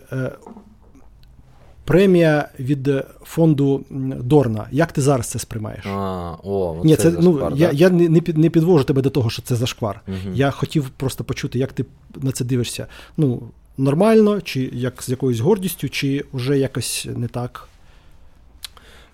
Премія 1.92 2.50
від 2.60 2.90
фонду 3.24 3.86
Дорна. 4.20 4.68
Як 4.72 4.92
ти 4.92 5.02
зараз 5.02 5.28
це 5.28 5.40
сприймаєш? 5.40 5.86
А, 5.86 6.36
о, 6.44 6.82
Ні, 6.84 6.96
це, 6.96 7.12
ну, 7.12 7.34
зашквар, 7.34 7.54
Я 7.56 7.72
я 7.72 7.90
не 7.90 8.22
не 8.36 8.50
підвожу 8.50 8.84
тебе 8.84 9.02
до 9.02 9.10
того, 9.10 9.30
що 9.30 9.42
це 9.42 9.56
зашквар. 9.56 10.02
Угу. 10.08 10.34
Я 10.34 10.52
хотів 10.52 10.90
просто 10.90 11.24
почути, 11.24 11.60
як 11.60 11.74
ти 11.74 11.86
на 12.16 12.32
це 12.32 12.46
дивишся. 12.46 12.88
Ну, 13.18 13.42
Нормально, 13.78 14.42
чи 14.42 14.70
як 14.74 15.04
з 15.04 15.10
якоюсь 15.10 15.40
гордістю, 15.40 15.90
чи 15.90 16.26
вже 16.34 16.58
якось 16.58 17.08
не 17.16 17.28
так? 17.28 17.68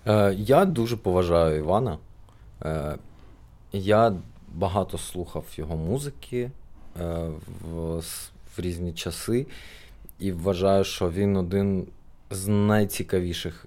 Е, 0.06 0.34
Я 0.38 0.64
дуже 0.64 0.96
поважаю 0.96 1.58
Івана. 1.58 1.98
Е, 2.62 2.96
Я 3.72 4.12
багато 4.54 4.98
слухав 4.98 5.44
його 5.56 5.76
музики 5.76 6.50
е, 7.00 7.28
в, 7.72 7.98
в 8.56 8.60
різні 8.60 8.92
часи, 8.92 9.46
і 10.18 10.32
вважаю, 10.32 10.84
що 10.84 11.10
він 11.10 11.36
один 11.36 11.86
з 12.30 12.48
найцікавіших 12.48 13.66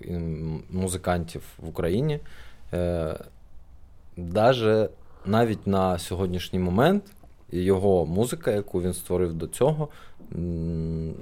музикантів 0.70 1.42
в 1.58 1.68
Україні. 1.70 2.20
Е, 2.74 3.18
даже 4.18 4.90
навіть 5.26 5.68
на 5.68 6.00
сьогоднішній 6.00 6.60
момент 6.60 7.04
його 7.52 8.06
музика, 8.06 8.52
яку 8.52 8.82
він 8.82 8.94
створив 8.94 9.34
до 9.34 9.48
цього, 9.48 9.88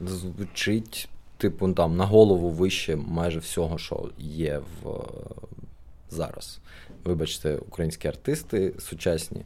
звучить, 0.07 1.09
типу, 1.37 1.73
там 1.73 1.97
на 1.97 2.05
голову 2.05 2.49
вище 2.49 2.95
майже 2.95 3.39
всього, 3.39 3.77
що 3.77 4.09
є 4.17 4.61
в 4.83 5.03
зараз. 6.09 6.59
Вибачте, 7.03 7.55
українські 7.55 8.07
артисти 8.07 8.73
сучасні. 8.79 9.41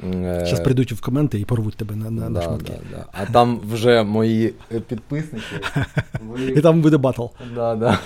Зараз 0.00 0.60
е, 0.60 0.62
прийдуть 0.62 0.92
в 0.92 1.00
коменти 1.00 1.40
і 1.40 1.44
порвуть 1.44 1.76
тебе 1.76 1.96
на 1.96 2.10
на, 2.10 2.30
да, 2.30 2.42
шматки. 2.42 2.72
Да, 2.90 2.96
да. 2.96 3.06
А 3.12 3.26
там 3.26 3.60
вже 3.70 4.02
мої 4.02 4.54
підписники. 4.88 5.56
Ви... 6.20 6.44
І 6.44 6.60
там 6.60 6.80
буде 6.80 6.96
батл. 6.96 7.24
Да, 7.54 7.74
да. 7.74 7.98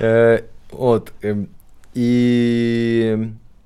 Е, 0.00 0.44
от, 0.72 1.12
ем, 1.22 1.46
І 1.94 3.16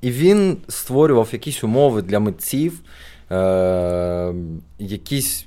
і 0.00 0.10
він 0.10 0.56
створював 0.68 1.28
якісь 1.32 1.64
умови 1.64 2.02
для 2.02 2.20
митців, 2.20 2.80
е, 3.30 4.34
якісь 4.78 5.46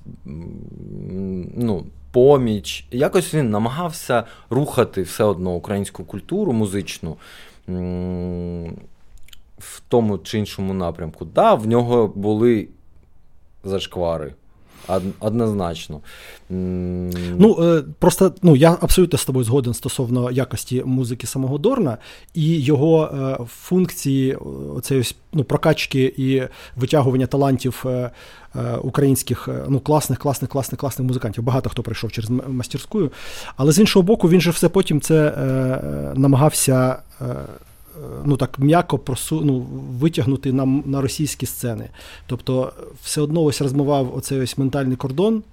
ну, 1.56 1.86
поміч. 2.12 2.86
Якось 2.92 3.34
він 3.34 3.50
намагався 3.50 4.24
рухати 4.50 5.02
все 5.02 5.24
одно 5.24 5.56
українську 5.56 6.04
культуру 6.04 6.54
музичну 6.54 7.18
в 9.74 9.82
тому 9.88 10.18
чи 10.18 10.40
іншому 10.40 10.74
напрямку. 10.74 11.26
Да, 11.26 11.54
в 11.54 11.68
нього 11.68 12.08
були 12.08 12.68
зашквари. 13.64 14.34
Однозначно. 15.20 16.02
Ну, 16.50 17.58
е, 17.64 17.84
просто 18.00 18.34
ну, 18.42 18.56
я 18.56 18.78
абсолютно 18.82 19.20
з 19.20 19.26
тобою 19.26 19.46
згоден 19.46 19.74
стосовно 19.74 20.32
якості 20.32 20.84
музики 20.86 21.28
самого 21.28 21.58
Дорна 21.58 21.98
і 22.34 22.60
його 22.60 23.06
е, 23.06 23.38
функції 23.46 24.36
оцеї 24.76 25.04
ну, 25.34 25.44
прокачки 25.44 26.14
і 26.18 26.42
витягування 26.76 27.28
талантів 27.28 27.84
е, 27.86 28.12
українських 28.82 29.50
ну, 29.68 29.80
класних, 29.80 30.20
класних, 30.20 30.52
класних, 30.52 30.80
класних 30.80 31.08
музикантів. 31.08 31.44
Багато 31.44 31.70
хто 31.70 31.84
прийшов 31.84 32.12
через 32.12 32.30
мастерську. 32.30 33.12
Але 33.56 33.72
з 33.72 33.80
іншого 33.80 34.04
боку, 34.04 34.30
він 34.30 34.42
же 34.42 34.52
все 34.52 34.70
потім 34.70 35.02
це 35.02 35.32
намагався 36.16 36.98
ну 38.26 38.38
так 38.38 38.60
м'яко 38.60 38.98
просу, 39.00 39.42
ну, 39.42 39.60
витягнути 40.00 40.54
на 40.54 40.66
на 40.66 41.02
російські 41.02 41.46
сцени. 41.46 41.90
Тобто, 42.28 42.74
все 43.04 43.22
одно 43.22 43.44
ось 43.44 43.62
розмивав 43.62 44.16
оцей 44.18 44.40
ось 44.40 44.58
ментальний 44.58 44.98
кордон, 44.98 45.44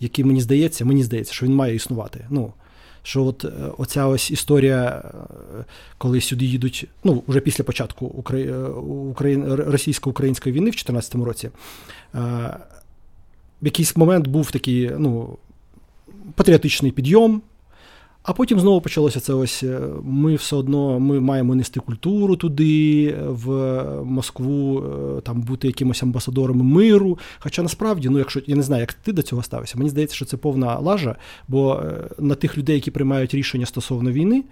який 0.00 0.24
мені 0.24 0.40
здається, 0.40 0.84
мені 0.84 1.02
здається, 1.02 1.32
що 1.32 1.46
він 1.46 1.54
має 1.54 1.74
існувати. 1.74 2.26
Ну, 2.30 2.52
що 3.04 3.24
от 3.24 3.44
е, 3.44 3.50
оця 3.78 4.06
ось 4.06 4.30
історія, 4.30 5.02
е, 5.04 5.64
коли 5.98 6.20
сюди 6.20 6.44
їдуть, 6.44 6.88
ну, 7.04 7.22
вже 7.28 7.40
після 7.40 7.64
початку 7.64 8.06
Украї... 8.06 8.48
Е, 8.48 9.56
російсько-української 9.56 10.52
війни 10.52 10.70
в 10.70 10.74
2014 10.74 11.14
році, 11.14 11.50
в 13.62 13.64
якийсь 13.64 13.96
момент 13.96 14.26
був 14.26 14.50
такий 14.50 14.90
ну, 14.98 15.38
патріотичний 16.34 16.92
підйом. 16.92 17.42
А 18.24 18.32
потім 18.32 18.60
знову 18.60 18.80
почалося 18.80 19.20
це 19.20 19.32
ось. 19.32 19.62
Е, 19.62 19.80
ми 20.02 20.34
все 20.34 20.56
одно 20.56 21.00
ми 21.00 21.20
маємо 21.20 21.54
нести 21.54 21.80
культуру 21.80 22.36
туди, 22.36 23.14
в 23.28 23.82
Москву, 24.04 24.84
е, 25.18 25.20
там 25.20 25.40
бути 25.40 25.66
якимось 25.66 26.02
амбасадором 26.02 26.58
миру. 26.58 27.18
Хоча 27.38 27.62
насправді, 27.62 28.08
ну 28.08 28.18
якщо 28.18 28.40
я 28.46 28.56
не 28.56 28.62
знаю, 28.62 28.80
як 28.80 28.92
ти 28.92 29.12
до 29.12 29.22
цього 29.22 29.42
ставишся, 29.42 29.78
мені 29.78 29.90
здається, 29.90 30.16
що 30.16 30.24
це 30.24 30.36
повна 30.36 30.78
лажа, 30.78 31.16
бо 31.48 31.74
е, 31.74 32.08
на 32.18 32.34
тих 32.34 32.58
людей, 32.58 32.74
які 32.74 32.90
приймають 32.90 33.34
рішення 33.34 33.66
стосовно 33.66 34.12
війни. 34.12 34.44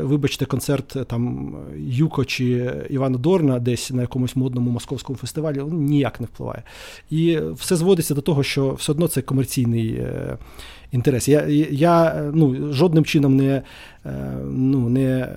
Вибачте, 0.00 0.44
концерт 0.44 0.96
там 1.06 1.54
Юко 1.76 2.24
чи 2.24 2.72
Івана 2.90 3.18
Дорна 3.18 3.58
десь 3.58 3.90
на 3.90 4.02
якомусь 4.02 4.36
модному 4.36 4.70
московському 4.70 5.16
фестивалі 5.16 5.56
ну, 5.58 5.78
ніяк 5.78 6.20
не 6.20 6.26
впливає. 6.26 6.62
І 7.10 7.38
все 7.52 7.76
зводиться 7.76 8.14
до 8.14 8.20
того, 8.20 8.42
що 8.42 8.72
все 8.72 8.92
одно 8.92 9.08
це 9.08 9.22
комерційний 9.22 10.02
інтерес. 10.92 11.28
Я 11.28 11.46
я 11.70 12.22
ну, 12.34 12.72
жодним 12.72 13.04
чином 13.04 13.36
не 13.36 13.62
е, 14.06 14.38
ну, 14.44 14.88
не 14.88 15.28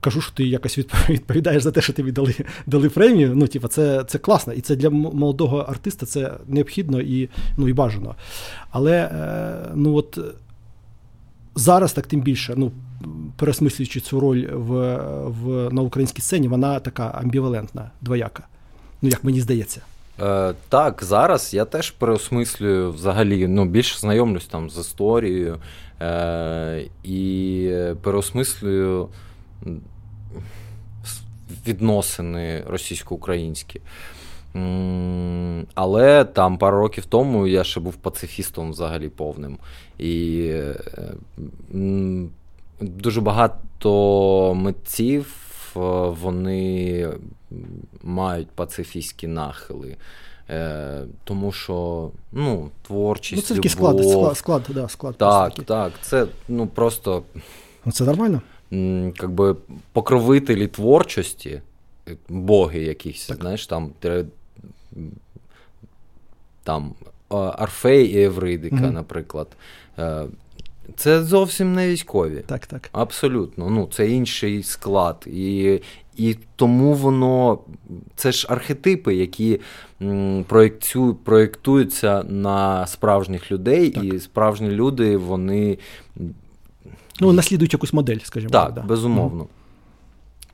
кажу, 0.00 0.20
що 0.20 0.32
ти 0.32 0.44
якось 0.44 0.78
відповідаєш 1.08 1.62
за 1.62 1.70
те, 1.70 1.80
що 1.80 1.92
тобі 1.92 2.12
дали 2.12 2.34
дали 2.66 2.88
премію. 2.88 3.32
Ну, 3.34 3.46
типу, 3.46 3.68
це 3.68 4.04
це 4.04 4.18
класно, 4.18 4.52
і 4.52 4.60
це 4.60 4.76
для 4.76 4.90
молодого 4.90 5.58
артиста 5.58 6.06
це 6.06 6.32
необхідно 6.46 7.00
і 7.00 7.28
ну, 7.56 7.68
і 7.68 7.72
бажано. 7.72 8.14
Але 8.70 8.96
е, 8.96 9.72
ну, 9.74 9.94
от, 9.94 10.18
зараз 11.54 11.92
так 11.92 12.06
тим 12.06 12.20
більше. 12.20 12.54
ну, 12.56 12.72
Пересмислюючи 13.36 14.00
цю 14.00 14.20
роль 14.20 14.46
в, 14.52 14.96
в, 15.26 15.72
на 15.72 15.82
українській 15.82 16.22
сцені, 16.22 16.48
вона 16.48 16.80
така 16.80 17.04
амбівалентна, 17.04 17.90
двояка. 18.00 18.46
Ну, 19.02 19.08
як 19.08 19.24
мені 19.24 19.40
здається. 19.40 19.80
Е, 20.20 20.54
Так, 20.68 21.04
зараз 21.04 21.54
я 21.54 21.64
теж 21.64 21.90
переосмислюю 21.90 22.92
взагалі 22.92 23.46
ну, 23.46 23.64
більше 23.64 23.98
знайомлюсь 23.98 24.46
там 24.46 24.70
з 24.70 24.78
історією 24.78 25.58
е, 26.00 26.84
і 27.04 27.70
переосмислюю 28.02 29.08
відносини 31.66 32.64
російсько-українські. 32.66 33.80
Але 35.74 36.24
там 36.24 36.58
пару 36.58 36.78
років 36.78 37.04
тому 37.06 37.46
я 37.46 37.64
ще 37.64 37.80
був 37.80 37.94
пацифістом 37.94 38.70
взагалі 38.70 39.08
повним. 39.08 39.58
І 39.98 40.46
е, 40.52 40.76
дуже 42.80 43.20
багато 43.20 44.54
митців 44.54 45.26
е, 45.76 45.80
вони 46.22 47.08
мають 48.02 48.48
пацифістські 48.48 49.26
нахили. 49.26 49.96
Е, 50.50 51.04
Тому 51.24 51.52
що 51.52 52.10
ну, 52.32 52.70
творчість. 52.82 53.42
Ну, 53.42 53.48
Це 53.48 53.54
такий 53.54 53.70
склад, 53.70 54.08
склад, 54.08 54.36
склад, 54.36 54.66
да, 54.68 54.88
склад. 54.88 55.16
Так, 55.16 55.54
так. 55.54 55.92
Це 56.02 56.26
ну, 56.48 56.66
просто. 56.66 57.22
Ну, 57.84 57.92
Це 57.92 58.04
нормально? 58.04 58.42
как 59.16 59.30
би, 59.30 59.56
покровителі 59.92 60.66
творчості, 60.66 61.62
боги 62.28 62.78
якісь, 62.78 63.26
так. 63.26 63.36
знаєш, 63.40 63.66
там 63.66 63.90
там 66.62 66.94
Арфей 67.28 68.06
і 68.06 68.22
Евридика, 68.22 68.76
mm 68.76 68.90
наприклад. 68.90 69.48
Це 70.96 71.24
зовсім 71.24 71.74
не 71.74 71.88
військові. 71.88 72.42
Так, 72.46 72.66
так. 72.66 72.88
Абсолютно. 72.92 73.70
Ну, 73.70 73.88
Це 73.92 74.10
інший 74.10 74.62
склад. 74.62 75.26
І 75.26 75.80
і 76.16 76.36
тому 76.56 76.94
воно 76.94 77.58
це 78.16 78.32
ж 78.32 78.46
архетипи, 78.50 79.14
які 79.14 79.60
проєктю, 80.46 81.14
проєктуються 81.14 82.22
на 82.22 82.86
справжніх 82.86 83.52
людей, 83.52 83.90
так. 83.90 84.04
і 84.04 84.20
справжні 84.20 84.70
люди, 84.70 85.16
вони. 85.16 85.78
Ну, 87.20 87.32
наслідують 87.32 87.72
якусь 87.72 87.92
модель, 87.92 88.18
скажімо 88.24 88.50
так. 88.50 88.64
Так, 88.64 88.74
да. 88.74 88.80
безумовно. 88.80 89.46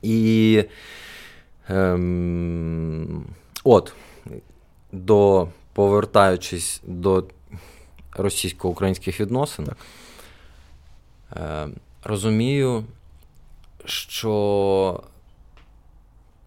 І 0.01 0.63
ем, 1.69 3.23
от, 3.63 3.93
до, 4.91 5.47
повертаючись 5.73 6.81
до 6.87 7.23
російсько-українських 8.11 9.19
відносин, 9.21 9.65
так. 9.65 9.77
Е, 11.35 11.67
розумію, 12.03 12.83
що 13.85 15.03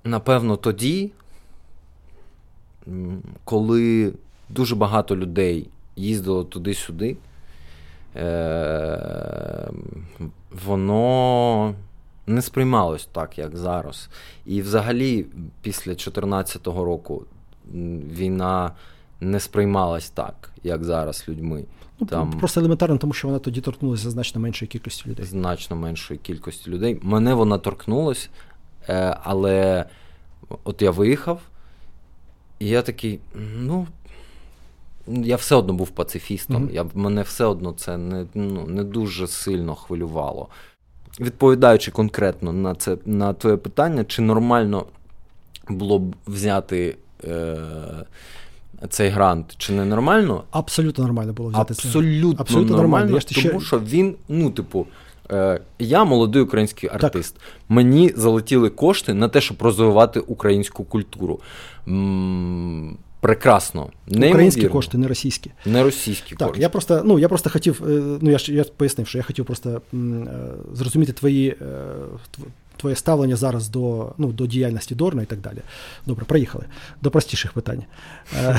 напевно 0.05 0.57
тоді, 0.57 1.11
коли 3.45 4.13
дуже 4.49 4.75
багато 4.75 5.17
людей 5.17 5.69
їздило 5.97 6.45
туди-сюди, 6.45 7.17
е, 8.17 9.71
воно 10.67 11.75
не 12.27 12.43
сприймалось 12.43 13.09
так, 13.13 13.39
як 13.39 13.57
зараз. 13.57 14.09
І 14.47 14.63
взагалі, 14.63 15.27
після 15.63 15.91
2014 15.91 16.67
року 16.67 17.25
війна 18.13 18.73
не 19.21 19.41
сприймалась 19.41 20.11
так, 20.11 20.51
як 20.63 20.85
зараз 20.85 21.25
людьми. 21.29 21.65
Ну, 22.01 22.07
Там 22.07 22.33
Просто 22.33 22.61
елементарно, 22.61 22.99
тому 22.99 23.13
що 23.13 23.29
вона 23.29 23.39
тоді 23.39 23.61
торкнулася 23.61 24.11
значно 24.11 24.41
меншої 24.41 24.69
кількості 24.69 25.11
людей. 25.11 25.25
Значно 25.25 25.77
меншої 25.77 26.21
кількості 26.23 26.71
людей. 26.71 26.99
Мене 27.03 27.35
вона 27.35 27.59
торкнулася, 27.59 28.29
е, 28.89 29.17
але 29.23 29.85
от 30.65 30.83
я 30.83 30.91
виїхав, 30.91 31.41
і 32.59 32.69
я 32.69 32.83
такий, 32.83 33.19
ну. 33.59 33.87
Я 35.07 35.37
все 35.37 35.55
одно 35.55 35.73
був 35.73 35.89
пацифістом. 35.89 36.69
Mm-hmm. 36.69 36.73
Я, 36.73 36.87
Мене 36.95 37.23
все 37.23 37.45
одно 37.45 37.73
це 37.73 37.97
не 37.97 38.27
ну, 38.35 38.67
не 38.67 38.85
дуже 38.85 39.27
сильно 39.27 39.75
хвилювало. 39.75 40.49
Відповідаючи 41.21 41.91
конкретно 41.91 42.53
на 42.53 42.75
це 42.75 42.97
на 43.05 43.33
твоє 43.33 43.57
питання, 43.57 44.05
чи 44.05 44.23
нормально 44.23 44.87
було 45.69 45.99
б 45.99 46.17
взяти 46.27 46.97
е, 47.25 47.57
цей 48.89 49.09
грант, 49.09 49.55
чи 49.57 49.73
не 49.73 49.85
нормально? 49.85 50.45
Абсолютно 50.51 51.05
нормально 51.05 51.33
було 51.33 51.49
взяти 51.49 51.75
Абсолютно, 51.75 52.35
це. 52.35 52.43
Абсолютно 52.43 52.77
нормально. 52.77 53.07
нормально 53.07 53.27
тому 53.43 53.61
ще... 53.61 53.67
що 53.67 53.81
він, 53.81 54.15
ну, 54.29 54.51
типу, 54.51 54.87
е, 55.31 55.61
я 55.79 56.05
молодий 56.05 56.43
український 56.43 56.91
артист. 56.93 57.35
Так. 57.35 57.43
Мені 57.69 58.13
залетіли 58.17 58.71
кошти 58.71 59.15
на 59.15 59.29
те, 59.29 59.41
щоб 59.41 59.63
розвивати 59.63 60.21
українську 60.21 60.85
культуру. 60.85 61.41
М- 61.89 62.97
Прекрасно. 63.21 63.89
Українські 64.09 64.69
кошти, 64.69 64.99
не 64.99 65.09
російські. 65.09 65.51
Не 65.67 65.83
російські 65.83 66.35
так, 66.37 66.49
кошти. 66.49 66.63
Я 66.63 66.69
просто 66.69 67.03
ну, 67.05 67.19
я 67.19 67.29
просто 67.29 67.51
хотів, 67.51 67.83
е, 67.89 68.19
ну 68.21 68.31
я 68.31 68.39
ж 68.39 68.55
я 68.55 68.65
пояснив, 68.65 69.07
що 69.09 69.19
я 69.19 69.25
хотів 69.25 69.45
просто 69.45 69.83
м, 69.95 70.23
е, 70.23 70.29
зрозуміти 70.73 71.13
твої, 71.13 71.49
е, 71.49 71.57
твоє 72.81 72.97
ставлення 72.97 73.37
зараз 73.37 73.69
до 73.69 74.15
ну, 74.19 74.33
до 74.33 74.47
діяльності 74.47 74.95
Дорна 74.95 75.23
і 75.23 75.27
так 75.27 75.41
далі. 75.41 75.59
Добре, 76.07 76.25
проїхали. 76.25 76.65
До 77.03 77.11
простіших 77.11 77.53
питань. 77.53 77.85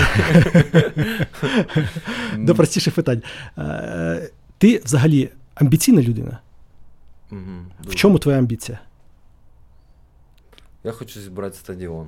До 2.38 2.56
простіших 2.56 2.94
питань. 2.94 3.22
Ти 4.58 4.82
взагалі 4.86 5.30
амбіційна 5.56 6.02
людина? 6.02 6.40
В 7.82 7.96
чому 7.96 8.20
твоя 8.20 8.38
амбіція? 8.38 8.80
Я 10.84 10.92
хочу 10.92 11.22
зібрати 11.22 11.58
стадіон 11.58 12.08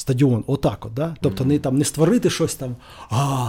стадіон, 0.00 0.44
отак, 0.46 0.86
от, 0.86 0.94
да? 0.94 1.16
Тобто 1.20 1.44
не 1.44 1.58
там 1.58 1.78
не 1.78 1.84
створити 1.84 2.30
щось 2.30 2.54
там, 2.54 2.76
а 3.10 3.48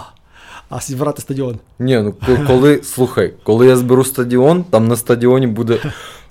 а 0.69 0.79
зібрати 0.79 1.21
стадіон. 1.21 1.59
Ні, 1.79 1.99
ну 1.99 2.15
коли, 2.47 2.83
слухай, 2.83 3.33
коли 3.43 3.67
я 3.67 3.75
зберу 3.75 4.03
стадіон, 4.03 4.63
там 4.63 4.87
на 4.87 4.95
стадіоні 4.95 5.47
буде. 5.47 5.79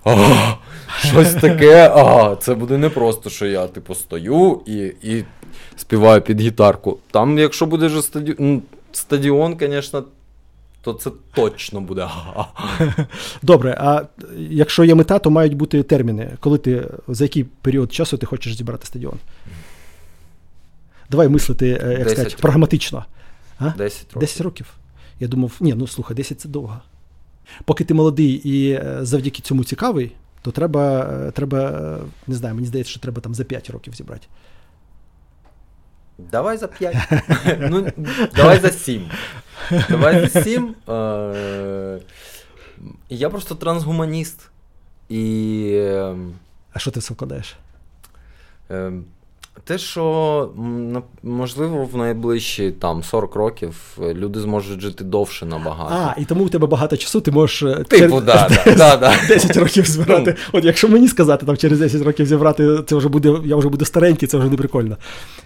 А, 0.04 0.54
Щось 0.98 1.34
таке, 1.34 1.88
а, 1.88 2.36
це 2.36 2.54
буде 2.54 2.78
не 2.78 2.88
просто, 2.88 3.30
що 3.30 3.46
я 3.46 3.66
типу 3.66 3.94
стою 3.94 4.60
і 4.66 4.76
і 5.02 5.24
співаю 5.76 6.20
під 6.20 6.40
гітарку. 6.40 6.98
Там, 7.10 7.38
якщо 7.38 7.66
буде 7.66 7.86
вже 7.86 8.02
стадіон, 8.02 8.36
ну, 8.38 8.62
стадіон, 8.92 9.56
звісно, 9.60 10.04
то 10.82 10.92
це 10.92 11.10
точно 11.34 11.80
буде. 11.80 12.08
Добре, 13.42 13.76
а 13.80 14.02
якщо 14.38 14.84
є 14.84 14.94
мета, 14.94 15.18
то 15.18 15.30
мають 15.30 15.54
бути 15.54 15.82
терміни. 15.82 16.30
Коли 16.40 16.58
ти 16.58 16.88
за 17.08 17.24
який 17.24 17.44
період 17.44 17.92
часу 17.92 18.16
ти 18.16 18.26
хочеш 18.26 18.56
зібрати 18.56 18.86
стадіон? 18.86 19.18
Давай 21.10 21.28
мислити, 21.28 21.80
е, 21.82 21.96
як 21.98 22.10
сказати, 22.10 22.36
прагматично. 22.40 23.04
А? 23.58 23.70
10 23.70 24.04
років. 24.04 24.20
10 24.20 24.40
років. 24.40 24.66
Я 25.20 25.28
думав, 25.28 25.52
ні, 25.60 25.74
ну 25.74 25.86
слухай, 25.86 26.16
10 26.16 26.40
це 26.40 26.48
довго. 26.48 26.80
Поки 27.64 27.84
ти 27.84 27.94
молодий 27.94 28.32
і 28.32 28.72
е, 28.72 28.98
завдяки 29.02 29.42
цьому 29.42 29.64
цікавий, 29.64 30.12
то 30.42 30.50
треба, 30.50 31.00
е, 31.00 31.30
треба, 31.30 31.98
не 32.26 32.34
знаю, 32.34 32.54
мені 32.54 32.66
здається, 32.66 32.90
що 32.90 33.00
треба 33.00 33.20
там 33.20 33.34
за 33.34 33.44
5 33.44 33.70
років 33.70 33.94
зібрати. 33.94 34.26
Давай 36.18 36.58
за 36.58 36.66
5. 36.66 36.96
ну, 37.70 37.86
Давай 38.36 38.60
за 38.60 38.70
7. 38.70 39.10
Давай 39.88 40.28
за 40.28 40.42
7. 40.42 40.74
Я 43.08 43.30
просто 43.30 43.54
трансгуманіст. 43.54 44.50
І... 45.08 45.72
Ем, 45.76 46.34
а 46.72 46.78
що 46.78 46.90
ти 46.90 47.00
все 47.00 47.14
вкладаєш? 47.14 47.56
Те, 49.64 49.78
що 49.78 50.50
можливо 51.22 51.88
в 51.92 51.96
найближчі 51.96 52.70
там 52.70 53.02
40 53.02 53.34
років 53.34 53.98
люди 53.98 54.40
зможуть 54.40 54.80
жити 54.80 55.04
довше 55.04 55.46
набагато. 55.46 55.94
А, 55.94 56.20
і 56.20 56.24
тому 56.24 56.44
у 56.44 56.48
тебе 56.48 56.66
багато 56.66 56.96
часу, 56.96 57.20
ти 57.20 57.30
можеш 57.30 57.62
е, 57.62 57.84
типу, 57.84 58.20
да, 58.20 58.48
10, 58.48 58.78
да, 58.78 58.96
да, 58.96 59.14
10 59.28 59.56
років 59.56 59.86
збирати. 59.86 60.36
От 60.52 60.64
якщо 60.64 60.88
мені 60.88 61.08
сказати, 61.08 61.46
там 61.46 61.56
через 61.56 61.78
10 61.78 62.02
років 62.02 62.26
зібрати, 62.26 62.78
це 62.86 62.96
вже 62.96 63.08
буде, 63.08 63.34
я 63.44 63.56
вже 63.56 63.68
буду 63.68 63.84
старенький, 63.84 64.28
це 64.28 64.38
вже 64.38 64.48
не 64.48 64.56
прикольно 64.56 64.96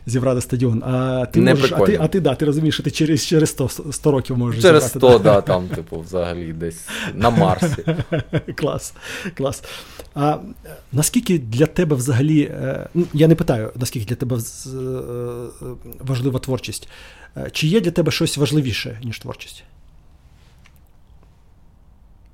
зібрати 0.07 0.41
стадіон. 0.41 0.83
А 0.85 1.27
ти 1.27 1.41
не 1.41 1.55
можеш, 1.55 1.73
а 1.73 1.81
ти, 1.81 1.99
а 2.03 2.09
ти 2.09 2.21
да, 2.21 2.35
ти 2.35 2.45
розумієш, 2.45 2.75
що 2.75 2.83
ти 2.83 2.91
через 2.91 3.27
через 3.27 3.51
100 3.51 3.69
100 3.69 4.11
років 4.11 4.39
можеш 4.39 4.62
через 4.62 4.83
зібрати. 4.83 5.01
Через 5.01 5.15
100, 5.15 5.25
да, 5.25 5.41
там, 5.41 5.69
типу, 5.69 6.01
взагалі 6.01 6.53
десь 6.53 6.89
на 7.15 7.31
Марсі. 7.31 7.85
Клас. 8.57 8.95
клас. 9.37 9.62
А 10.15 10.39
наскільки 10.93 11.39
для 11.39 11.67
тебе 11.67 11.97
взагалі, 11.97 12.43
е, 12.43 12.89
ну, 12.95 13.07
я 13.12 13.29
не 13.29 13.35
питаю, 13.35 13.73
наскільки 13.77 14.07
для 14.07 14.17
тебе 14.17 14.37
е, 14.37 14.41
важлива 16.01 16.39
творчість, 16.39 16.89
е, 17.37 17.51
чи 17.53 17.67
є 17.67 17.81
для 17.81 17.91
тебе 17.91 18.12
щось 18.12 18.37
важливіше, 18.37 19.01
ніж 19.05 19.19
творчість? 19.19 19.65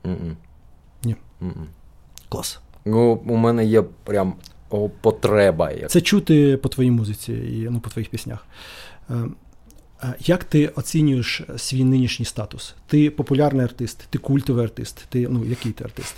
Mm-mm. 0.04 0.34
Ні. 1.04 1.16
Mm-mm. 1.42 1.66
Клас. 2.28 2.60
Ну, 2.84 3.12
у 3.26 3.36
мене 3.36 3.64
є 3.64 3.82
прям 3.82 4.34
потреба. 5.00 5.70
Як... 5.70 5.90
Це 5.90 6.00
чути 6.00 6.56
по 6.56 6.68
твоїй 6.68 6.90
музиці 6.90 7.32
і 7.32 7.68
ну, 7.70 7.80
по 7.80 7.90
твоїх 7.90 8.08
піснях. 8.08 8.46
Як 10.20 10.44
ти 10.44 10.68
оцінюєш 10.68 11.42
свій 11.56 11.84
нинішній 11.84 12.24
статус? 12.24 12.74
Ти 12.86 13.10
популярний 13.10 13.64
артист, 13.64 14.06
ти 14.10 14.18
культовий 14.18 14.64
артист, 14.64 15.06
ти 15.08 15.28
ну, 15.28 15.44
який 15.44 15.72
ти 15.72 15.84
артист? 15.84 16.14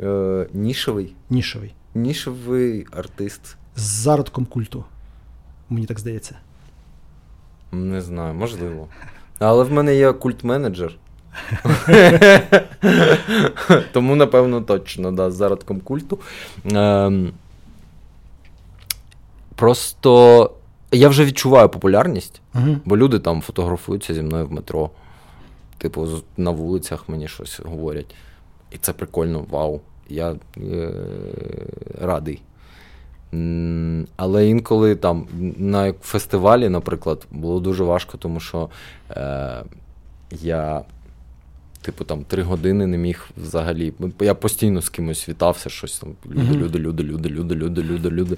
Е, 0.00 0.46
Нішевий. 0.52 1.14
Нішевий. 1.30 1.74
Нішевий 1.94 2.86
артист. 2.90 3.56
З 3.76 3.82
зародком 3.82 4.46
культу. 4.46 4.84
Мені 5.70 5.86
так 5.86 5.98
здається. 5.98 6.36
Не 7.72 8.00
знаю, 8.00 8.34
можливо. 8.34 8.88
Але 9.38 9.64
в 9.64 9.72
мене 9.72 9.96
є 9.96 10.10
культ-менеджер. 10.10 10.90
Тому, 13.92 14.16
напевно, 14.16 14.60
точно, 14.60 15.12
да, 15.12 15.30
з 15.30 15.34
зародком 15.34 15.80
культу. 15.80 16.18
Ем, 16.64 17.32
Просто 19.56 20.50
я 20.92 21.08
вже 21.08 21.24
відчуваю 21.24 21.68
популярність, 21.68 22.40
uh 22.54 22.78
бо 22.84 22.96
люди 22.96 23.18
там 23.18 23.42
фотографуються 23.42 24.14
зі 24.14 24.22
мною 24.22 24.46
в 24.46 24.52
метро. 24.52 24.90
Типу, 25.78 26.08
на 26.36 26.50
вулицях 26.50 27.08
мені 27.08 27.28
щось 27.28 27.60
говорять. 27.64 28.14
І 28.76 28.78
це 28.78 28.92
прикольно, 28.92 29.44
вау. 29.50 29.80
Я 30.08 30.36
е, 30.56 30.92
радий. 32.00 32.42
Але 34.16 34.48
інколи 34.48 34.96
там 34.96 35.26
на 35.58 35.92
фестивалі, 35.92 36.68
наприклад, 36.68 37.26
було 37.30 37.60
дуже 37.60 37.84
важко, 37.84 38.18
тому 38.18 38.40
що 38.40 38.68
е, 39.10 39.62
я 40.30 40.82
типу, 41.82 42.04
там 42.04 42.24
три 42.24 42.42
години 42.42 42.86
не 42.86 42.98
міг 42.98 43.28
взагалі. 43.36 43.92
Я 44.20 44.34
постійно 44.34 44.82
з 44.82 44.88
кимось 44.88 45.28
вітався, 45.28 45.70
щось 45.70 45.98
там. 45.98 46.14
Люди, 46.30 46.78
люди, 46.78 46.78
люди, 46.78 47.28
люди, 47.28 47.28
люди, 47.28 47.54
люди, 47.54 47.82
люди, 47.82 48.10
люди. 48.10 48.36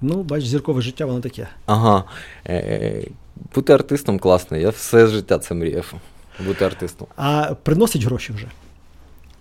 Ну, 0.00 0.22
бач, 0.22 0.44
зіркове 0.44 0.82
життя, 0.82 1.06
воно 1.06 1.20
таке. 1.20 1.48
Ага. 1.66 2.04
Е, 2.46 3.06
бути 3.54 3.72
артистом 3.72 4.18
класно. 4.18 4.56
Я 4.56 4.70
все 4.70 5.06
життя 5.06 5.38
це 5.38 5.54
мріяв. 5.54 5.94
Бути 6.46 6.64
артистом. 6.64 7.06
А 7.16 7.54
приносить 7.62 8.04
гроші 8.04 8.32
вже? 8.32 8.46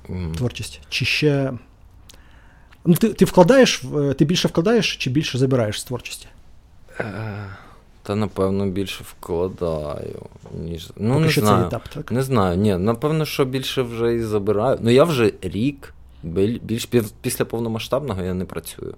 Mm. 0.09 0.35
Творчість? 0.35 0.81
Чи 0.89 1.05
ще. 1.05 1.53
Ну, 2.85 2.95
Ти 2.95 3.13
ти 3.13 3.25
вкладаєш, 3.25 3.83
ти 4.17 4.25
більше 4.25 4.47
вкладаєш 4.47 4.95
чи 4.95 5.09
більше 5.09 5.37
забираєш 5.37 5.81
з 5.81 5.83
творчості? 5.83 6.27
Е, 6.99 7.45
та, 8.03 8.15
напевно, 8.15 8.67
більше 8.67 9.03
вкладаю, 9.03 10.25
ніж. 10.53 10.91
Ну, 10.97 11.13
Поки 11.13 11.25
не 11.25 11.31
що 11.31 11.41
знаю. 11.41 11.61
Це 11.61 11.67
етап, 11.67 11.87
так? 11.93 12.11
Не 12.11 12.23
знаю. 12.23 12.57
Ні, 12.57 12.77
напевно, 12.77 13.25
що 13.25 13.45
більше 13.45 13.81
вже 13.81 14.15
і 14.15 14.23
забираю. 14.23 14.77
Ну, 14.81 14.89
я 14.89 15.03
вже 15.03 15.33
рік, 15.41 15.93
більш 16.23 16.85
після 17.21 17.45
повномасштабного 17.45 18.21
я 18.21 18.33
не 18.33 18.45
працюю. 18.45 18.95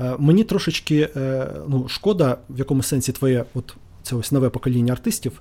Е, 0.00 0.16
мені 0.18 0.44
трошечки 0.44 1.08
е, 1.16 1.50
ну, 1.68 1.88
шкода, 1.88 2.36
в 2.50 2.58
якому 2.58 2.82
сенсі 2.82 3.12
твоє 3.12 3.44
от 3.54 3.76
це 4.02 4.16
ось 4.16 4.32
нове 4.32 4.48
покоління 4.48 4.92
артистів, 4.92 5.40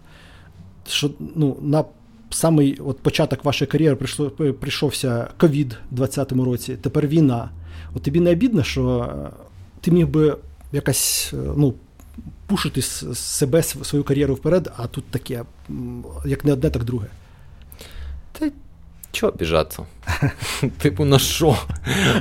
що 0.87 1.11
ну, 1.35 1.57
на 1.61 1.83
самий 2.29 2.79
от 2.79 2.99
початок 2.99 3.45
вашої 3.45 3.71
кар'єри 3.71 3.95
прийшло, 3.95 4.29
прийшовся 4.29 5.27
ковід 5.37 5.77
у 5.91 5.95
2020 5.95 6.31
році, 6.31 6.77
тепер 6.81 7.07
війна. 7.07 7.49
От 7.95 8.03
тобі 8.03 8.19
не 8.19 8.31
обідно, 8.31 8.63
що 8.63 8.99
е, 8.99 9.29
ти 9.81 9.91
міг 9.91 10.07
би 10.07 10.37
якась 10.71 11.33
ну, 11.57 11.73
пушити 12.47 12.81
себе 12.81 13.63
свою 13.63 14.03
кар'єру 14.03 14.33
вперед, 14.33 14.71
а 14.77 14.87
тут 14.87 15.05
таке, 15.05 15.43
як 16.25 16.45
не 16.45 16.53
одне, 16.53 16.69
так 16.69 16.83
друге. 16.83 17.07
Та 18.31 18.51
Чого 19.13 19.33
обіжатися? 19.33 19.83
Типу, 20.77 21.05
на 21.05 21.19
що? 21.19 21.57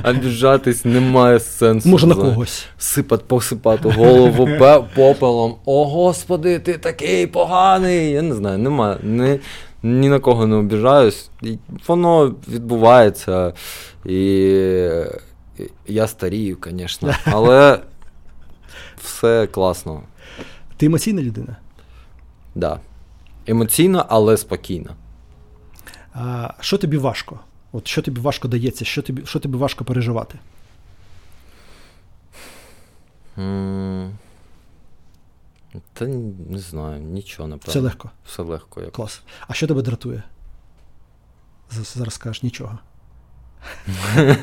Обіжатись 0.05 0.85
немає 0.85 1.39
сенсу. 1.39 1.89
Може, 1.89 2.07
на 2.07 2.15
когось. 2.15 2.65
Сипати, 2.77 3.23
посипати 3.27 3.89
голову 3.89 4.49
попелом. 4.95 5.55
О, 5.65 5.85
господи, 5.85 6.59
ти 6.59 6.77
такий 6.77 7.27
поганий. 7.27 8.11
Я 8.11 8.21
не 8.21 8.35
знаю, 8.35 8.57
немає. 8.57 8.97
Ні, 9.03 9.39
ні 9.83 10.09
на 10.09 10.19
кого 10.19 10.47
не 10.47 10.55
обіжаюсь. 10.55 11.29
Воно 11.87 12.35
відбувається. 12.47 13.53
І 14.05 14.19
я 15.87 16.07
старію, 16.07 16.57
звісно. 16.71 17.13
Але 17.25 17.79
все 19.03 19.47
класно. 19.47 20.01
Ти 20.77 20.85
емоційна 20.85 21.21
людина? 21.21 21.47
Так. 21.47 21.55
Да. 22.55 22.79
Емоційна, 23.47 24.05
але 24.09 24.37
спокійна. 24.37 24.89
А, 26.13 26.53
Що 26.59 26.77
тобі 26.77 26.97
важко? 26.97 27.39
От 27.71 27.87
Що 27.87 28.01
тобі 28.01 28.21
важко 28.21 28.47
дається, 28.47 28.85
що 28.85 29.01
тобі 29.01 29.25
що 29.25 29.39
тобі 29.39 29.57
важко 29.57 29.85
переживати? 29.85 30.39
Mm. 33.37 34.11
Та 35.93 36.05
не 36.49 36.59
знаю, 36.59 37.01
нічого, 37.01 37.47
напевно. 37.49 37.71
Все 37.71 37.79
легко. 37.79 38.11
Все 38.25 38.43
легко. 38.43 38.81
Як. 38.81 38.91
Клас. 38.91 39.21
А 39.47 39.53
що 39.53 39.67
тебе 39.67 39.81
дратує? 39.81 40.23
Зараз 41.71 42.13
скажеш 42.13 42.43
нічого. 42.43 42.79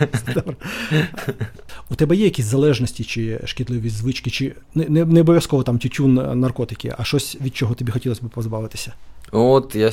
У 1.91 1.95
тебе 1.95 2.17
є 2.17 2.25
якісь 2.25 2.45
залежності 2.45 3.05
чи 3.05 3.41
шкідливі 3.45 3.89
звички, 3.91 4.31
чи 4.31 4.57
не 4.75 5.05
не, 5.05 5.21
обов'язково 5.21 5.63
там 5.63 5.79
тютюн, 5.79 6.41
наркотики, 6.41 6.95
а 6.99 7.05
щось 7.05 7.37
від 7.41 7.57
чого 7.57 7.75
тобі 7.75 7.93
хотілося 7.93 8.27
б 8.27 8.29
позбавитися? 8.29 8.93
От 9.33 9.75
я 9.75 9.93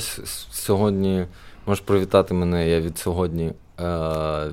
сьогодні 0.50 1.26
можеш 1.68 1.84
привітати 1.84 2.34
мене, 2.34 2.68
я 2.68 2.80
від 2.80 2.98
сьогодні 2.98 3.52
е, 3.80 4.50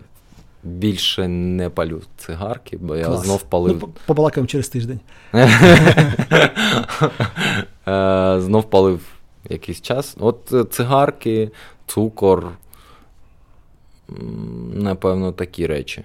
більше 0.64 1.28
не 1.28 1.70
палю 1.70 2.02
цигарки, 2.18 2.78
бо 2.78 2.96
я 2.96 3.06
Клас. 3.06 3.26
знов 3.26 3.44
палив. 3.44 3.78
Ну, 3.82 3.90
Побалакаємо 4.06 4.48
через 4.48 4.70
тиждень. 4.70 5.00
Е, 7.88 8.38
знов 8.42 8.70
палив 8.70 9.02
якийсь 9.50 9.82
час. 9.82 10.16
От 10.20 10.54
е, 10.54 10.64
цигарки, 10.64 11.52
цукор. 11.88 12.52
Напевно, 14.74 15.32
такі 15.32 15.68
речі. 15.68 16.04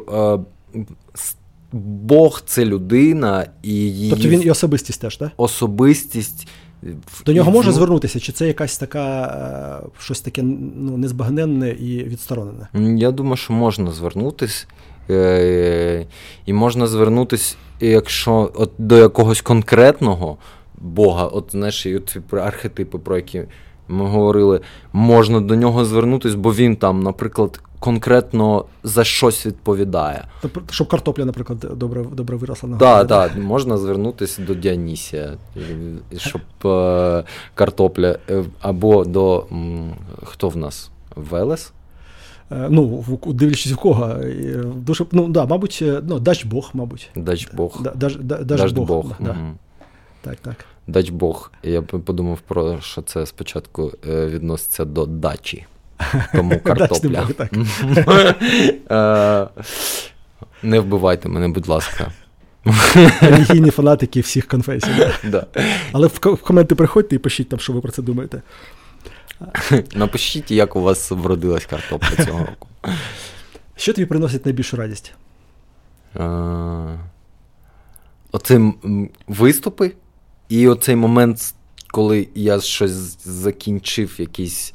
Бог 1.73 2.43
це 2.47 2.65
людина 2.65 3.47
і 3.63 3.75
її. 3.75 4.11
Тобто 4.11 4.29
він 4.29 4.43
і 4.43 4.51
особистість 4.51 5.01
теж, 5.01 5.17
так? 5.17 5.31
Особистість. 5.37 6.49
До 7.27 7.33
нього 7.33 7.51
може 7.51 7.73
звернутися, 7.73 8.21
чи 8.21 8.33
це 8.33 8.47
якась 8.47 8.79
така 8.79 9.25
е, 9.85 9.89
щось 9.99 10.21
таке 10.21 10.43
ну, 10.43 10.97
незбагненне 10.97 11.71
і 11.71 12.05
відсторонене? 12.05 12.69
Я 12.99 13.11
думаю, 13.11 13.37
що 13.37 13.53
можна 13.53 13.91
звернутися. 13.91 14.67
Е, 15.11 16.07
і 16.47 16.53
можна 16.53 16.87
звернутися, 16.87 17.57
якщо 17.81 18.51
от 18.55 18.73
до 18.79 18.97
якогось 18.99 19.41
конкретного 19.41 20.39
Бога, 20.81 21.27
от 21.27 21.49
знаєш, 21.51 21.87
і 21.87 22.01
ці 22.07 22.21
архетипи, 22.33 22.99
про 22.99 23.17
які 23.17 23.43
ми 23.89 24.07
говорили, 24.07 24.61
можна 24.93 25.41
до 25.41 25.57
нього 25.57 25.85
звернутися, 25.85 26.37
бо 26.37 26.55
він 26.55 26.77
там, 26.77 27.03
наприклад, 27.03 27.61
конкретно 27.79 28.65
за 28.83 29.05
щось 29.05 29.47
відповідає. 29.47 30.25
Щоб 30.71 30.89
картопля, 30.89 31.25
наприклад, 31.25 31.67
добре 31.77 32.05
добре 32.13 32.37
виросла 32.37 32.69
на 32.69 32.77
Так, 32.77 33.09
так, 33.09 33.37
можна 33.37 33.77
звернутися 33.79 34.43
до 34.43 34.55
Діанісія, 34.55 35.35
щоб 36.17 36.43
е, 36.65 37.25
картопля 37.55 38.19
е, 38.31 38.45
або 38.61 39.05
до 39.05 39.47
хто 40.25 40.49
в 40.49 40.57
нас? 40.57 40.91
Велес? 41.17 41.73
Е, 42.51 42.67
ну, 42.71 43.05
дивлячись 43.27 43.73
в 43.73 43.77
кого. 43.77 44.15
Дуже, 44.77 45.05
ну, 45.13 45.29
да, 45.29 45.47
Мабуть, 45.47 45.85
ну, 46.03 46.19
дач 46.19 46.45
Бог, 46.45 46.71
мабуть. 46.75 47.11
Дач 47.17 47.49
Бог. 47.55 47.83
Да, 47.83 47.91
даж, 47.91 48.17
даж, 48.17 48.45
даж 48.45 48.73
Бог. 48.73 48.87
Бог. 48.87 49.13
Да, 49.21 49.31
угу. 49.31 49.57
Так, 50.21 50.37
так. 50.37 50.65
Дач 50.87 51.11
Бог. 51.11 51.53
Я 51.63 51.83
подумав 51.83 52.41
про 52.41 52.81
що 52.81 53.03
це 53.03 53.27
спочатку 53.27 53.93
відноситься 54.05 54.85
до 54.85 55.07
дачі. 55.07 55.67
тому 56.33 56.61
картопля. 56.65 57.29
Е, 58.91 59.49
не 60.63 60.81
вбивайте 60.81 61.29
мене, 61.29 61.49
будь 61.49 61.69
ласка. 61.69 62.13
Релігійні 63.21 63.71
фанатики 63.71 64.21
всіх 64.21 64.47
конфесій. 64.47 65.07
Да. 65.25 65.47
Але 65.93 66.07
в 66.07 66.19
коменти 66.19 66.75
приходьте 66.75 67.17
і 67.17 67.19
пишіть 67.19 67.49
там, 67.49 67.59
що 67.59 67.73
ви 67.73 67.81
про 67.81 67.93
це 67.93 68.03
думаєте. 68.03 68.43
Напишіть, 69.95 70.51
як 70.51 70.77
у 70.77 70.81
вас 70.81 71.11
вродилась 71.11 71.67
картопля 71.67 72.25
цього 72.25 72.39
року. 72.39 72.69
Що 73.77 73.93
тобі 73.93 74.07
приносить 74.07 74.47
найбільшу 74.47 74.77
радість? 74.77 75.13
Оце 78.33 78.73
виступи, 79.29 79.93
і 80.49 80.69
оцей 80.69 80.97
момент, 80.97 81.55
коли 81.91 82.29
я 82.35 82.61
щось 82.61 83.27
закінчив, 83.27 84.17
якийсь 84.19 84.75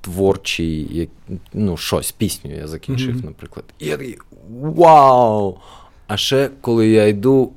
творчий, 0.00 1.08
ну, 1.52 1.76
щось, 1.76 2.12
пісню 2.12 2.56
я 2.56 2.66
закінчив, 2.66 3.16
mm-hmm. 3.16 3.24
наприклад. 3.24 3.64
І 3.78 3.86
я 3.86 3.96
такий 3.96 4.18
вау! 4.50 5.58
А 6.06 6.16
ще 6.16 6.50
коли 6.60 6.88
я 6.88 7.06
йду 7.06 7.52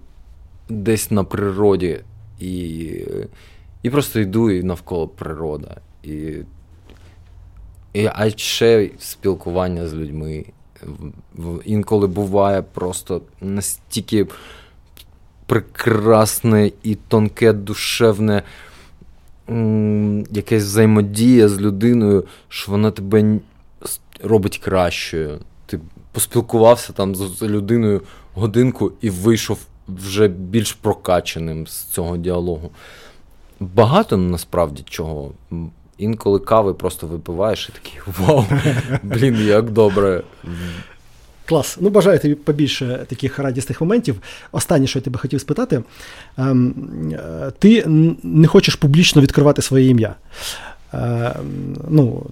десь 0.70 1.12
на 1.12 1.24
природі 1.24 2.00
і 2.39 2.86
і 3.84 3.89
просто 3.89 4.20
йду 4.20 4.52
і 4.52 4.64
навколо 4.64 5.08
природа. 5.08 5.78
І, 6.04 6.34
і, 7.93 8.10
А 8.14 8.30
ще 8.30 8.89
спілкування 9.00 9.88
з 9.88 9.93
людьми. 9.93 10.45
Інколи 11.66 12.08
буває 12.08 12.62
просто 12.62 13.22
настільки 13.41 14.28
прекрасне 15.50 16.72
і 16.84 16.95
тонке, 16.95 17.54
душевне 17.54 18.43
якась 20.32 20.64
взаємодія 20.64 21.50
з 21.50 21.62
людиною, 21.62 22.24
що 22.50 22.72
вона 22.72 22.91
тебе 22.91 23.39
робить 24.24 24.58
кращою. 24.58 25.39
Ти 25.66 25.80
поспілкувався 26.12 26.93
там 26.93 27.16
з 27.16 27.41
людиною 27.41 28.02
годинку 28.34 28.91
і 29.02 29.10
вийшов 29.10 29.60
вже 29.88 30.28
більш 30.28 30.74
прокачаним 30.74 31.68
з 31.68 31.84
цього 31.84 32.18
діалогу. 32.18 32.72
Багато 33.60 34.18
насправді 34.18 34.84
чого. 34.89 35.32
Інколи 35.97 36.39
кави 36.39 36.74
просто 36.74 37.08
випиваєш 37.08 37.70
і 37.70 37.72
такий 37.72 38.00
вау, 38.20 38.45
блін, 39.04 39.36
як 39.36 39.70
добре. 39.70 40.24
Клас. 41.50 41.78
Ну, 41.82 41.89
бажаю 41.89 42.20
тобі 42.20 42.36
побільше 42.36 43.06
таких 43.08 43.39
радісних 43.39 43.82
моментів. 43.82 44.22
Останнє, 44.52 44.88
що 44.88 45.00
я 45.00 45.04
тебе 45.04 45.20
хотів 45.20 45.41
спитати, 45.41 45.84
ем, 46.38 46.74
е, 47.14 47.52
ти 47.60 47.84
не 48.24 48.47
хочеш 48.47 48.76
публічно 48.76 49.22
відкривати 49.22 49.62
своє 49.62 49.88
ім'я. 49.88 50.16
Ем, 50.93 51.34
ну, 51.89 52.26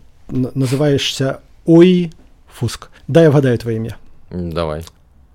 Називаєшся 0.56 1.36
Ой 1.66 2.12
Фуск. 2.54 2.90
Дай 3.08 3.24
я 3.24 3.30
вгадаю 3.30 3.58
твоє 3.58 3.78
ім'я. 3.78 3.96
Давай. 4.32 4.84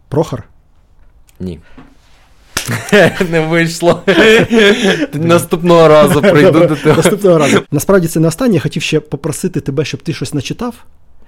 Прохор? 0.08 0.44
Ні. 1.40 1.58
Не 3.30 3.40
вийшло. 3.40 4.02
Наступного 5.12 5.88
разу 5.88 6.20
прийду 6.20 6.66
до 6.66 6.76
тебе. 6.76 6.96
Наступного 6.96 7.38
разу. 7.38 7.62
Насправді 7.70 8.08
це 8.08 8.20
не 8.20 8.28
останнє. 8.28 8.54
Я 8.54 8.60
хотів 8.60 8.82
ще 8.82 9.00
попросити 9.00 9.60
тебе, 9.60 9.84
щоб 9.84 10.02
ти 10.02 10.12
щось 10.12 10.34
начитав. 10.34 10.74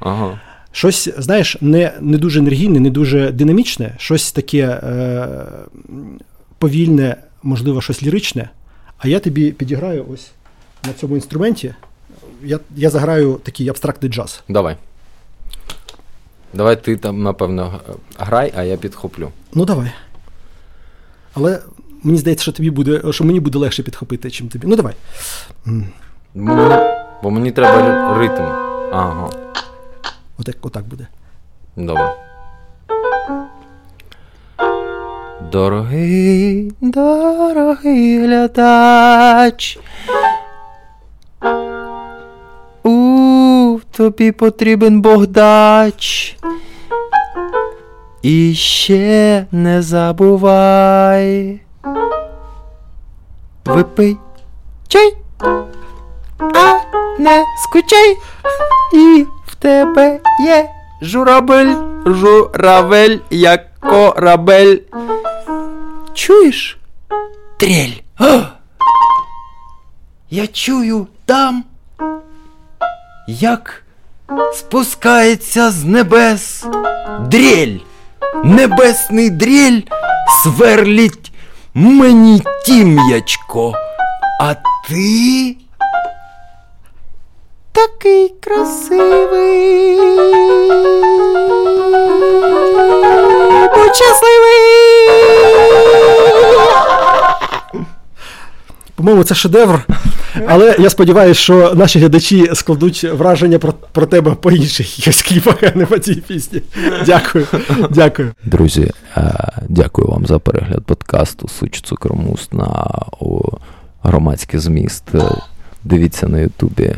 Ага. 0.00 0.40
Щось, 0.74 1.08
знаєш, 1.18 1.56
не 1.60 1.92
не 2.00 2.18
дуже 2.18 2.38
енергійне, 2.38 2.80
не 2.80 2.90
дуже 2.90 3.30
динамічне, 3.30 3.94
щось 3.98 4.32
таке 4.32 4.58
е, 4.58 5.28
повільне, 6.58 7.16
можливо, 7.42 7.80
щось 7.80 8.02
ліричне. 8.02 8.50
А 8.98 9.08
я 9.08 9.20
тобі 9.20 9.52
підіграю 9.52 10.06
ось 10.12 10.30
на 10.86 10.92
цьому 10.92 11.14
інструменті. 11.14 11.74
Я 12.44 12.60
я 12.76 12.90
заграю 12.90 13.40
такий 13.42 13.68
абстрактний 13.68 14.12
джаз. 14.12 14.42
Давай. 14.48 14.76
Давай 16.54 16.82
ти 16.82 16.96
там, 16.96 17.22
напевно, 17.22 17.80
грай, 18.18 18.52
а 18.56 18.62
я 18.62 18.76
підхоплю. 18.76 19.30
Ну, 19.54 19.64
давай. 19.64 19.92
Але 21.34 21.60
мені 22.02 22.18
здається, 22.18 22.42
що 22.42 22.52
тобі 22.52 22.70
буде, 22.70 23.12
що 23.12 23.24
мені 23.24 23.40
буде 23.40 23.58
легше 23.58 23.82
підхопити, 23.82 24.30
чим 24.30 24.48
тобі. 24.48 24.66
Ну, 24.66 24.76
давай. 24.76 24.94
Бо 27.22 27.30
мені 27.30 27.52
треба 27.52 28.18
ритм. 28.18 28.42
Ага. 28.92 29.30
Отак, 30.38 30.56
отак 30.62 30.84
буде. 30.84 31.06
Добре. 31.76 32.14
Дорогий, 35.52 36.72
дорогий 36.80 38.18
глядач. 38.24 39.78
У 42.82 43.78
тобі 43.90 44.32
потрібен 44.32 45.00
Богдач. 45.00 46.36
І 48.22 48.54
ще 48.54 49.46
не 49.52 49.82
забувай. 49.82 51.60
Випий 53.64 54.16
чай, 54.88 55.16
а 56.40 56.78
не 57.18 57.44
скучай. 57.62 58.16
І 58.94 59.26
тебе 59.64 60.20
є 60.40 60.70
журавель, 61.02 61.74
журавель, 62.06 63.18
як 63.30 63.80
корабель. 63.80 64.76
Чуєш? 66.14 66.78
Трель. 67.56 68.00
А! 68.18 68.40
Я 70.30 70.46
чую 70.46 71.06
там, 71.24 71.64
як 73.28 73.82
спускається 74.54 75.70
з 75.70 75.84
небес 75.84 76.64
дрель. 77.20 77.78
Небесний 78.44 79.30
дрель 79.30 79.80
сверлить 80.44 81.32
мені 81.74 82.42
тім'ячко, 82.66 83.72
а 84.40 84.54
ти 84.88 85.56
такий 87.74 88.34
красивий. 88.40 89.96
Будь 93.74 93.96
щасливий. 93.96 94.54
По-моєму, 98.94 99.24
це 99.24 99.34
шедевр. 99.34 99.86
Але 100.46 100.76
я 100.78 100.90
сподіваюся, 100.90 101.40
що 101.40 101.74
наші 101.74 101.98
глядачі 101.98 102.50
складуть 102.54 103.04
враження 103.04 103.58
про 103.58 103.72
про 103.72 104.06
тебе 104.06 104.30
по 104.30 104.50
інших 104.50 104.86
кліпах, 105.28 105.56
а 105.62 105.78
не 105.78 105.86
по 105.86 105.98
цій 105.98 106.14
пісні. 106.14 106.62
Дякую. 107.06 107.46
Дякую. 107.90 108.32
Друзі, 108.44 108.90
дякую 109.68 110.08
вам 110.08 110.26
за 110.26 110.38
перегляд 110.38 110.84
подкасту 110.84 111.48
Суч 111.48 111.80
Цукромуст 111.80 112.54
на 112.54 112.90
громадський 114.02 114.60
зміст. 114.60 115.04
Дивіться 115.84 116.28
на 116.28 116.38
Ютубі 116.38 116.94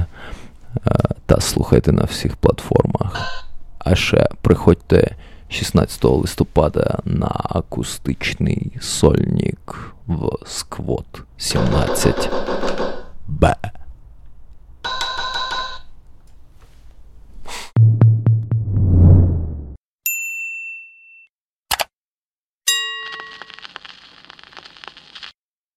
та 1.26 1.40
слухайте 1.40 1.92
на 1.92 2.04
всіх 2.04 2.36
платформах. 2.36 3.44
А 3.78 3.94
ще 3.94 4.28
приходьте 4.42 5.16
16 5.48 6.04
листопада 6.04 6.98
на 7.04 7.30
акустичний 7.44 8.72
сольник 8.80 9.94
в 10.06 10.30
Сквот 10.46 11.22
17 11.36 12.30
Б. 13.28 13.56